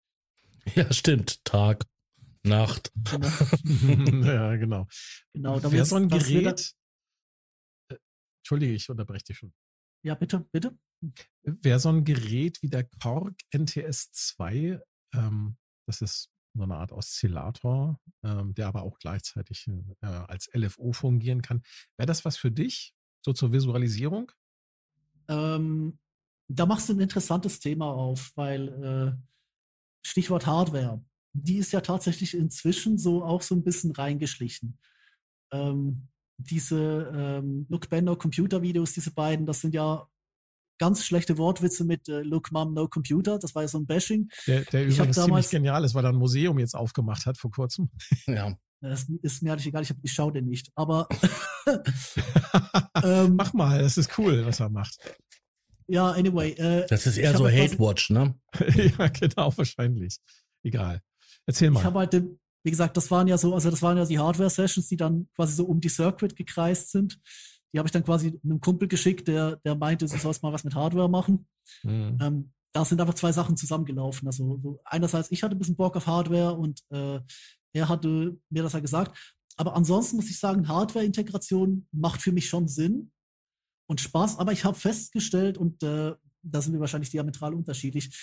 [0.75, 1.43] Ja, stimmt.
[1.45, 1.85] Tag,
[2.43, 2.91] Nacht.
[2.95, 3.27] Genau.
[4.27, 4.87] ja, genau.
[5.33, 5.71] Genau.
[5.71, 6.73] Wäre so ein Gerät.
[7.89, 7.97] Äh,
[8.39, 9.53] Entschuldige, ich unterbreche dich schon.
[10.03, 10.77] Ja, bitte, bitte.
[11.43, 14.81] Wäre so ein Gerät wie der Korg NTS 2,
[15.13, 20.91] ähm, das ist so eine Art Oszillator, ähm, der aber auch gleichzeitig äh, als LFO
[20.91, 21.61] fungieren kann.
[21.97, 24.31] Wäre das was für dich, so zur Visualisierung?
[25.27, 25.99] Ähm,
[26.47, 29.27] da machst du ein interessantes Thema auf, weil äh,
[30.05, 31.03] Stichwort Hardware,
[31.33, 34.77] die ist ja tatsächlich inzwischen so auch so ein bisschen reingeschlichen.
[35.51, 36.07] Ähm,
[36.37, 37.89] diese ähm, Look
[38.19, 40.07] Computer Videos, diese beiden, das sind ja
[40.77, 44.29] ganz schlechte Wortwitze mit äh, Look Mom No Computer, das war ja so ein Bashing.
[44.45, 47.37] Der, der ich übrigens damals, ziemlich genial ist, weil er ein Museum jetzt aufgemacht hat
[47.37, 47.89] vor kurzem.
[48.27, 48.55] Ja.
[48.79, 50.71] Das ist mir eigentlich egal, ich, ich schaue den nicht.
[50.75, 51.07] Aber
[53.03, 54.97] ähm, mach mal, das ist cool, was er macht.
[55.87, 56.51] Ja, anyway.
[56.51, 58.35] Äh, das ist eher so Hate-Watch, ne?
[58.99, 60.19] ja, genau, wahrscheinlich.
[60.63, 61.01] Egal.
[61.45, 61.79] Erzähl mal.
[61.79, 62.13] Ich habe halt,
[62.63, 65.55] wie gesagt, das waren ja so, also das waren ja die Hardware-Sessions, die dann quasi
[65.55, 67.19] so um die Circuit gekreist sind.
[67.73, 70.63] Die habe ich dann quasi einem Kumpel geschickt, der, der meinte, du sollst mal was
[70.63, 71.47] mit Hardware machen.
[71.83, 72.17] Mhm.
[72.21, 74.27] Ähm, da sind einfach zwei Sachen zusammengelaufen.
[74.27, 77.19] Also so einerseits, ich hatte ein bisschen Bock auf Hardware und äh,
[77.73, 79.35] er hatte mir das ja gesagt.
[79.57, 83.11] Aber ansonsten muss ich sagen, Hardware-Integration macht für mich schon Sinn
[83.89, 84.37] und Spaß.
[84.37, 86.13] Aber ich habe festgestellt, und äh,
[86.43, 88.15] da sind wir wahrscheinlich diametral unterschiedlich,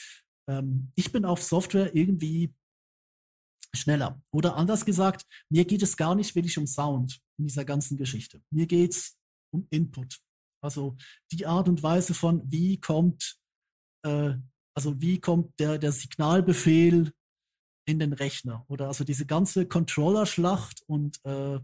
[0.48, 2.54] ähm, ich bin auf Software irgendwie
[3.74, 4.22] schneller.
[4.30, 8.40] Oder anders gesagt, mir geht es gar nicht wirklich um Sound in dieser ganzen Geschichte.
[8.50, 9.18] Mir geht es
[9.54, 10.20] um Input.
[10.62, 10.96] Also
[11.32, 13.36] die Art und Weise von, wie kommt,
[14.04, 14.34] äh,
[14.74, 17.12] also wie kommt der, der Signalbefehl
[17.86, 18.64] in den Rechner.
[18.68, 21.58] Oder also diese ganze Controller-Schlacht und äh,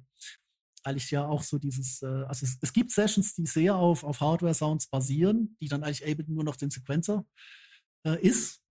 [0.85, 4.21] eigentlich ja auch so dieses, äh, also es, es, gibt Sessions, die sehr auf, auf
[4.21, 7.25] Hardware-Sounds basieren, die dann eigentlich Ableton nur noch den Sequencer
[8.07, 8.63] äh, ist.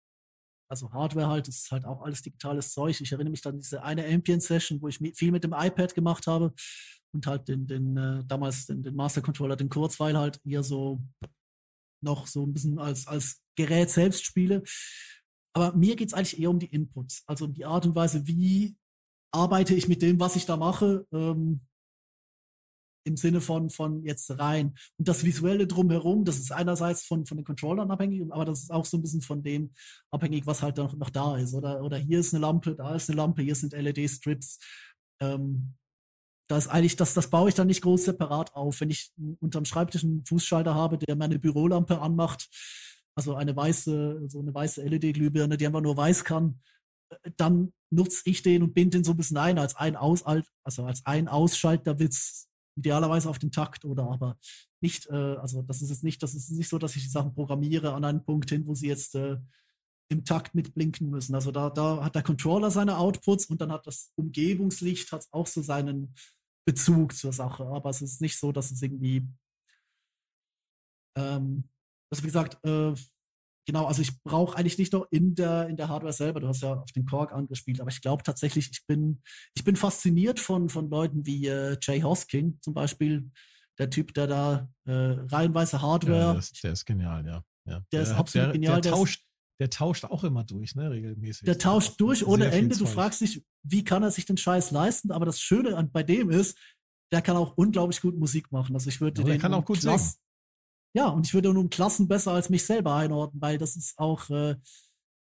[0.71, 3.01] Also Hardware halt, das ist halt auch alles digitales Zeug.
[3.01, 6.27] Ich erinnere mich dann an diese eine Ambient-Session, wo ich viel mit dem iPad gemacht
[6.27, 6.53] habe
[7.13, 11.01] und halt den, den äh, damals den, den Master Controller, den Kurzweil halt eher so
[12.03, 14.63] noch so ein bisschen als, als Gerät selbst spiele.
[15.55, 18.27] Aber mir geht es eigentlich eher um die Inputs, also um die Art und Weise,
[18.27, 18.77] wie
[19.33, 21.61] arbeite ich mit dem, was ich da mache, ähm,
[23.09, 24.75] im Sinne von, von jetzt rein.
[24.97, 28.71] Und das Visuelle drumherum, das ist einerseits von, von den Controllern abhängig, aber das ist
[28.71, 29.73] auch so ein bisschen von dem
[30.11, 31.55] abhängig, was halt noch, noch da ist.
[31.55, 34.59] Oder, oder hier ist eine Lampe, da ist eine Lampe, hier sind LED-Strips.
[35.21, 35.75] Ähm,
[36.49, 38.81] da ist eigentlich, das, das baue ich dann nicht groß separat auf.
[38.81, 42.49] Wenn ich unterm Schreibtisch einen Fußschalter habe, der meine Bürolampe anmacht,
[43.15, 46.61] also eine weiße, so eine weiße LED-Glühbirne, die einfach nur weiß kann,
[47.11, 50.25] äh, dann nutze ich den und binde den so ein bisschen ein als ein Aus,
[50.25, 52.48] also als ein Ausschalterwitz
[52.79, 54.39] idealerweise auf den Takt oder aber
[54.81, 57.35] nicht, äh, also das ist jetzt nicht, das ist nicht so, dass ich die Sachen
[57.35, 59.37] programmiere an einen Punkt hin, wo sie jetzt äh,
[60.11, 61.35] im Takt mitblinken müssen.
[61.35, 65.47] Also da, da hat der Controller seine Outputs und dann hat das Umgebungslicht hat auch
[65.47, 66.15] so seinen
[66.65, 67.67] Bezug zur Sache.
[67.67, 69.29] Aber es ist nicht so, dass es irgendwie,
[71.17, 71.69] ähm,
[72.11, 72.95] also wie gesagt, äh,
[73.69, 76.63] genau, also ich brauche eigentlich nicht nur in der, in der Hardware selber, du hast
[76.63, 79.21] ja auf den Korg angespielt, aber ich glaube tatsächlich, ich bin,
[79.55, 83.31] ich bin fasziniert von, von Leuten wie äh, Jay Hosking zum Beispiel,
[83.79, 86.33] der Typ, der da äh, reihenweise Hardware.
[86.33, 87.45] Ja, ist, der ist genial, ja.
[87.67, 87.73] ja.
[87.73, 88.81] Der, der ist absolut der, genial.
[88.81, 89.27] Der, tauscht,
[89.61, 91.45] der tauscht auch immer durch, ne, regelmäßig.
[91.45, 92.75] Der tauscht durch ohne Ende.
[92.75, 95.13] Du fragst dich, wie kann er sich den Scheiß leisten?
[95.13, 96.59] Aber das Schöne an, bei dem ist,
[97.13, 98.75] der kann auch unglaublich gut Musik machen.
[98.75, 99.33] Also ich würde ja, den.
[99.33, 100.01] Der kann auch gut singen.
[100.95, 104.29] Ja, und ich würde nun Klassen besser als mich selber einordnen, weil das ist auch,
[104.31, 104.57] äh,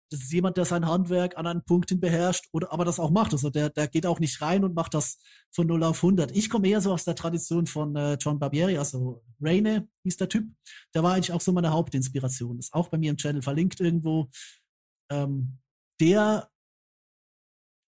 [0.10, 3.12] das ist jemand, der sein Handwerk an einen Punkt hin beherrscht, oder aber das auch
[3.12, 3.34] macht.
[3.34, 5.20] Also der, der geht auch nicht rein und macht das
[5.52, 6.32] von 0 auf 100.
[6.36, 10.30] Ich komme eher so aus der Tradition von äh, John Barbieri, also Raine hieß der
[10.30, 10.48] Typ.
[10.94, 12.60] Der war eigentlich auch so meine Hauptinspiration.
[12.60, 14.30] Ist auch bei mir im Channel verlinkt irgendwo.
[15.10, 15.60] Ähm,
[16.00, 16.50] der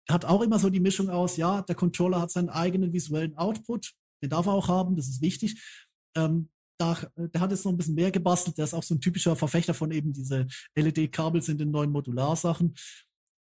[0.08, 3.94] hat auch immer so die Mischung aus, ja, der Controller hat seinen eigenen visuellen Output,
[4.22, 5.60] den darf er auch haben, das ist wichtig.
[6.16, 8.58] Ähm, da, der hat jetzt noch ein bisschen mehr gebastelt.
[8.58, 12.74] Der ist auch so ein typischer Verfechter von eben diese LED-Kabel sind in neuen Modularsachen.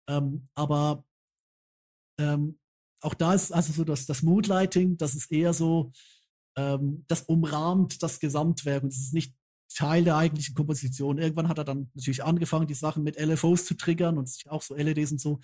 [0.09, 1.05] Ähm, aber
[2.19, 2.59] ähm,
[3.01, 5.93] auch da ist also so das, das Moodlighting, das ist eher so,
[6.57, 9.35] ähm, das umrahmt das Gesamtwerk und es ist nicht
[9.75, 11.19] Teil der eigentlichen Komposition.
[11.19, 14.75] Irgendwann hat er dann natürlich angefangen, die Sachen mit LFOs zu triggern und auch so
[14.75, 15.41] LEDs und so.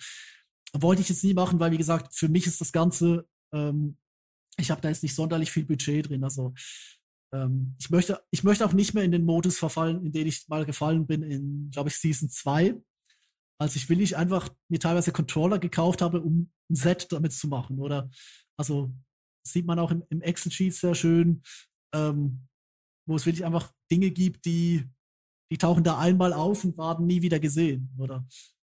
[0.73, 3.97] Wollte ich jetzt nie machen, weil wie gesagt, für mich ist das Ganze, ähm,
[4.57, 6.23] ich habe da jetzt nicht sonderlich viel Budget drin.
[6.23, 6.53] Also
[7.33, 10.47] ähm, ich, möchte, ich möchte auch nicht mehr in den Modus verfallen, in den ich
[10.47, 12.75] mal gefallen bin in, glaube ich, Season 2.
[13.59, 17.79] Als ich willig einfach mir teilweise Controller gekauft habe, um ein Set damit zu machen.
[17.79, 18.09] Oder
[18.57, 18.93] also
[19.47, 21.41] sieht man auch im, im Excel-Sheet sehr schön,
[21.93, 22.47] ähm,
[23.07, 24.83] wo es wirklich einfach Dinge gibt, die,
[25.51, 27.93] die tauchen da einmal auf und werden nie wieder gesehen.
[27.97, 28.27] Oder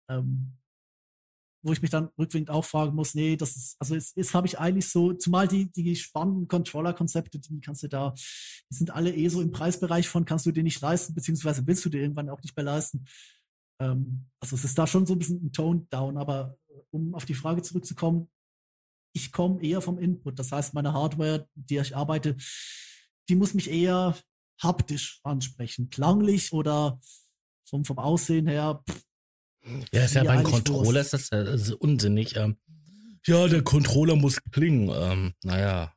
[0.10, 0.58] ähm,
[1.64, 4.48] wo ich mich dann rückwirkend auch fragen muss, nee, das ist, also es, es habe
[4.48, 8.14] ich eigentlich so, zumal die, die spannenden Controller-Konzepte, die kannst du da,
[8.70, 11.86] die sind alle eh so im Preisbereich von, kannst du dir nicht leisten, beziehungsweise willst
[11.86, 13.06] du dir irgendwann auch nicht mehr leisten.
[13.80, 17.26] Ähm, also es ist da schon so ein bisschen ein Tone-Down, aber äh, um auf
[17.26, 18.30] die Frage zurückzukommen,
[19.14, 20.40] ich komme eher vom Input.
[20.40, 22.38] Das heißt, meine Hardware, die ich arbeite,
[23.30, 24.16] die muss mich eher
[24.62, 27.00] haptisch ansprechen, klanglich oder
[27.68, 28.84] vom, vom Aussehen her.
[28.90, 29.04] Pff,
[29.92, 32.36] ja, ist ja beim Controller ist das, ja, das ist unsinnig.
[32.36, 32.58] Ähm,
[33.26, 34.90] ja, der Controller muss klingen.
[34.94, 35.94] Ähm, naja,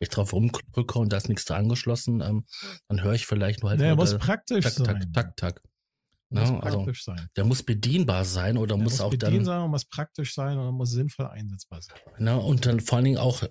[0.00, 2.46] ich drauf rumdrücke und da ist nichts da angeschlossen, ähm,
[2.88, 3.80] dann höre ich vielleicht nur halt.
[3.80, 5.12] Der muss praktisch tak, sein.
[5.12, 5.62] Tak, tak, tak.
[6.30, 7.28] Muss ja, also, sein.
[7.36, 9.36] Der muss bedienbar sein oder der muss, muss auch dann.
[9.36, 11.96] Muss sein, muss praktisch sein und muss sinnvoll einsetzbar sein.
[12.18, 13.44] Na, und dann vor allen Dingen auch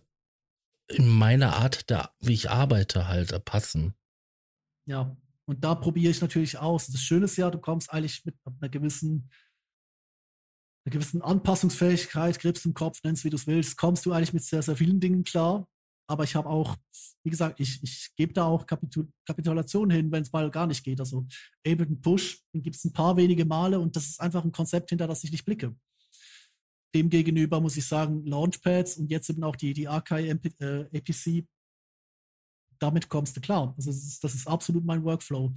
[0.89, 3.93] in meiner Art, der, wie ich arbeite, halt äh, passen.
[4.85, 5.15] Ja,
[5.45, 6.87] und da probiere ich natürlich aus.
[6.87, 9.29] Das Schöne ist ja, du kommst eigentlich mit einer gewissen
[10.85, 14.43] einer gewissen Anpassungsfähigkeit, Grips im Kopf, nennst wie du es willst, kommst du eigentlich mit
[14.43, 15.67] sehr, sehr vielen Dingen klar.
[16.09, 16.75] Aber ich habe auch,
[17.23, 20.83] wie gesagt, ich, ich gebe da auch Kapitul Kapitulation hin, wenn es mal gar nicht
[20.83, 20.99] geht.
[20.99, 21.25] Also
[21.65, 24.89] Ableton Push, den gibt es ein paar wenige Male und das ist einfach ein Konzept,
[24.89, 25.73] hinter das ich nicht blicke.
[26.93, 31.47] Demgegenüber muss ich sagen, Launchpads und jetzt eben auch die, die Archive äh, APC,
[32.79, 33.73] damit kommst du klar.
[33.77, 35.53] Also das ist, das ist absolut mein Workflow.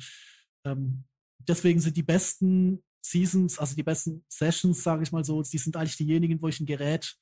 [0.65, 1.05] Ähm,
[1.41, 5.77] deswegen sind die besten Seasons, also die besten Sessions, sage ich mal so, die sind
[5.77, 7.17] eigentlich diejenigen, wo ich ein Gerät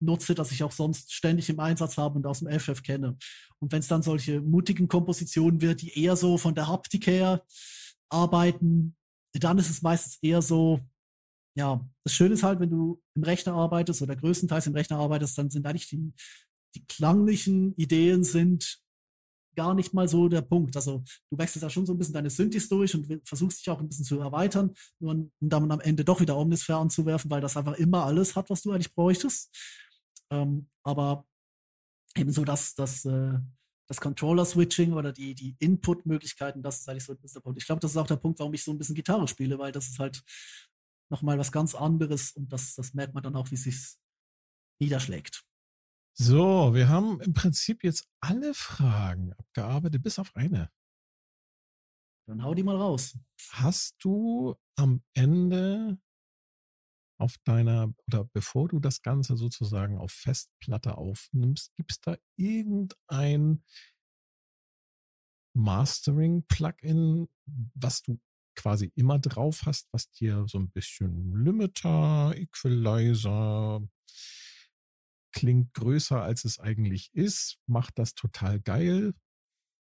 [0.00, 3.16] nutze, das ich auch sonst ständig im Einsatz habe und aus dem FF kenne.
[3.58, 7.44] Und wenn es dann solche mutigen Kompositionen wird, die eher so von der Haptik her
[8.08, 8.96] arbeiten,
[9.32, 10.80] dann ist es meistens eher so,
[11.56, 15.36] ja, das Schöne ist halt, wenn du im Rechner arbeitest oder größtenteils im Rechner arbeitest,
[15.36, 16.12] dann sind eigentlich die,
[16.74, 18.80] die klanglichen Ideen sind
[19.56, 20.76] gar nicht mal so der Punkt.
[20.76, 23.80] Also du wechselst da schon so ein bisschen deine Synthes durch und versuchst dich auch
[23.80, 27.74] ein bisschen zu erweitern, um dann am Ende doch wieder Omnisphere anzuwerfen, weil das einfach
[27.74, 29.50] immer alles hat, was du eigentlich bräuchtest.
[30.30, 31.26] Ähm, aber
[32.16, 33.38] eben so, dass das, äh,
[33.88, 37.60] das Controller-Switching oder die, die Input-Möglichkeiten, das ist eigentlich so ein bisschen der Punkt.
[37.60, 39.72] Ich glaube, das ist auch der Punkt, warum ich so ein bisschen Gitarre spiele, weil
[39.72, 40.22] das ist halt
[41.10, 43.96] nochmal was ganz anderes und das, das merkt man dann auch, wie es sich
[44.80, 45.47] niederschlägt.
[46.20, 50.68] So, wir haben im Prinzip jetzt alle Fragen abgearbeitet, bis auf eine.
[52.26, 53.16] Dann hau die mal raus.
[53.52, 55.96] Hast du am Ende
[57.20, 63.62] auf deiner, oder bevor du das Ganze sozusagen auf Festplatte aufnimmst, gibt es da irgendein
[65.56, 67.28] Mastering-Plugin,
[67.74, 68.18] was du
[68.56, 73.88] quasi immer drauf hast, was dir so ein bisschen Limiter, Equalizer,
[75.38, 79.14] klingt größer als es eigentlich ist, macht das total geil,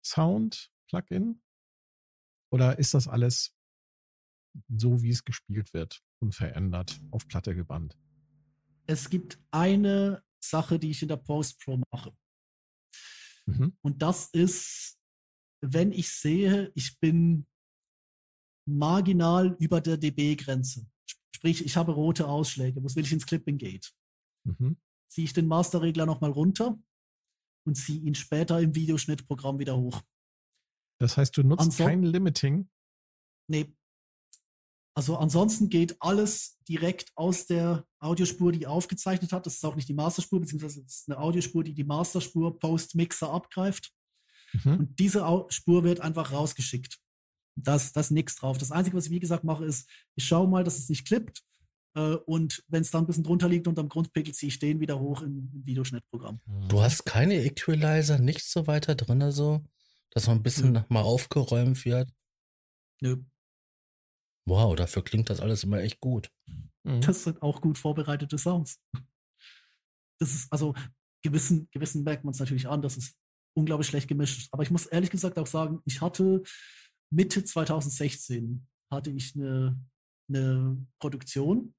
[0.04, 1.42] Sound, Plugin?
[2.50, 3.54] Oder ist das alles
[4.68, 6.02] so, wie es gespielt wird?
[6.20, 7.96] unverändert auf Platte gebannt.
[8.86, 12.16] Es gibt eine Sache, die ich in der Post Pro mache.
[13.46, 13.76] Mhm.
[13.82, 14.98] Und das ist,
[15.60, 17.46] wenn ich sehe, ich bin
[18.66, 20.86] marginal über der dB-Grenze.
[21.34, 23.92] Sprich, ich habe rote Ausschläge, wo es wirklich ins Clipping geht.
[24.44, 24.76] Mhm.
[25.08, 26.78] Ziehe ich den Masterregler nochmal runter
[27.66, 30.02] und ziehe ihn später im Videoschnittprogramm wieder hoch.
[30.98, 32.68] Das heißt, du nutzt Anso kein Limiting?
[33.48, 33.72] Nee,
[34.98, 39.46] also ansonsten geht alles direkt aus der Audiospur, die aufgezeichnet hat.
[39.46, 43.30] Das ist auch nicht die Masterspur, beziehungsweise es ist eine Audiospur, die die Masterspur Post-Mixer
[43.30, 43.92] abgreift.
[44.54, 44.72] Mhm.
[44.72, 46.98] Und diese Spur wird einfach rausgeschickt.
[47.54, 48.58] Da ist, da ist nichts drauf.
[48.58, 51.44] Das Einzige, was ich wie gesagt mache, ist, ich schaue mal, dass es nicht klippt.
[51.98, 55.00] Äh, und wenn es dann ein bisschen drunter liegt unterm Grundpegel, ziehe ich den wieder
[55.00, 56.40] hoch im, im Videoschnittprogramm.
[56.68, 59.64] Du hast keine Equalizer, nichts so weiter drin, so,
[60.10, 60.82] dass man ein bisschen Nö.
[60.88, 62.12] mal aufgeräumt wird?
[63.00, 63.16] Nö.
[64.46, 66.30] Wow, dafür klingt das alles immer echt gut.
[66.84, 67.00] Mhm.
[67.00, 68.80] Das sind auch gut vorbereitete Sounds.
[70.20, 70.74] Das ist, also,
[71.22, 73.16] gewissen, gewissen merkt man es natürlich an, dass es
[73.54, 74.52] unglaublich schlecht gemischt ist.
[74.52, 76.42] Aber ich muss ehrlich gesagt auch sagen, ich hatte
[77.10, 79.78] Mitte 2016 hatte ich eine,
[80.28, 81.74] eine Produktion.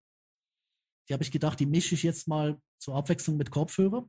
[1.10, 4.08] Die habe ich gedacht, die mische ich jetzt mal zur Abwechslung mit Kopfhörer.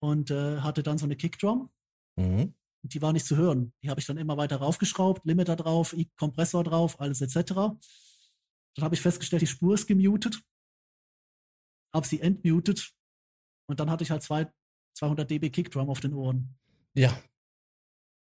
[0.00, 1.70] Und äh, hatte dann so eine Kickdrum.
[2.16, 2.54] Mhm
[2.84, 3.72] die war nicht zu hören.
[3.82, 7.54] Die habe ich dann immer weiter raufgeschraubt, Limiter drauf, Kompressor drauf, alles etc.
[7.54, 10.42] Dann habe ich festgestellt, die Spur ist gemutet,
[11.94, 12.92] habe sie entmutet
[13.68, 14.52] und dann hatte ich halt zwei,
[14.98, 16.56] 200 dB Kickdrum auf den Ohren.
[16.94, 17.18] Ja.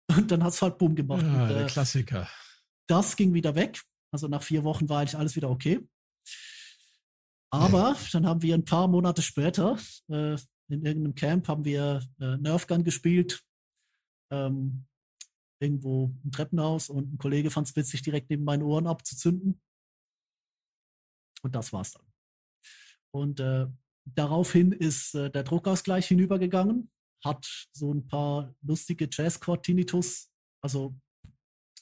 [0.09, 1.21] Und dann hat es halt Bumm gemacht.
[1.21, 2.27] Ja, und, der äh, Klassiker.
[2.87, 3.81] Das ging wieder weg.
[4.11, 5.87] Also nach vier Wochen war eigentlich alles wieder okay.
[7.49, 9.77] Aber dann haben wir ein paar Monate später
[10.09, 10.37] äh,
[10.69, 13.41] in irgendeinem Camp haben wir äh, Nerfgun gespielt
[14.31, 14.85] ähm,
[15.61, 19.61] irgendwo im Treppenhaus und ein Kollege fand es witzig, direkt neben meinen Ohren abzuzünden.
[21.41, 22.05] Und das war's dann.
[23.11, 23.67] Und äh,
[24.05, 26.91] daraufhin ist äh, der Druckausgleich hinübergegangen,
[27.23, 30.29] hat so ein paar lustige Jazzchord-Tinnitus,
[30.61, 30.95] also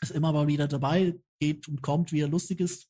[0.01, 2.89] ist immer mal wieder dabei, geht und kommt, wie er lustig ist,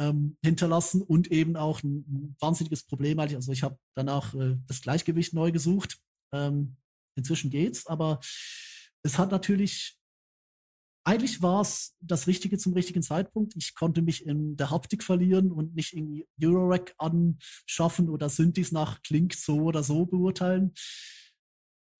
[0.00, 3.18] ähm, hinterlassen und eben auch ein, wahnsinniges Problem.
[3.20, 5.98] Also ich habe danach äh, das Gleichgewicht neu gesucht.
[6.32, 6.76] Ähm,
[7.16, 8.20] inzwischen geht's, aber
[9.02, 9.98] es hat natürlich,
[11.04, 13.54] eigentlich war es das Richtige zum richtigen Zeitpunkt.
[13.56, 19.02] Ich konnte mich in der Haptik verlieren und nicht irgendwie Eurorack anschaffen oder Synthes nach
[19.02, 20.72] klingt so oder so beurteilen.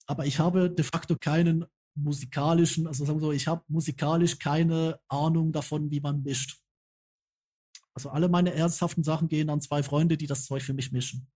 [0.07, 4.99] Aber ich habe de facto keinen musikalischen, also sagen wir so, ich habe musikalisch keine
[5.09, 6.60] Ahnung davon, wie man mischt.
[8.01, 11.29] Also alle meine ernsthaften Sachen gehen an zwei Freunde, die das Zeug für mich mischen.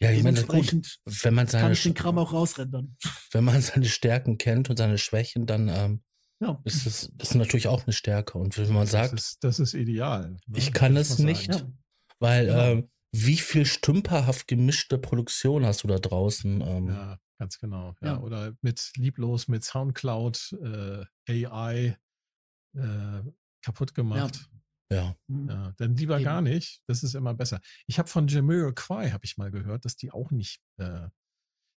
[0.00, 2.96] Ja, ich meine, gut, wenn man seine, kann ich den Kram auch rausrendern.
[3.32, 6.02] Wenn man seine Stärken kennt und seine Schwächen, dann ähm,
[6.40, 6.60] ja.
[6.64, 8.36] ist es ist natürlich auch eine Stärke.
[8.38, 10.38] Und wenn man sagt, das ist, das ist ideal.
[10.46, 10.58] Ne?
[10.58, 11.72] Ich kann es nicht, ja.
[12.18, 12.70] weil ja.
[12.70, 16.62] ähm, wie viel stümperhaft gemischte Produktion hast du da draußen?
[16.62, 17.94] Ähm, ja, ganz genau.
[18.02, 18.18] Ja.
[18.20, 21.96] Oder mit lieblos mit Soundcloud, äh, AI
[22.74, 23.22] äh,
[23.62, 24.50] kaputt gemacht.
[24.92, 25.16] Ja.
[25.26, 25.48] Mhm.
[25.48, 26.24] ja dann lieber Eben.
[26.24, 26.82] gar nicht.
[26.86, 27.60] Das ist immer besser.
[27.86, 31.08] Ich habe von Jamiroquai, habe ich mal gehört, dass die auch nicht, äh,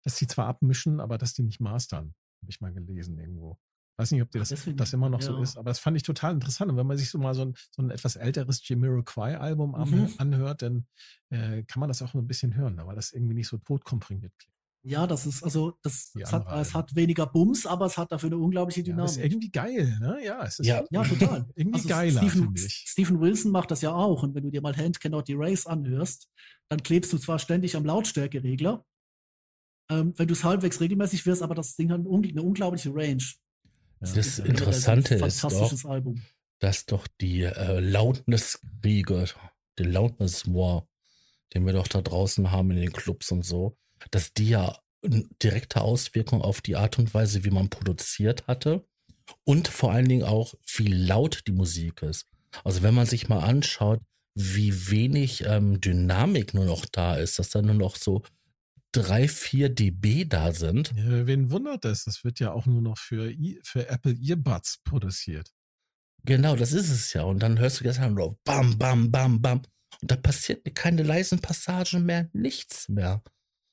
[0.04, 2.14] dass die zwar abmischen, aber dass die nicht mastern.
[2.42, 3.58] Habe ich mal gelesen irgendwo.
[3.98, 5.28] Weiß nicht, ob dir das, Deswegen, das immer noch ja.
[5.28, 6.70] so ist, aber das fand ich total interessant.
[6.70, 10.14] Und wenn man sich so mal so ein, so ein etwas älteres Jamiroquai-Album mhm.
[10.18, 10.86] anhört, dann
[11.30, 14.55] äh, kann man das auch ein bisschen hören, weil das irgendwie nicht so totkomprimiert klingt.
[14.88, 18.28] Ja, das ist, also, das, das hat, es hat weniger Bums, aber es hat dafür
[18.28, 19.16] eine unglaubliche Dynamik.
[19.16, 20.20] Ja, ist irgendwie geil, ne?
[20.24, 21.48] Ja, es ist ja, ja total.
[21.56, 24.22] irgendwie also geiler, Stephen, Stephen Wilson macht das ja auch.
[24.22, 26.30] Und wenn du dir mal Hand Cannot Erase anhörst,
[26.70, 28.86] dann klebst du zwar ständig am Lautstärkeregler,
[29.90, 33.24] ähm, wenn du es halbwegs regelmäßig wirst, aber das Ding hat eine, unglaubliche Range.
[34.00, 36.22] Das, das Interessante ist doch, Album.
[36.60, 39.30] dass doch die äh, Loudness-Kriege,
[39.80, 40.88] den Loudness-War,
[41.56, 43.76] den wir doch da draußen haben in den Clubs und so,
[44.12, 48.86] dass die ja eine direkte Auswirkung auf die Art und Weise, wie man produziert hatte
[49.44, 52.28] und vor allen Dingen auch, wie laut die Musik ist.
[52.64, 54.02] Also wenn man sich mal anschaut,
[54.36, 58.24] wie wenig ähm, Dynamik nur noch da ist, dass da nur noch so
[58.92, 60.94] drei, vier dB da sind.
[60.96, 62.06] Ja, wen wundert das?
[62.06, 65.52] Das wird ja auch nur noch für, für Apple Earbuds produziert.
[66.24, 67.24] Genau, das ist es ja.
[67.24, 69.62] Und dann hörst du gestern nur bam, bam, bam, bam.
[70.02, 73.22] Und da passiert keine leisen Passagen mehr, nichts mehr.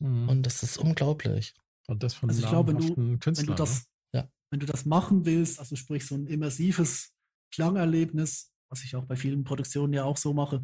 [0.02, 0.28] Mhm.
[0.28, 1.54] Und das ist unglaublich.
[1.86, 4.20] Und das von also ich glaube, wenn du, Künstler, wenn du das, ne?
[4.20, 4.28] ja.
[4.50, 7.14] wenn du das machen willst, also sprich so ein immersives
[7.52, 10.62] Klangerlebnis, was ich auch bei vielen Produktionen ja auch so mache,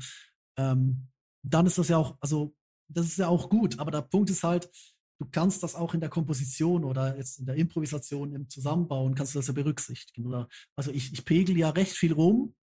[0.56, 1.08] ähm,
[1.42, 2.54] dann ist das ja auch, also
[2.88, 4.70] das ist ja auch gut, aber der Punkt ist halt,
[5.20, 9.34] du kannst das auch in der Komposition oder jetzt in der Improvisation im Zusammenbauen, kannst
[9.34, 10.26] du das ja berücksichtigen.
[10.26, 12.54] Oder, also ich, ich pegel ja recht viel rum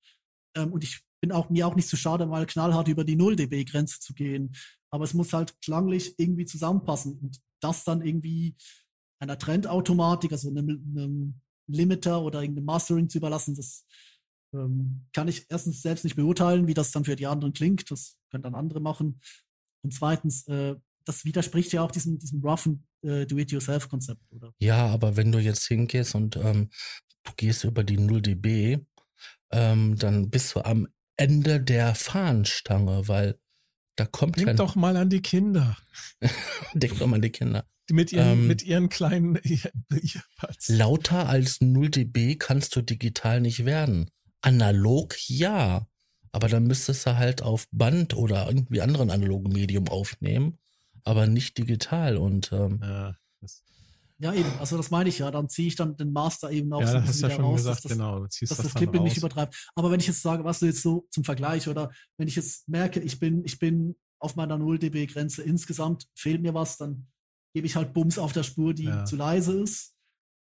[0.55, 3.35] ähm, und ich bin auch mir auch nicht zu schade, mal knallhart über die 0
[3.35, 4.55] dB-Grenze zu gehen.
[4.91, 8.55] Aber es muss halt klanglich irgendwie zusammenpassen und das dann irgendwie
[9.19, 13.85] einer Trendautomatik, also einem, einem Limiter oder irgendeinem Mastering zu überlassen, das
[14.53, 17.89] ähm, kann ich erstens selbst nicht beurteilen, wie das dann für die anderen klingt.
[17.89, 19.19] Das können dann andere machen.
[19.81, 20.75] Und zweitens, äh,
[21.05, 24.53] das widerspricht ja auch diesem, diesem roughen äh, Do-it-yourself-Konzept, oder?
[24.59, 26.69] Ja, aber wenn du jetzt hingehst und ähm,
[27.23, 28.77] du gehst über die 0 dB,
[29.51, 30.87] ähm, dann bist du am
[31.17, 33.39] Ende der Fahnenstange, weil
[33.95, 35.77] da kommt Denk doch mal an die Kinder.
[36.73, 37.65] Denk doch mal an die Kinder.
[37.89, 40.69] Mit ihren, ähm, mit ihren kleinen Earbuds.
[40.69, 44.09] Lauter als 0 dB kannst du digital nicht werden.
[44.41, 45.87] Analog ja.
[46.31, 50.57] Aber dann müsstest du halt auf Band oder irgendwie anderen analogen Medium aufnehmen,
[51.03, 52.17] aber nicht digital.
[52.17, 53.15] Und ähm, ja,
[54.19, 55.29] ja, eben, also das meine ich ja.
[55.31, 57.75] Dann ziehe ich dann den Master eben auch ja, so ein bisschen wieder raus, gesagt,
[57.77, 59.69] dass das, genau, dass das, das Clipping nicht übertreibt.
[59.75, 62.67] Aber wenn ich jetzt sage, was du jetzt so zum Vergleich oder wenn ich jetzt
[62.67, 67.07] merke, ich bin, ich bin auf meiner 0 dB Grenze insgesamt, fehlt mir was, dann
[67.53, 69.05] gebe ich halt Bums auf der Spur, die ja.
[69.05, 69.95] zu leise ist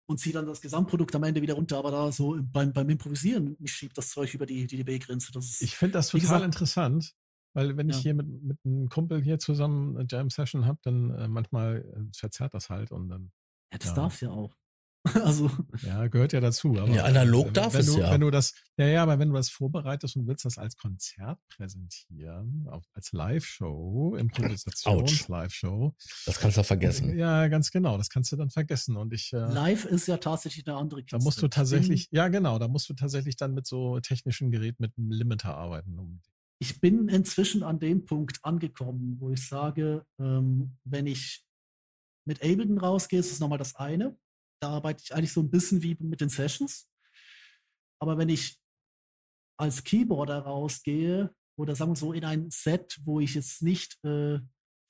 [0.08, 1.78] und ziehe dann das Gesamtprodukt am Ende wieder runter.
[1.78, 5.32] Aber da so beim, beim Improvisieren, ich schiebe das Zeug über die, die dB-Grenze.
[5.60, 7.14] Ich finde das total gesagt, interessant,
[7.54, 7.96] weil wenn ja.
[7.96, 12.16] ich hier mit, mit einem Kumpel hier zusammen eine Jam-Session habe, dann äh, manchmal äh,
[12.16, 13.32] verzerrt das halt und dann.
[13.72, 13.94] Ja, das ja.
[13.94, 14.54] darf ja auch.
[15.24, 15.50] Also.
[15.84, 16.78] Ja, gehört ja dazu.
[16.78, 18.12] Aber ja, analog wenn, darf wenn es du, ja.
[18.12, 21.40] Wenn du das, ja, ja, aber wenn du das vorbereitest und willst das als Konzert
[21.48, 25.92] präsentieren, als Live-Show, Improvisations-Live-Show.
[26.26, 27.18] Das kannst du vergessen.
[27.18, 27.98] Ja, ganz genau.
[27.98, 28.96] Das kannst du dann vergessen.
[28.96, 29.32] Und ich.
[29.32, 31.18] Äh, Live ist ja tatsächlich eine andere Kiste.
[31.18, 34.82] Da musst du tatsächlich, ja, genau, da musst du tatsächlich dann mit so technischen Geräten
[34.82, 35.98] mit einem Limiter arbeiten.
[35.98, 36.20] Um
[36.62, 41.44] ich bin inzwischen an dem Punkt angekommen, wo ich sage, ähm, wenn ich
[42.24, 44.16] mit Ableton rausgehe, ist es nochmal das eine
[44.62, 46.88] da arbeite ich eigentlich so ein bisschen wie mit den Sessions.
[48.00, 48.58] Aber wenn ich
[49.58, 54.40] als Keyboarder rausgehe oder sagen wir so in ein Set, wo ich jetzt nicht äh,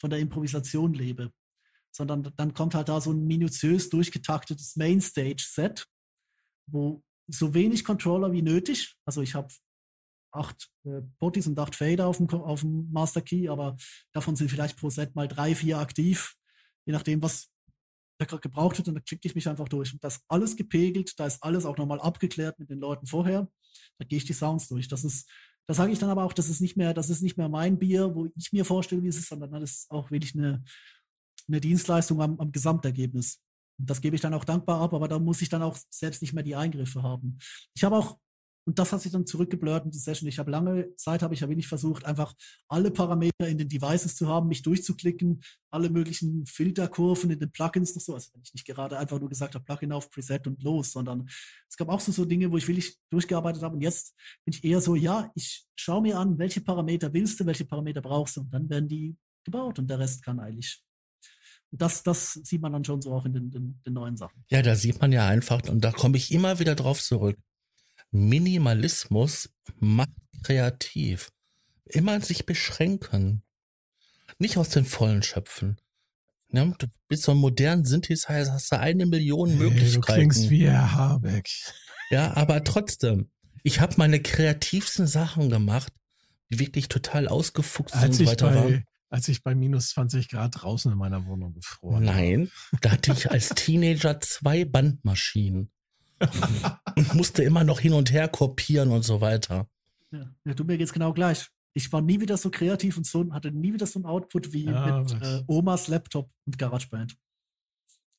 [0.01, 1.33] von der Improvisation lebe,
[1.95, 5.87] sondern dann kommt halt da so ein minutiös durchgetaktetes Mainstage-Set,
[6.67, 9.53] wo so wenig Controller wie nötig, also ich habe
[10.35, 13.77] acht äh, Potties und acht Fader auf dem, auf dem Master Key, aber
[14.13, 16.35] davon sind vielleicht pro Set mal drei, vier aktiv,
[16.85, 17.49] je nachdem, was
[18.21, 19.93] der gerade gebraucht wird und da klicke ich mich einfach durch.
[19.93, 23.49] Und das ist alles gepegelt, da ist alles auch nochmal abgeklärt mit den Leuten vorher.
[23.99, 24.89] Da gehe ich die Sounds durch.
[24.89, 25.31] Das ist,
[25.67, 27.79] da sage ich dann aber auch, das ist nicht mehr, das ist nicht mehr mein
[27.79, 30.63] Bier, wo ich mir vorstelle, wie es ist, sondern das ist auch wirklich eine,
[31.49, 33.41] eine Dienstleistung am, am Gesamtergebnis.
[33.79, 36.23] Und das gebe ich dann auch dankbar ab, aber da muss ich dann auch selbst
[36.23, 37.39] nicht mehr die Eingriffe haben.
[37.75, 38.19] Ich habe auch
[38.65, 40.29] und das hat sich dann zurückgeblurrt in die Session.
[40.29, 42.33] Ich habe lange Zeit, habe ich ja wirklich versucht, einfach
[42.69, 47.95] alle Parameter in den Devices zu haben, mich durchzuklicken, alle möglichen Filterkurven in den Plugins
[47.95, 48.15] noch so.
[48.15, 51.29] Also wenn ich nicht gerade einfach nur gesagt habe, Plugin auf Preset und los, sondern
[51.69, 53.75] es gab auch so, so Dinge, wo ich wirklich durchgearbeitet habe.
[53.75, 54.15] Und jetzt
[54.45, 58.01] bin ich eher so, ja, ich schaue mir an, welche Parameter willst du, welche Parameter
[58.01, 58.43] brauchst du.
[58.43, 60.85] Und dann werden die gebaut und der Rest kann eigentlich
[61.75, 64.45] das, das sieht man dann schon so auch in den, den, den, neuen Sachen.
[64.51, 67.39] Ja, da sieht man ja einfach, und da komme ich immer wieder drauf zurück.
[68.13, 70.11] Minimalismus macht
[70.45, 71.33] kreativ.
[71.87, 73.43] Immer sich beschränken.
[74.39, 75.79] Nicht aus den Vollen schöpfen.
[76.51, 79.83] Ja, du bist so ein modernen Synthesizer, hast du eine Million Möglichkeiten.
[79.85, 81.49] Hey, du klingst wie Herr Habeck.
[82.11, 83.31] Ja, aber trotzdem,
[83.63, 85.93] ich habe meine kreativsten Sachen gemacht,
[86.51, 88.85] die wirklich total ausgefuchst als sind ich bei, waren.
[89.09, 92.51] Als ich bei minus 20 Grad draußen in meiner Wohnung gefroren Nein,
[92.83, 95.71] da hatte ich als Teenager zwei Bandmaschinen.
[96.97, 99.69] Und musste immer noch hin und her kopieren und so weiter.
[100.11, 101.49] Ja, ja du mir geht's genau gleich.
[101.75, 104.67] Ich war nie wieder so kreativ und so, hatte nie wieder so ein Output wie
[104.67, 107.17] ja, mit äh, Omas Laptop und GarageBand.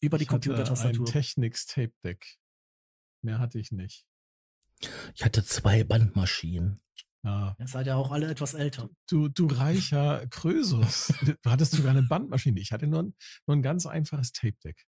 [0.01, 1.05] Über die Computertastatur.
[1.05, 2.37] Ein Technics Tape Deck.
[3.21, 4.05] Mehr hatte ich nicht.
[5.15, 6.81] Ich hatte zwei Bandmaschinen.
[7.23, 7.55] Ja.
[7.57, 8.89] Ihr seid ja auch alle etwas älter.
[9.07, 11.13] Du, du reicher Krösus.
[11.41, 12.59] du hattest sogar eine Bandmaschine.
[12.59, 13.15] Ich hatte nur ein,
[13.47, 14.85] nur ein ganz einfaches Tape Deck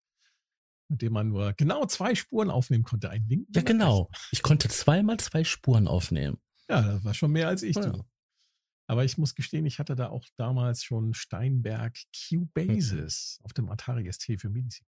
[0.93, 3.09] mit dem man nur genau zwei Spuren aufnehmen konnte.
[3.09, 3.47] Ein Link.
[3.53, 4.09] Ja, genau.
[4.31, 6.37] Ich konnte zweimal zwei Spuren aufnehmen.
[6.69, 7.75] Ja, das war schon mehr als ich.
[7.75, 7.93] Ja.
[8.87, 13.45] Aber ich muss gestehen, ich hatte da auch damals schon Steinberg Cubasis hm.
[13.45, 14.85] auf dem Atari ST für MIDI.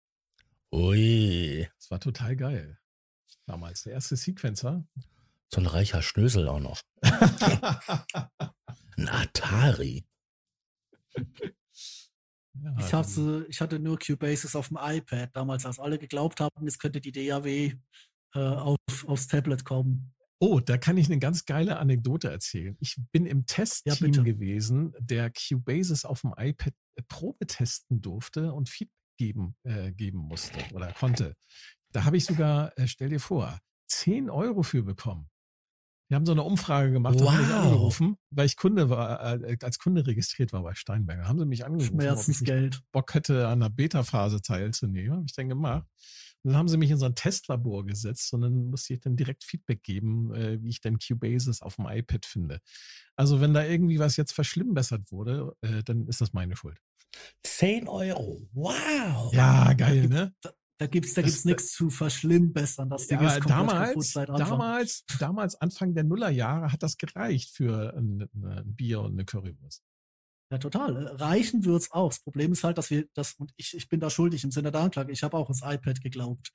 [0.72, 1.68] Ui.
[1.78, 2.78] Das war total geil.
[3.46, 4.84] Damals der erste Sequencer.
[5.54, 6.82] So ein reicher Schnösel auch noch.
[8.96, 10.04] ein Atari.
[12.54, 16.66] Ja, ich, hatte, ich hatte nur Cubasis auf dem iPad damals, als alle geglaubt haben,
[16.66, 17.48] es könnte die DAW
[18.34, 20.14] äh, auf, aufs Tablet kommen.
[20.38, 22.76] Oh, da kann ich eine ganz geile Anekdote erzählen.
[22.80, 28.52] Ich bin im Testteam ja, gewesen, der Cubasis auf dem iPad äh, Probe testen durfte
[28.52, 31.36] und Feedback geben, äh, geben musste oder konnte.
[31.92, 33.58] Da habe ich sogar, äh, stell dir vor,
[33.88, 35.30] 10 Euro für bekommen.
[36.12, 37.30] Wir haben so eine Umfrage gemacht, wow.
[37.30, 41.26] haben mich angerufen, weil ich Kunde war, äh, als Kunde registriert war bei Steinberger.
[41.26, 42.74] Haben sie mich angerufen, Schmerzensgeld.
[42.74, 45.16] ob ich Bock hätte, an der Beta-Phase teilzunehmen.
[45.16, 45.86] Habe ich dann gemacht.
[46.42, 49.16] Und dann haben sie mich in so ein Testlabor gesetzt und dann musste ich dann
[49.16, 52.60] direkt Feedback geben, äh, wie ich denn Cubasis auf dem iPad finde.
[53.16, 56.76] Also wenn da irgendwie was jetzt verschlimmbessert wurde, äh, dann ist das meine Schuld.
[57.42, 58.46] 10 Euro.
[58.52, 59.32] Wow.
[59.32, 60.34] Ja, geil, ne?
[60.82, 62.90] Da, da gibt es da gibt's nichts zu verschlimmbessern.
[62.90, 68.28] Das Ding ja, ist damals, damals, damals, Anfang der Nullerjahre hat das gereicht für ein,
[68.34, 69.82] ein Bier und eine Currywurst.
[70.50, 71.06] Ja, total.
[71.06, 72.10] Reichen wird es auch.
[72.10, 74.70] Das Problem ist halt, dass wir das, und ich, ich bin da schuldig im Sinne
[74.70, 76.50] der Anklage, ich habe auch ins iPad geglaubt.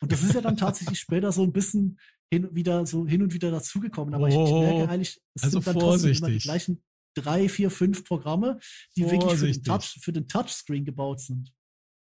[0.00, 1.98] Und das ist ja dann tatsächlich später so ein bisschen
[2.30, 4.14] hin, wieder, so hin und wieder dazugekommen.
[4.14, 6.20] Aber oh, ich, ich, merke eigentlich, es also sind dann vorsichtig.
[6.20, 6.84] trotzdem immer die gleichen
[7.14, 8.60] drei, vier, fünf Programme,
[8.96, 9.28] die vorsichtig.
[9.28, 11.52] wirklich für den, Touch, für den Touchscreen gebaut sind.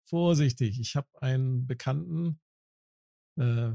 [0.09, 0.81] Vorsichtig.
[0.81, 2.41] Ich habe einen Bekannten,
[3.39, 3.73] äh,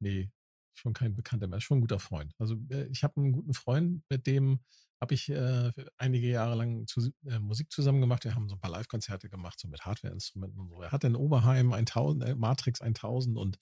[0.00, 0.30] nee,
[0.74, 2.32] schon kein Bekannter mehr, schon ein guter Freund.
[2.38, 4.60] Also äh, ich habe einen guten Freund, mit dem
[5.00, 8.24] habe ich äh, einige Jahre lang zu, äh, Musik zusammen gemacht.
[8.24, 10.80] Wir haben so ein paar Live-Konzerte gemacht, so mit Hardware-Instrumenten und so.
[10.80, 13.58] Er hatte in Oberheim 1000, äh, Matrix 1000 und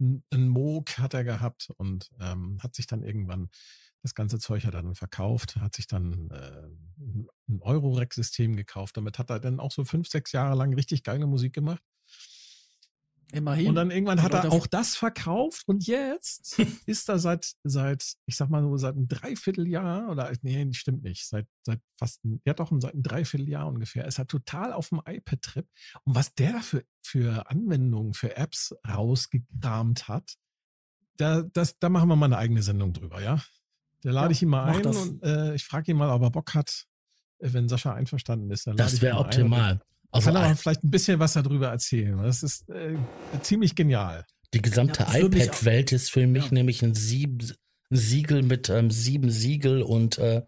[0.00, 3.50] ein Moog hat er gehabt und ähm, hat sich dann irgendwann
[4.02, 6.68] das ganze Zeug hat er dann verkauft, hat sich dann äh,
[7.48, 8.96] ein Eurorack-System gekauft.
[8.96, 11.82] Damit hat er dann auch so fünf, sechs Jahre lang richtig geile Musik gemacht.
[13.32, 13.68] Immerhin.
[13.68, 18.36] Und dann irgendwann hat er auch das verkauft und jetzt ist er seit, seit, ich
[18.36, 22.54] sag mal so, seit einem Dreivierteljahr oder, nee, stimmt nicht, seit, seit fast, ein, ja
[22.54, 25.66] doch, seit einem Dreivierteljahr ungefähr, ist er total auf dem iPad-Trip.
[26.04, 30.34] Und was der da für, für Anwendungen, für Apps rausgekramt hat,
[31.16, 33.40] da, das, da machen wir mal eine eigene Sendung drüber, ja?
[34.02, 34.96] Da lade ja, ich ihn mal ein das.
[34.96, 36.86] und äh, ich frage ihn mal, ob er Bock hat,
[37.38, 38.66] äh, wenn Sascha einverstanden ist.
[38.66, 39.72] Dann das wäre optimal.
[39.72, 39.80] Ein.
[40.12, 42.18] Also kann aber vielleicht ein bisschen was darüber erzählen.
[42.18, 42.96] Das ist äh,
[43.42, 44.24] ziemlich genial.
[44.54, 46.52] Die gesamte ja, iPad-Welt ist für mich ja.
[46.52, 47.42] nämlich ein, Sieb,
[47.90, 50.42] ein, Siegel mit ähm, sieben Siegel und äh,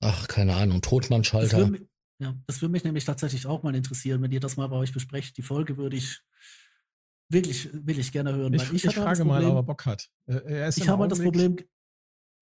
[0.00, 1.70] ach, keine Ahnung, Totmannschalter.
[1.70, 1.80] Das
[2.18, 4.92] ja, das würde mich nämlich tatsächlich auch mal interessieren, wenn ihr das mal bei euch
[4.92, 5.36] besprecht.
[5.38, 6.20] Die Folge würde ich
[7.30, 8.52] wirklich, will ich gerne hören.
[8.52, 10.08] Ich, ich, ich frage mal, ob er Bock hat.
[10.26, 11.56] ich habe halt das Problem.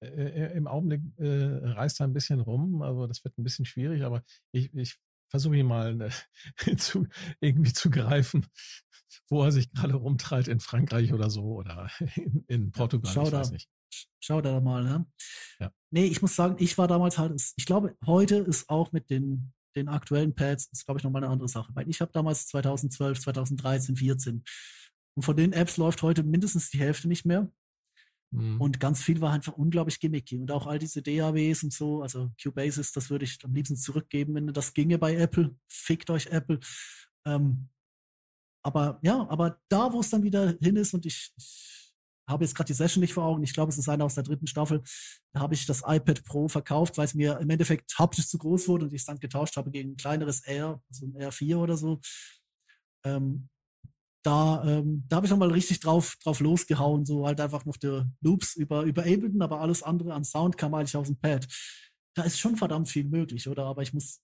[0.01, 4.23] Im Augenblick äh, reist er ein bisschen rum, also das wird ein bisschen schwierig, aber
[4.53, 4.97] ich, ich
[5.29, 6.11] versuche ihn mal ne,
[6.77, 7.07] zu,
[7.41, 8.47] irgendwie zu greifen,
[9.29, 13.13] wo er sich gerade rumtreibt in Frankreich oder so oder in, in Portugal.
[13.13, 13.43] Schau ich da,
[14.21, 14.85] schau da mal.
[14.85, 15.07] Ne?
[15.61, 15.73] Ja.
[15.91, 19.53] Nee, ich muss sagen, ich war damals halt, ich glaube, heute ist auch mit den,
[19.77, 23.21] den aktuellen Pads, ist glaube ich nochmal eine andere Sache, weil ich habe damals 2012,
[23.21, 24.45] 2013, 2014
[25.17, 27.51] und von den Apps läuft heute mindestens die Hälfte nicht mehr.
[28.31, 28.61] Mhm.
[28.61, 30.39] Und ganz viel war einfach unglaublich gimmicky.
[30.39, 34.35] Und auch all diese DAWs und so, also Cubasis, das würde ich am liebsten zurückgeben,
[34.35, 35.57] wenn das ginge bei Apple.
[35.69, 36.61] Fickt euch Apple.
[37.27, 37.69] Ähm,
[38.63, 41.95] aber ja, aber da, wo es dann wieder hin ist und ich, ich
[42.29, 44.25] habe jetzt gerade die Session nicht vor Augen, ich glaube, es ist eine aus der
[44.25, 44.83] dritten Staffel,
[45.33, 48.69] da habe ich das iPad Pro verkauft, weil es mir im Endeffekt haptisch zu groß
[48.69, 51.77] wurde und ich es dann getauscht habe gegen ein kleineres Air, also ein R4 oder
[51.79, 52.01] so.
[53.05, 53.49] Ähm,
[54.23, 58.11] da, ähm, da habe ich nochmal richtig drauf, drauf losgehauen, so halt einfach noch der
[58.21, 61.47] Loops über, über Ableton, aber alles andere an Sound kam eigentlich aus dem Pad.
[62.15, 63.65] Da ist schon verdammt viel möglich, oder?
[63.67, 64.21] Aber ich muss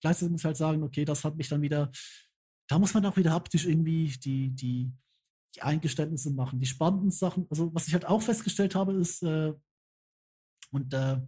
[0.00, 1.90] gleichzeitig muss ich halt sagen, okay, das hat mich dann wieder
[2.68, 4.92] da muss man auch wieder haptisch irgendwie die, die,
[5.54, 6.60] die Eingeständnisse machen.
[6.60, 9.52] Die spannenden Sachen, also was ich halt auch festgestellt habe, ist, äh,
[10.70, 11.20] und äh,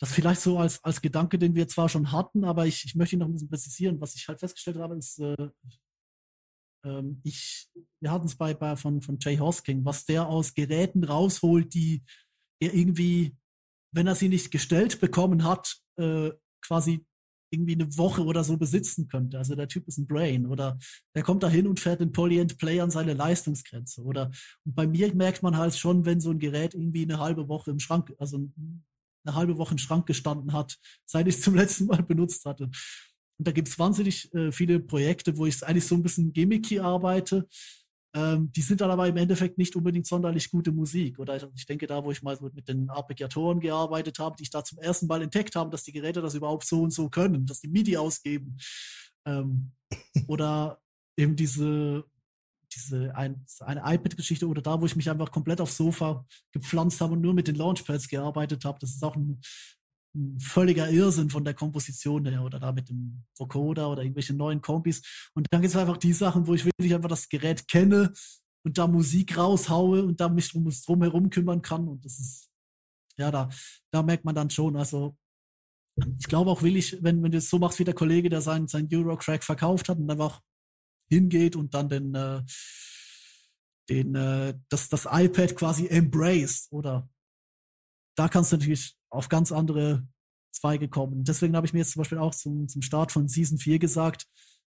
[0.00, 3.16] das vielleicht so als, als Gedanke, den wir zwar schon hatten, aber ich, ich möchte
[3.16, 4.00] ihn noch ein bisschen präzisieren.
[4.00, 5.48] Was ich halt festgestellt habe, ist, äh,
[6.84, 7.68] ähm, ich,
[8.00, 12.02] wir hatten es bei, bei von, von Jay Hosking, was der aus Geräten rausholt, die
[12.60, 13.36] er irgendwie,
[13.92, 16.30] wenn er sie nicht gestellt bekommen hat, äh,
[16.64, 17.04] quasi
[17.50, 19.38] irgendwie eine Woche oder so besitzen könnte.
[19.38, 20.78] Also der Typ ist ein Brain oder
[21.14, 24.02] der kommt da hin und fährt den Polyend Play an seine Leistungsgrenze.
[24.02, 24.30] Oder
[24.64, 27.70] und bei mir merkt man halt schon, wenn so ein Gerät irgendwie eine halbe Woche
[27.70, 28.50] im Schrank, also
[29.24, 32.70] eine halbe Woche im Schrank gestanden hat, seit ich es zum letzten Mal benutzt hatte.
[33.38, 36.78] Und da gibt es wahnsinnig äh, viele Projekte, wo ich eigentlich so ein bisschen gimmicky
[36.80, 37.48] arbeite.
[38.14, 41.18] Ähm, die sind dann aber im Endeffekt nicht unbedingt sonderlich gute Musik.
[41.18, 44.44] Oder ich, ich denke, da, wo ich mal so mit den Arpeggiatoren gearbeitet habe, die
[44.44, 47.08] ich da zum ersten Mal entdeckt habe, dass die Geräte das überhaupt so und so
[47.08, 48.56] können, dass die MIDI ausgeben.
[49.26, 49.72] Ähm,
[50.28, 50.80] oder
[51.16, 52.04] eben diese
[52.74, 57.14] diese ein, eine iPad-Geschichte oder da, wo ich mich einfach komplett aufs Sofa gepflanzt habe
[57.14, 58.78] und nur mit den Launchpads gearbeitet habe.
[58.80, 59.40] Das ist auch ein
[60.38, 65.02] völliger Irrsinn von der Komposition her oder da mit dem Vocoder oder irgendwelche neuen Kombis.
[65.34, 68.12] Und dann gibt es einfach die Sachen, wo ich wirklich einfach das Gerät kenne
[68.64, 71.88] und da Musik raushaue und da mich drum, drum herum kümmern kann.
[71.88, 72.50] Und das ist,
[73.16, 73.48] ja, da,
[73.90, 75.16] da merkt man dann schon, also
[75.96, 78.66] ich glaube auch willig, wenn, wenn du es so machst wie der Kollege, der sein,
[78.66, 80.40] sein Eurocrack verkauft hat und einfach
[81.08, 82.42] hingeht und dann den, äh,
[83.88, 87.08] den, äh, das, das iPad quasi embraced, oder?
[88.16, 90.06] Da kannst du natürlich auf ganz andere
[90.52, 91.24] Zweige kommen.
[91.24, 94.26] Deswegen habe ich mir jetzt zum Beispiel auch zum, zum Start von Season 4 gesagt,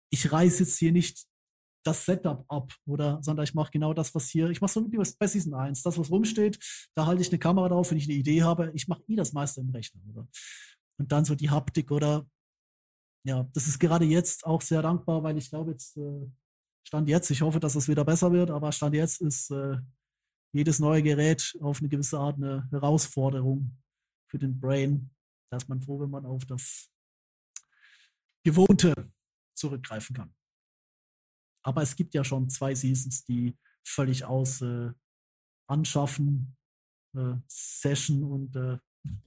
[0.09, 1.25] ich reiße jetzt hier nicht
[1.83, 4.97] das Setup ab, oder, sondern ich mache genau das, was hier, ich mache so wie
[4.97, 6.59] bei Season 1, das, was rumsteht,
[6.95, 9.31] da halte ich eine Kamera drauf, wenn ich eine Idee habe, ich mache eh das
[9.31, 10.27] meiste im Rechner, oder?
[10.99, 12.27] Und dann so die Haptik, oder
[13.25, 16.27] ja, das ist gerade jetzt auch sehr dankbar, weil ich glaube, jetzt äh,
[16.85, 19.77] Stand jetzt, ich hoffe, dass es wieder besser wird, aber Stand jetzt ist äh,
[20.53, 23.77] jedes neue Gerät auf eine gewisse Art eine Herausforderung
[24.27, 25.09] für den Brain.
[25.49, 26.89] Da ist man froh, wenn man auf das
[28.43, 28.93] Gewohnte
[29.55, 30.33] zurückgreifen kann.
[31.63, 34.91] Aber es gibt ja schon zwei Seasons, die völlig aus äh,
[35.67, 36.55] Anschaffen,
[37.15, 38.77] äh, Session und äh,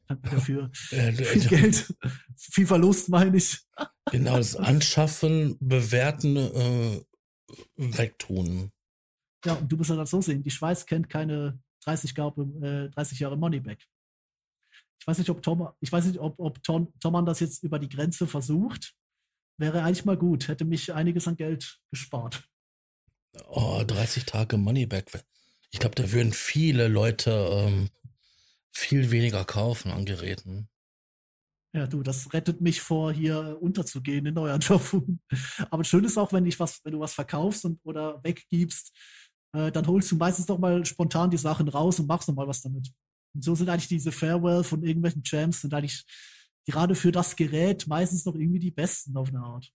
[0.23, 1.95] dafür viel Geld,
[2.37, 3.59] viel Verlust, meine ich.
[4.11, 7.03] Genau, das Anschaffen, Bewerten, äh,
[7.77, 8.71] Wegtun.
[9.45, 13.21] Ja, und du musst halt so sehen, die Schweiz kennt keine 30, Jahre, äh, 30
[13.21, 13.87] Jahre Moneyback.
[15.01, 17.79] Ich weiß nicht, ob Tom, ich weiß nicht, ob, ob Tom, Tom das jetzt über
[17.79, 18.95] die Grenze versucht.
[19.59, 22.45] Wäre eigentlich mal gut, hätte mich einiges an Geld gespart.
[23.49, 25.25] Oh, 30 Tage Moneyback.
[25.71, 27.91] Ich glaube, da würden viele Leute ähm,
[28.73, 30.69] viel weniger kaufen an Geräten.
[31.73, 35.21] Ja, du, das rettet mich vor, hier unterzugehen in Neuanschaffungen.
[35.71, 38.93] Aber schön ist auch, wenn ich was, wenn du was verkaufst und oder weggibst,
[39.53, 42.49] äh, dann holst du meistens doch mal spontan die Sachen raus und machst noch mal
[42.49, 42.91] was damit.
[43.35, 46.05] Und so sind eigentlich diese Farewell von irgendwelchen Champs sind eigentlich
[46.67, 49.73] gerade für das Gerät meistens noch irgendwie die besten auf eine Art.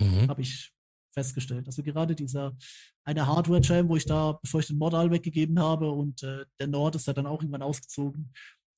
[0.00, 0.28] Mhm.
[0.28, 0.72] Habe ich
[1.12, 1.66] festgestellt.
[1.66, 2.56] Also gerade dieser
[3.04, 6.96] eine Hardware-Jam, wo ich da, bevor ich den Modal weggegeben habe und äh, der Nord
[6.96, 8.32] ist ja dann auch irgendwann ausgezogen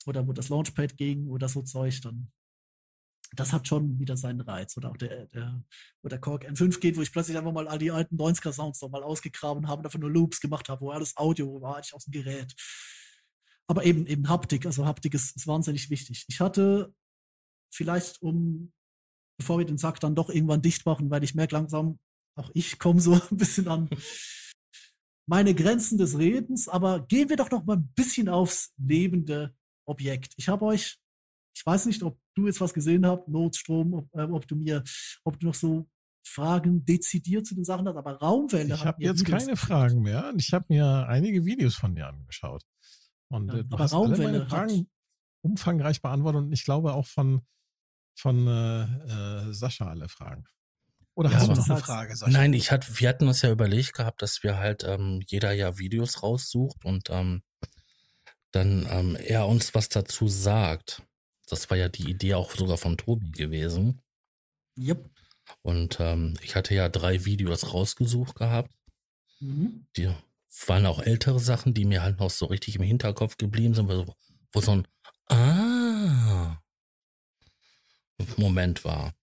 [0.06, 2.30] oder wo das Launchpad ging oder so Zeug, dann
[3.36, 4.76] das hat schon wieder seinen Reiz.
[4.76, 5.62] Oder auch der, der,
[6.02, 8.80] wo der Korg M5 geht, wo ich plötzlich einfach mal all die alten 90er Sounds
[8.80, 12.04] nochmal ausgegraben habe und einfach nur Loops gemacht habe, wo alles Audio war, eigentlich aus
[12.04, 12.54] dem Gerät.
[13.68, 16.24] Aber eben, eben Haptik, also Haptik ist, ist wahnsinnig wichtig.
[16.28, 16.94] Ich hatte
[17.72, 18.72] vielleicht um,
[19.38, 21.98] bevor wir den Sack dann doch irgendwann dicht machen, weil ich merke langsam,
[22.36, 23.88] auch ich komme so ein bisschen an
[25.28, 29.54] meine Grenzen des Redens, aber gehen wir doch noch mal ein bisschen aufs lebende
[29.86, 30.32] Objekt.
[30.36, 30.96] Ich habe euch,
[31.54, 34.82] ich weiß nicht, ob du jetzt was gesehen hast, Notstrom, ob, äh, ob du mir,
[35.24, 35.86] ob du noch so
[36.26, 38.74] Fragen dezidiert zu den Sachen hast, aber Raumwelle.
[38.74, 40.32] Ich habe jetzt keine Fragen mehr.
[40.36, 42.62] Ich habe mir einige Videos von dir angeschaut.
[43.28, 44.86] Und ja, äh, du hast Raumwelle alle meine Fragen hat,
[45.42, 47.42] umfangreich beantwortet und ich glaube auch von,
[48.14, 50.44] von äh, äh, Sascha alle Fragen.
[51.14, 52.16] Oder ja, hast du noch eine Frage?
[52.16, 52.32] Sascha?
[52.32, 55.78] Nein, ich hatte, wir hatten uns ja überlegt gehabt, dass wir halt ähm, jeder ja
[55.78, 57.42] Videos raussucht und ähm,
[58.52, 61.02] dann ähm, er uns was dazu sagt.
[61.48, 64.00] Das war ja die Idee auch sogar von Tobi gewesen.
[64.78, 65.10] Yep.
[65.62, 68.70] Und ähm, ich hatte ja drei Videos rausgesucht gehabt.
[69.40, 69.86] Mhm.
[69.96, 70.10] Die
[70.66, 74.14] waren auch ältere Sachen, die mir halt noch so richtig im Hinterkopf geblieben sind, wo,
[74.52, 74.88] wo so ein
[75.26, 75.78] Ah
[78.38, 79.14] Moment war.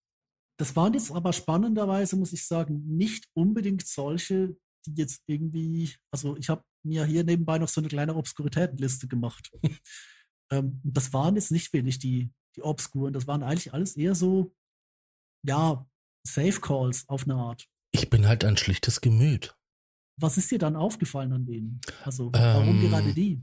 [0.57, 6.37] Das waren jetzt aber spannenderweise, muss ich sagen, nicht unbedingt solche, die jetzt irgendwie, also
[6.37, 9.51] ich habe mir hier nebenbei noch so eine kleine Obskuritätenliste gemacht.
[10.51, 14.55] ähm, das waren jetzt nicht wenig die, die Obskuren, das waren eigentlich alles eher so,
[15.43, 15.85] ja,
[16.25, 17.67] Safe Calls auf eine Art.
[17.91, 19.54] Ich bin halt ein schlichtes Gemüt.
[20.17, 21.79] Was ist dir dann aufgefallen an denen?
[22.03, 23.41] Also, warum Ähm, gerade die?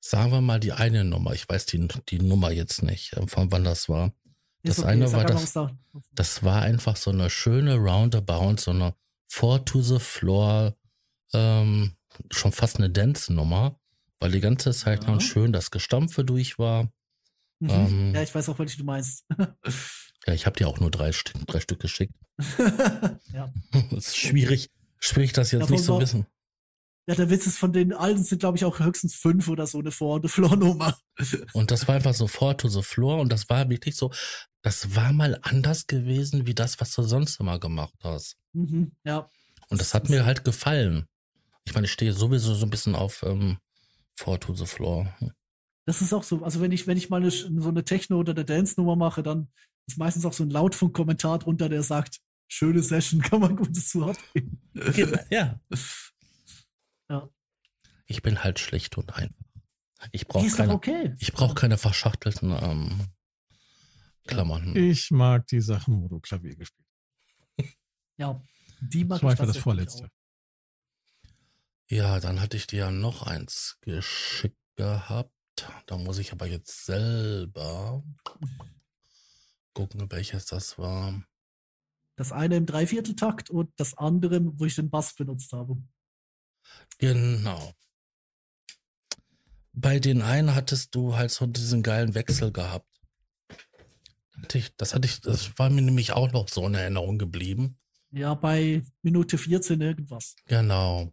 [0.00, 1.32] Sagen wir mal die eine Nummer.
[1.32, 4.12] Ich weiß die, die Nummer jetzt nicht, äh, von wann das war.
[4.64, 8.56] Das eine sag war einfach, das- was da- Das war einfach so eine schöne Roundabout,
[8.58, 8.94] so eine
[9.28, 10.76] Four to the Floor,
[11.32, 11.96] ähm,
[12.30, 13.80] schon fast eine Dance-Nummer,
[14.20, 15.10] weil die ganze Zeit Ja.
[15.10, 16.84] lang schön das Gestampfe durch war.
[17.60, 17.70] Mhm.
[17.70, 19.24] ähm, ja, ich weiß auch, welche du meinst.
[20.26, 22.14] Ja, ich habe dir auch nur drei, Stück, drei Stück geschickt.
[23.32, 23.52] ja.
[23.96, 24.70] Es ist schwierig,
[25.02, 26.26] schwierig das jetzt Davon nicht zu war- wissen.
[27.08, 29.80] ja, der Witz ist, von den alten sind, glaube ich, auch höchstens fünf oder so
[29.80, 30.96] eine Vor- und Floor-Nummer.
[31.52, 34.10] Und das war einfach so Four to the Floor und das war wirklich so,
[34.62, 38.36] das war mal anders gewesen, wie das, was du sonst immer gemacht hast.
[38.52, 38.92] Mhm.
[39.04, 39.28] Ja,
[39.68, 41.06] Und das hat mir halt gefallen.
[41.64, 43.58] Ich meine, ich stehe sowieso so ein bisschen auf ähm,
[44.16, 45.12] Four to the Floor.
[45.86, 46.42] das ist auch so.
[46.44, 49.48] Also, wenn ich, wenn ich mal eine, so eine Techno- oder eine Dance-Nummer mache, dann
[49.86, 52.20] ist meistens auch so ein Lautfunk-Kommentar drunter, der sagt,
[52.52, 54.18] schöne Session, kann man gutes zu Wort
[54.74, 55.18] geben.
[55.30, 55.58] ja.
[57.08, 57.28] Ja.
[58.06, 59.34] Ich bin halt schlicht und einfach.
[60.10, 61.14] Ich Die brauche keine, okay.
[61.18, 63.06] ich brauch keine verschachtelten ähm,
[64.26, 64.76] Klamotten.
[64.76, 66.86] Ich mag die Sachen, wo du Klavier gespielt
[68.18, 68.42] Ja,
[68.80, 69.20] die mag hast.
[69.20, 70.10] Zum ich das tatsächlich vorletzte.
[71.88, 75.32] Ja, dann hatte ich dir ja noch eins geschickt gehabt.
[75.86, 78.02] Da muss ich aber jetzt selber
[79.74, 81.22] gucken, welches das war.
[82.16, 85.76] Das eine im Dreivierteltakt und das andere, wo ich den Bass benutzt habe.
[86.98, 87.72] Genau.
[89.72, 92.86] Bei den einen hattest du halt so diesen geilen Wechsel gehabt.
[94.76, 97.76] Das hatte ich, das war mir nämlich auch noch so in Erinnerung geblieben.
[98.10, 100.34] Ja, bei Minute 14 irgendwas.
[100.46, 101.12] Genau.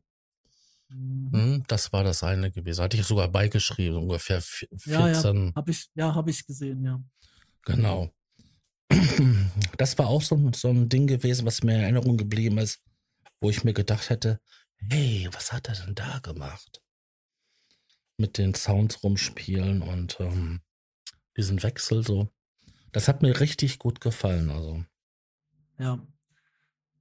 [0.90, 1.30] Mhm.
[1.32, 2.82] Hm, das war das eine gewesen.
[2.84, 5.14] Hatte ich sogar beigeschrieben, ungefähr vi- Ja, ja.
[5.14, 5.54] 14.
[5.56, 7.02] Hab ich, ja, habe ich gesehen, ja.
[7.64, 8.12] Genau.
[9.78, 12.82] Das war auch so, ein- so ein Ding gewesen, was mir in Erinnerung geblieben ist,
[13.40, 14.42] wo ich mir gedacht hätte,
[14.78, 16.82] hey, was hat er denn da gemacht?
[18.18, 20.62] Mit den Sounds rumspielen und ähm,
[21.38, 22.30] diesen Wechsel so.
[22.92, 24.50] Das hat mir richtig gut gefallen.
[24.50, 24.84] Also,
[25.78, 26.06] Ja.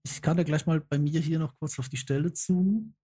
[0.05, 2.95] Ich kann ja gleich mal bei mir hier noch kurz auf die Stelle zoomen.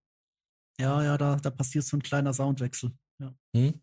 [0.79, 2.93] Ja, ja, da, da passiert so ein kleiner Soundwechsel.
[3.19, 3.35] Ja.
[3.55, 3.81] hm?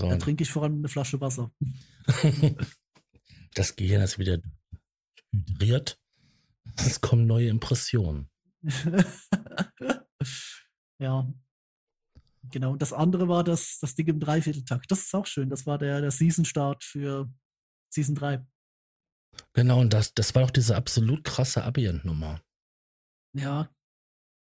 [0.00, 1.52] so Da trinke ich vor allem eine Flasche Wasser.
[3.54, 4.38] das Gehirn ist wieder
[5.32, 5.98] hydriert.
[6.76, 8.28] Es kommen neue Impressionen.
[10.98, 11.32] ja.
[12.50, 12.72] Genau.
[12.72, 14.90] Und das andere war das, das Ding im Dreivierteltakt.
[14.90, 15.50] Das ist auch schön.
[15.50, 17.30] Das war der, der Season-Start für
[17.92, 18.44] Season 3.
[19.52, 22.40] Genau, und das, das war doch diese absolut krasse Ambient-Nummer.
[23.34, 23.70] Ja.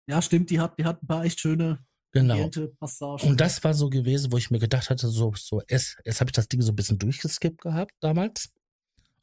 [0.08, 0.50] Ja, stimmt.
[0.50, 2.50] Die hat, die hat ein paar echt schöne Genau.
[2.80, 3.30] Passagen.
[3.30, 6.30] Und das war so gewesen, wo ich mir gedacht hatte, so, so, es, jetzt habe
[6.30, 8.52] ich das Ding so ein bisschen durchgeskippt gehabt damals.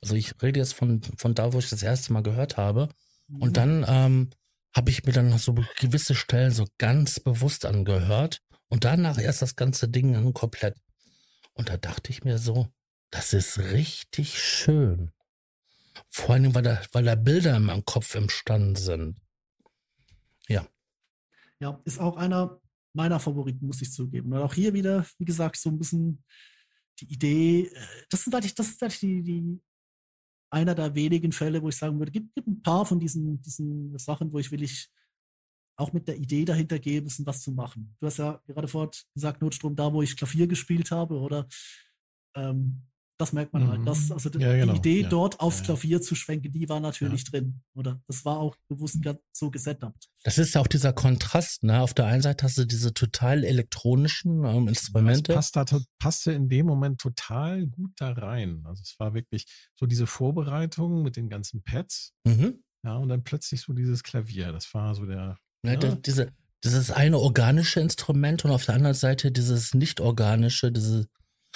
[0.02, 2.88] Also ich rede jetzt von, von da, wo ich das erste Mal gehört habe.
[3.28, 3.42] Mhm.
[3.42, 4.30] Und dann ähm,
[4.74, 8.40] habe ich mir dann so gewisse Stellen so ganz bewusst angehört.
[8.68, 10.76] Und danach erst das ganze Ding dann komplett.
[11.52, 12.68] Und da dachte ich mir so,
[13.10, 15.12] das ist richtig schön.
[16.08, 19.20] Vor allem, weil da, weil da Bilder in meinem Kopf entstanden sind.
[21.60, 22.60] Ja, ist auch einer
[22.92, 24.32] meiner Favoriten, muss ich zugeben.
[24.32, 26.22] Und auch hier wieder, wie gesagt, so ein bisschen
[27.00, 29.60] die Idee, äh, das sind eigentlich, das ist eigentlich die, die
[30.54, 33.98] einer der wenigen Fälle, wo ich sagen würde, gibt, gibt ein paar von diesen, diesen
[33.98, 34.88] Sachen, wo ich will ich
[35.76, 37.96] auch mit der Idee dahinter gehe, ein was zu machen.
[37.98, 41.48] Du hast ja gerade vorhin gesagt, Notstrom, da wo ich Klavier gespielt habe, oder
[42.36, 42.82] ähm,
[43.18, 43.80] das merkt man halt.
[43.80, 43.84] Mhm.
[43.86, 44.72] Das, also die, Ja, genau.
[44.72, 45.08] die Idee, Ja.
[45.08, 45.66] dort aufs Ja, ja.
[45.66, 47.60] Klavier zu schwenken, die war natürlich drin.
[47.74, 50.08] Oder das war auch bewusst ganz so gesetupt.
[50.24, 51.80] Das ist ja auch dieser Kontrast, ne?
[51.80, 55.32] Auf der einen Seite hast du diese total elektronischen ähm, Das Instrumente.
[55.34, 58.62] passt da, to- passte in dem Moment total gut da rein.
[58.64, 59.46] Also es war wirklich
[59.78, 62.62] so diese Vorbereitung mit den ganzen Pads, Mhm.
[62.84, 64.52] ja, und dann plötzlich so dieses Klavier.
[64.52, 65.76] Das war so der, Ja, Ja.
[65.78, 66.32] da- diese,
[66.62, 71.06] dieses eine organische Instrument und auf der anderen Seite dieses nicht organische, diese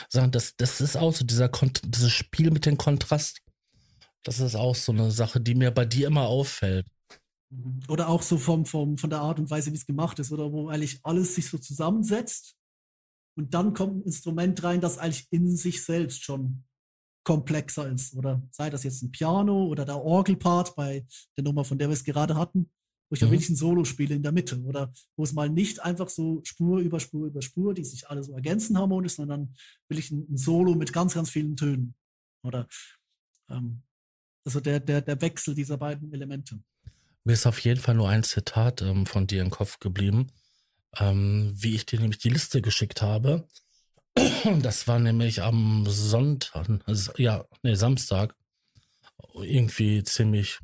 [0.08, 3.40] Sachen, das, das ist auch so dieser Kont dieses Spiel mit dem Kontrast.
[4.24, 6.86] Das ist auch so eine Sache, die mir bei dir immer auffällt.
[7.50, 7.80] Mhm.
[7.88, 10.52] Oder auch so vom, vom, von der Art und Weise, wie es gemacht ist, oder
[10.52, 12.58] wo eigentlich alles sich so zusammensetzt
[13.38, 16.64] und dann kommt ein Instrument rein, das eigentlich in sich selbst schon
[17.24, 18.16] komplexer ist.
[18.16, 21.06] Oder sei das jetzt ein Piano oder der Orgelpart bei
[21.36, 22.68] der Nummer, von der wir es gerade hatten,
[23.08, 23.30] wo ich Mhm.
[23.30, 24.60] wirklich ein Solo spiele in der Mitte.
[24.62, 28.22] Oder wo es mal nicht einfach so Spur über Spur über Spur, die sich alle
[28.22, 29.54] so ergänzen harmonisch, sondern
[29.88, 31.94] will ich ein, ein Solo mit ganz, ganz vielen Tönen.
[32.42, 32.68] Oder
[33.48, 33.82] ähm,
[34.44, 36.58] also der, der, der Wechsel dieser beiden Elemente.
[37.24, 40.28] Mir ist auf jeden Fall nur ein Zitat ähm, von dir im Kopf geblieben,
[40.96, 43.46] ähm, wie ich dir nämlich die Liste geschickt habe.
[44.62, 48.34] Das war nämlich am Sonntag, also, ja, nee, Samstag,
[49.34, 50.58] irgendwie ziemlich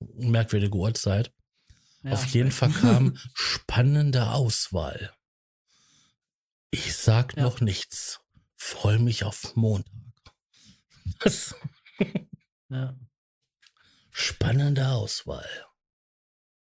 [0.00, 1.32] merkwürdige Uhrzeit.
[2.02, 5.14] Ja, Auf jeden Fall kam spannende Auswahl.
[6.70, 7.44] Ich sag ja.
[7.44, 8.20] noch nichts.
[8.56, 9.92] Freue mich auf Montag.
[11.20, 11.54] Das
[12.68, 12.96] ja.
[14.10, 15.48] Spannende Auswahl.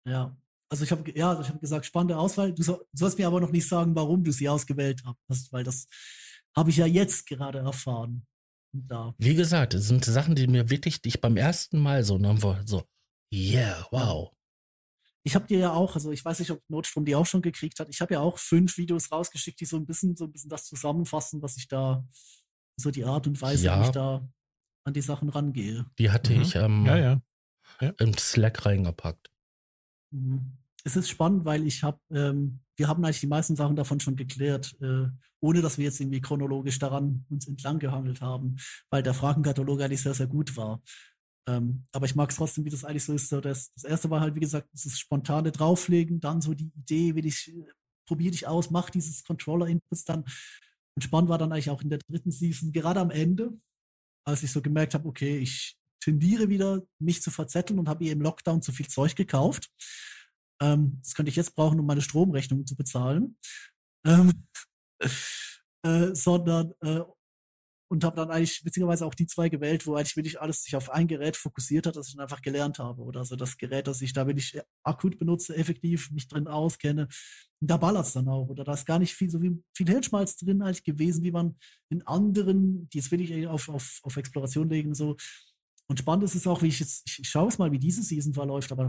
[0.04, 0.36] Ja.
[0.70, 2.52] Also ich habe ja, also ich habe gesagt, spannende Auswahl.
[2.52, 5.64] Du, soll, du, sollst mir aber noch nicht sagen, warum du sie ausgewählt hast, weil
[5.64, 5.86] das
[6.56, 8.26] habe ich ja jetzt gerade erfahren.
[8.72, 9.14] Da.
[9.18, 12.36] Wie gesagt, es sind Sachen, die mir wirklich, die ich beim ersten Mal so, ne,
[12.66, 12.84] so,
[13.32, 14.32] yeah, wow.
[15.24, 17.78] Ich habe dir ja auch, also ich weiß nicht, ob Notstrom die auch schon gekriegt
[17.80, 17.88] hat.
[17.88, 20.64] Ich habe ja auch fünf Videos rausgeschickt, die so ein bisschen, so ein bisschen das
[20.64, 22.06] zusammenfassen, was ich da,
[22.76, 23.80] so die Art und Weise, ja.
[23.80, 24.26] wie ich da
[24.84, 25.86] an die Sachen rangehe.
[25.98, 26.42] Die hatte mhm.
[26.42, 27.22] ich ähm, ja, ja.
[27.80, 27.92] Ja.
[27.98, 29.30] im Slack reingepackt.
[30.10, 30.56] Mhm.
[30.84, 34.16] Es ist spannend, weil ich habe, ähm, wir haben eigentlich die meisten Sachen davon schon
[34.16, 35.08] geklärt, äh,
[35.40, 38.56] ohne dass wir jetzt irgendwie chronologisch daran uns entlang gehangelt haben,
[38.88, 40.80] weil der Fragenkatalog eigentlich sehr, sehr gut war.
[41.48, 43.28] Ähm, aber ich mag es trotzdem, wie das eigentlich so ist.
[43.30, 47.14] So das, das erste war halt, wie gesagt, dieses spontane Drauflegen, dann so die Idee,
[47.14, 47.64] will ich, äh,
[48.06, 50.24] probiere dich aus, mach dieses Controller-Inputs dann.
[50.94, 53.56] Und spannend war dann eigentlich auch in der dritten Season, gerade am Ende,
[54.26, 58.12] als ich so gemerkt habe, okay, ich tendiere wieder, mich zu verzetteln und habe ihr
[58.12, 59.70] im Lockdown zu viel Zeug gekauft.
[60.60, 63.38] Ähm, das könnte ich jetzt brauchen, um meine Stromrechnung zu bezahlen.
[64.06, 64.46] Ähm,
[65.82, 67.00] äh, sondern äh,
[67.88, 70.90] und habe dann eigentlich witzigerweise auch die zwei gewählt, wo eigentlich wirklich alles sich auf
[70.90, 73.02] ein Gerät fokussiert hat, das ich dann einfach gelernt habe.
[73.02, 77.08] Oder also das Gerät, das ich da wirklich akut benutze, effektiv mich drin auskenne.
[77.60, 78.48] Und da ballert es dann auch.
[78.48, 81.56] Oder da ist gar nicht viel, so wie viel Hirnschmalz drin eigentlich gewesen, wie man
[81.88, 85.16] in anderen, die jetzt wirklich auf, auf, auf Exploration legen, so.
[85.86, 88.34] Und spannend ist es auch, wie ich jetzt, ich, schaue es mal, wie diese Season
[88.34, 88.88] verläuft, aber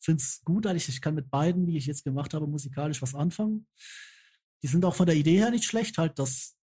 [0.00, 3.14] finde es gut, eigentlich, ich kann mit beiden, die ich jetzt gemacht habe, musikalisch was
[3.14, 3.66] anfangen.
[4.62, 6.57] Die sind auch von der Idee her nicht schlecht, halt das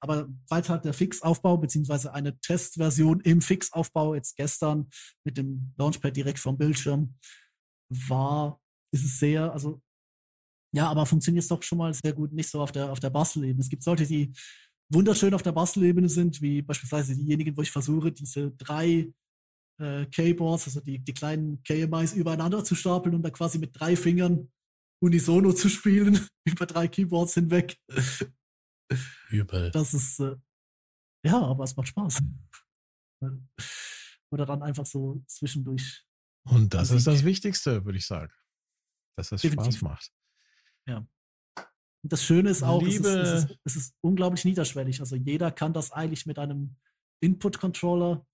[0.00, 4.88] aber weil halt der Fixaufbau beziehungsweise eine Testversion im Fixaufbau jetzt gestern
[5.24, 7.14] mit dem Launchpad direkt vom Bildschirm
[7.90, 8.60] war,
[8.92, 9.82] ist es sehr, also
[10.72, 13.10] ja, aber funktioniert es doch schon mal sehr gut, nicht so auf der, auf der
[13.10, 13.60] Bastelebene.
[13.60, 14.32] Es gibt solche, die
[14.88, 19.12] wunderschön auf der Bastelebene sind, wie beispielsweise diejenigen, wo ich versuche, diese drei
[19.80, 23.96] äh, Keyboards, also die, die kleinen KMIs übereinander zu stapeln und da quasi mit drei
[23.96, 24.50] Fingern
[25.02, 27.76] unisono zu spielen, über drei Keyboards hinweg.
[29.28, 29.70] Übel.
[29.70, 30.36] Das ist, äh,
[31.24, 32.20] ja, aber es macht Spaß.
[34.32, 36.04] Oder dann einfach so zwischendurch.
[36.44, 36.96] Und das Musik.
[36.98, 38.32] ist das Wichtigste, würde ich sagen.
[39.16, 39.78] Dass es Definitiv.
[39.78, 40.12] Spaß macht.
[40.86, 41.06] Ja.
[42.02, 42.82] Und das Schöne ist auch.
[42.82, 45.00] Es, ist, es, ist, es ist unglaublich niederschwellig.
[45.00, 46.76] Also jeder kann das eigentlich mit einem
[47.20, 48.26] Input-Controller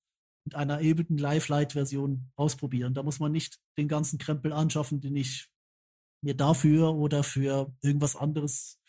[0.46, 2.94] mit einer Ableton Live-Light-Version ausprobieren.
[2.94, 5.48] Da muss man nicht den ganzen Krempel anschaffen, den ich
[6.22, 8.80] mir dafür oder für irgendwas anderes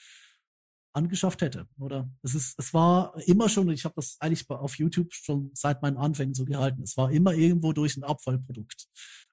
[0.98, 1.68] angeschafft hätte.
[1.80, 5.82] Oder es ist, es war immer schon, ich habe das eigentlich auf YouTube schon seit
[5.82, 8.88] meinen Anfängen so gehalten, es war immer irgendwo durch ein Abfallprodukt.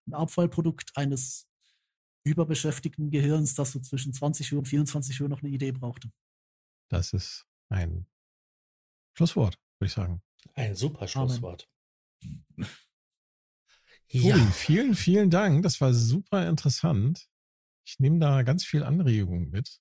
[0.07, 1.49] Ein Abfallprodukt eines
[2.25, 6.11] überbeschäftigten Gehirns, das so zwischen 20 Uhr und 24 Uhr noch eine Idee brauchte.
[6.91, 8.07] Das ist ein
[9.17, 10.23] Schlusswort, würde ich sagen.
[10.55, 11.69] Ein super Schlusswort.
[14.09, 14.37] ja.
[14.37, 15.63] Tobi, vielen, vielen Dank.
[15.63, 17.29] Das war super interessant.
[17.87, 19.81] Ich nehme da ganz viel Anregungen mit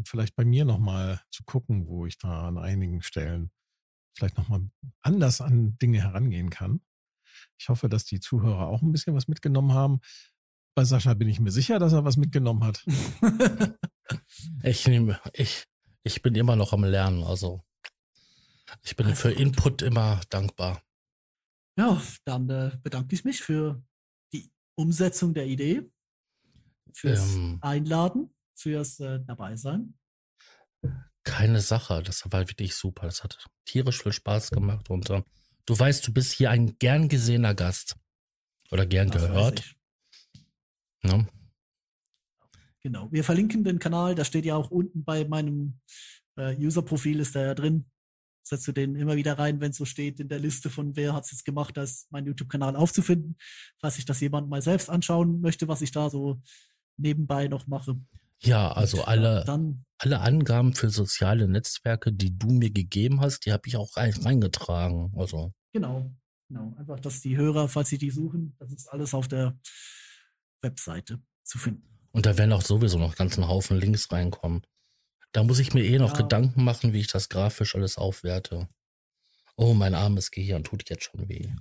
[0.00, 3.50] um vielleicht bei mir nochmal zu gucken, wo ich da an einigen Stellen
[4.16, 4.62] vielleicht nochmal
[5.02, 6.80] anders an Dinge herangehen kann.
[7.58, 10.00] Ich hoffe, dass die Zuhörer auch ein bisschen was mitgenommen haben.
[10.74, 12.84] Bei Sascha bin ich mir sicher, dass er was mitgenommen hat.
[14.62, 15.66] ich nehme, ich,
[16.02, 17.62] ich bin immer noch am Lernen, also
[18.82, 19.40] ich bin also für gut.
[19.40, 20.82] Input immer dankbar.
[21.76, 23.82] Ja, dann äh, bedanke ich mich für
[24.32, 25.90] die Umsetzung der Idee,
[26.92, 29.94] fürs ähm, Einladen fürs äh, Dabeisein.
[31.22, 33.06] Keine Sache, das war wirklich super.
[33.06, 35.22] Das hat tierisch viel Spaß gemacht und äh,
[35.66, 37.96] du weißt, du bist hier ein gern gesehener Gast
[38.70, 39.74] oder gern das gehört.
[41.02, 41.26] Ja.
[42.82, 43.12] Genau.
[43.12, 45.80] Wir verlinken den Kanal, da steht ja auch unten bei meinem
[46.36, 47.86] äh, User-Profil ist da ja drin.
[48.42, 51.12] Setzt du den immer wieder rein, wenn es so steht in der Liste von wer
[51.12, 53.36] hat es jetzt gemacht, da ist mein YouTube-Kanal aufzufinden,
[53.78, 56.40] falls sich das jemand mal selbst anschauen möchte, was ich da so
[56.96, 58.00] nebenbei noch mache.
[58.42, 63.52] Ja, also alle, dann, alle Angaben für soziale Netzwerke, die du mir gegeben hast, die
[63.52, 65.12] habe ich auch reingetragen.
[65.16, 65.52] Also.
[65.72, 66.10] Genau,
[66.48, 66.74] genau.
[66.78, 69.58] Einfach, dass die Hörer, falls sie die suchen, das ist alles auf der
[70.62, 71.86] Webseite zu finden.
[72.12, 74.62] Und da werden auch sowieso noch ganz ein Haufen Links reinkommen.
[75.32, 76.22] Da muss ich mir eh noch ja.
[76.22, 78.68] Gedanken machen, wie ich das grafisch alles aufwerte.
[79.56, 81.52] Oh, mein armes Gehirn tut jetzt schon weh.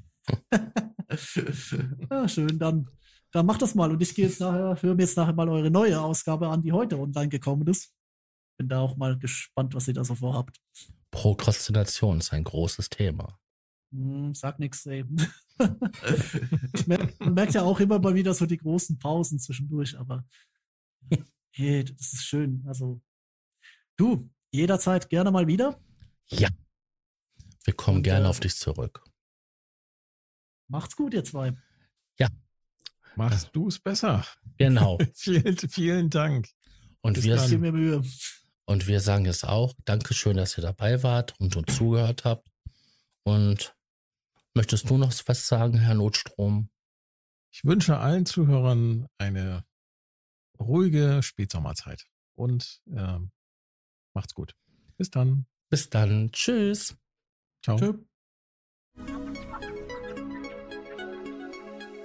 [2.10, 2.89] ja, schön, dann
[3.31, 3.91] dann macht das mal.
[3.91, 6.72] Und ich gehe jetzt nachher, höre mir jetzt nachher mal eure neue Ausgabe an, die
[6.72, 7.93] heute online gekommen ist.
[8.57, 10.60] Bin da auch mal gespannt, was ihr da so vorhabt.
[11.11, 13.39] Prokrastination ist ein großes Thema.
[13.91, 15.03] Hm, sag nix, ey.
[16.85, 20.26] merk, man merkt ja auch immer mal wieder so die großen Pausen zwischendurch, aber
[21.51, 22.64] hey, das ist schön.
[22.68, 23.01] Also,
[23.97, 25.80] du, jederzeit gerne mal wieder.
[26.27, 26.49] Ja.
[27.64, 29.03] Wir kommen Und, gerne äh, auf dich zurück.
[30.68, 31.57] Macht's gut, ihr zwei.
[32.19, 32.27] Ja.
[33.15, 34.26] Machst du es besser.
[34.57, 34.98] Genau.
[35.14, 36.49] vielen, vielen Dank.
[37.02, 38.02] Und wir, mir Mühe.
[38.65, 39.73] und wir sagen es auch.
[39.86, 42.49] Dankeschön, dass ihr dabei wart und uns zugehört habt.
[43.23, 43.76] Und
[44.53, 46.69] möchtest du noch was sagen, Herr Notstrom?
[47.52, 49.64] Ich wünsche allen Zuhörern eine
[50.60, 52.06] ruhige Spätsommerzeit
[52.36, 53.19] und äh,
[54.14, 54.56] macht's gut.
[54.98, 55.45] Bis dann.
[55.69, 56.31] Bis dann.
[56.31, 56.95] Tschüss.
[57.64, 57.77] Ciao.
[57.77, 58.09] Tschö.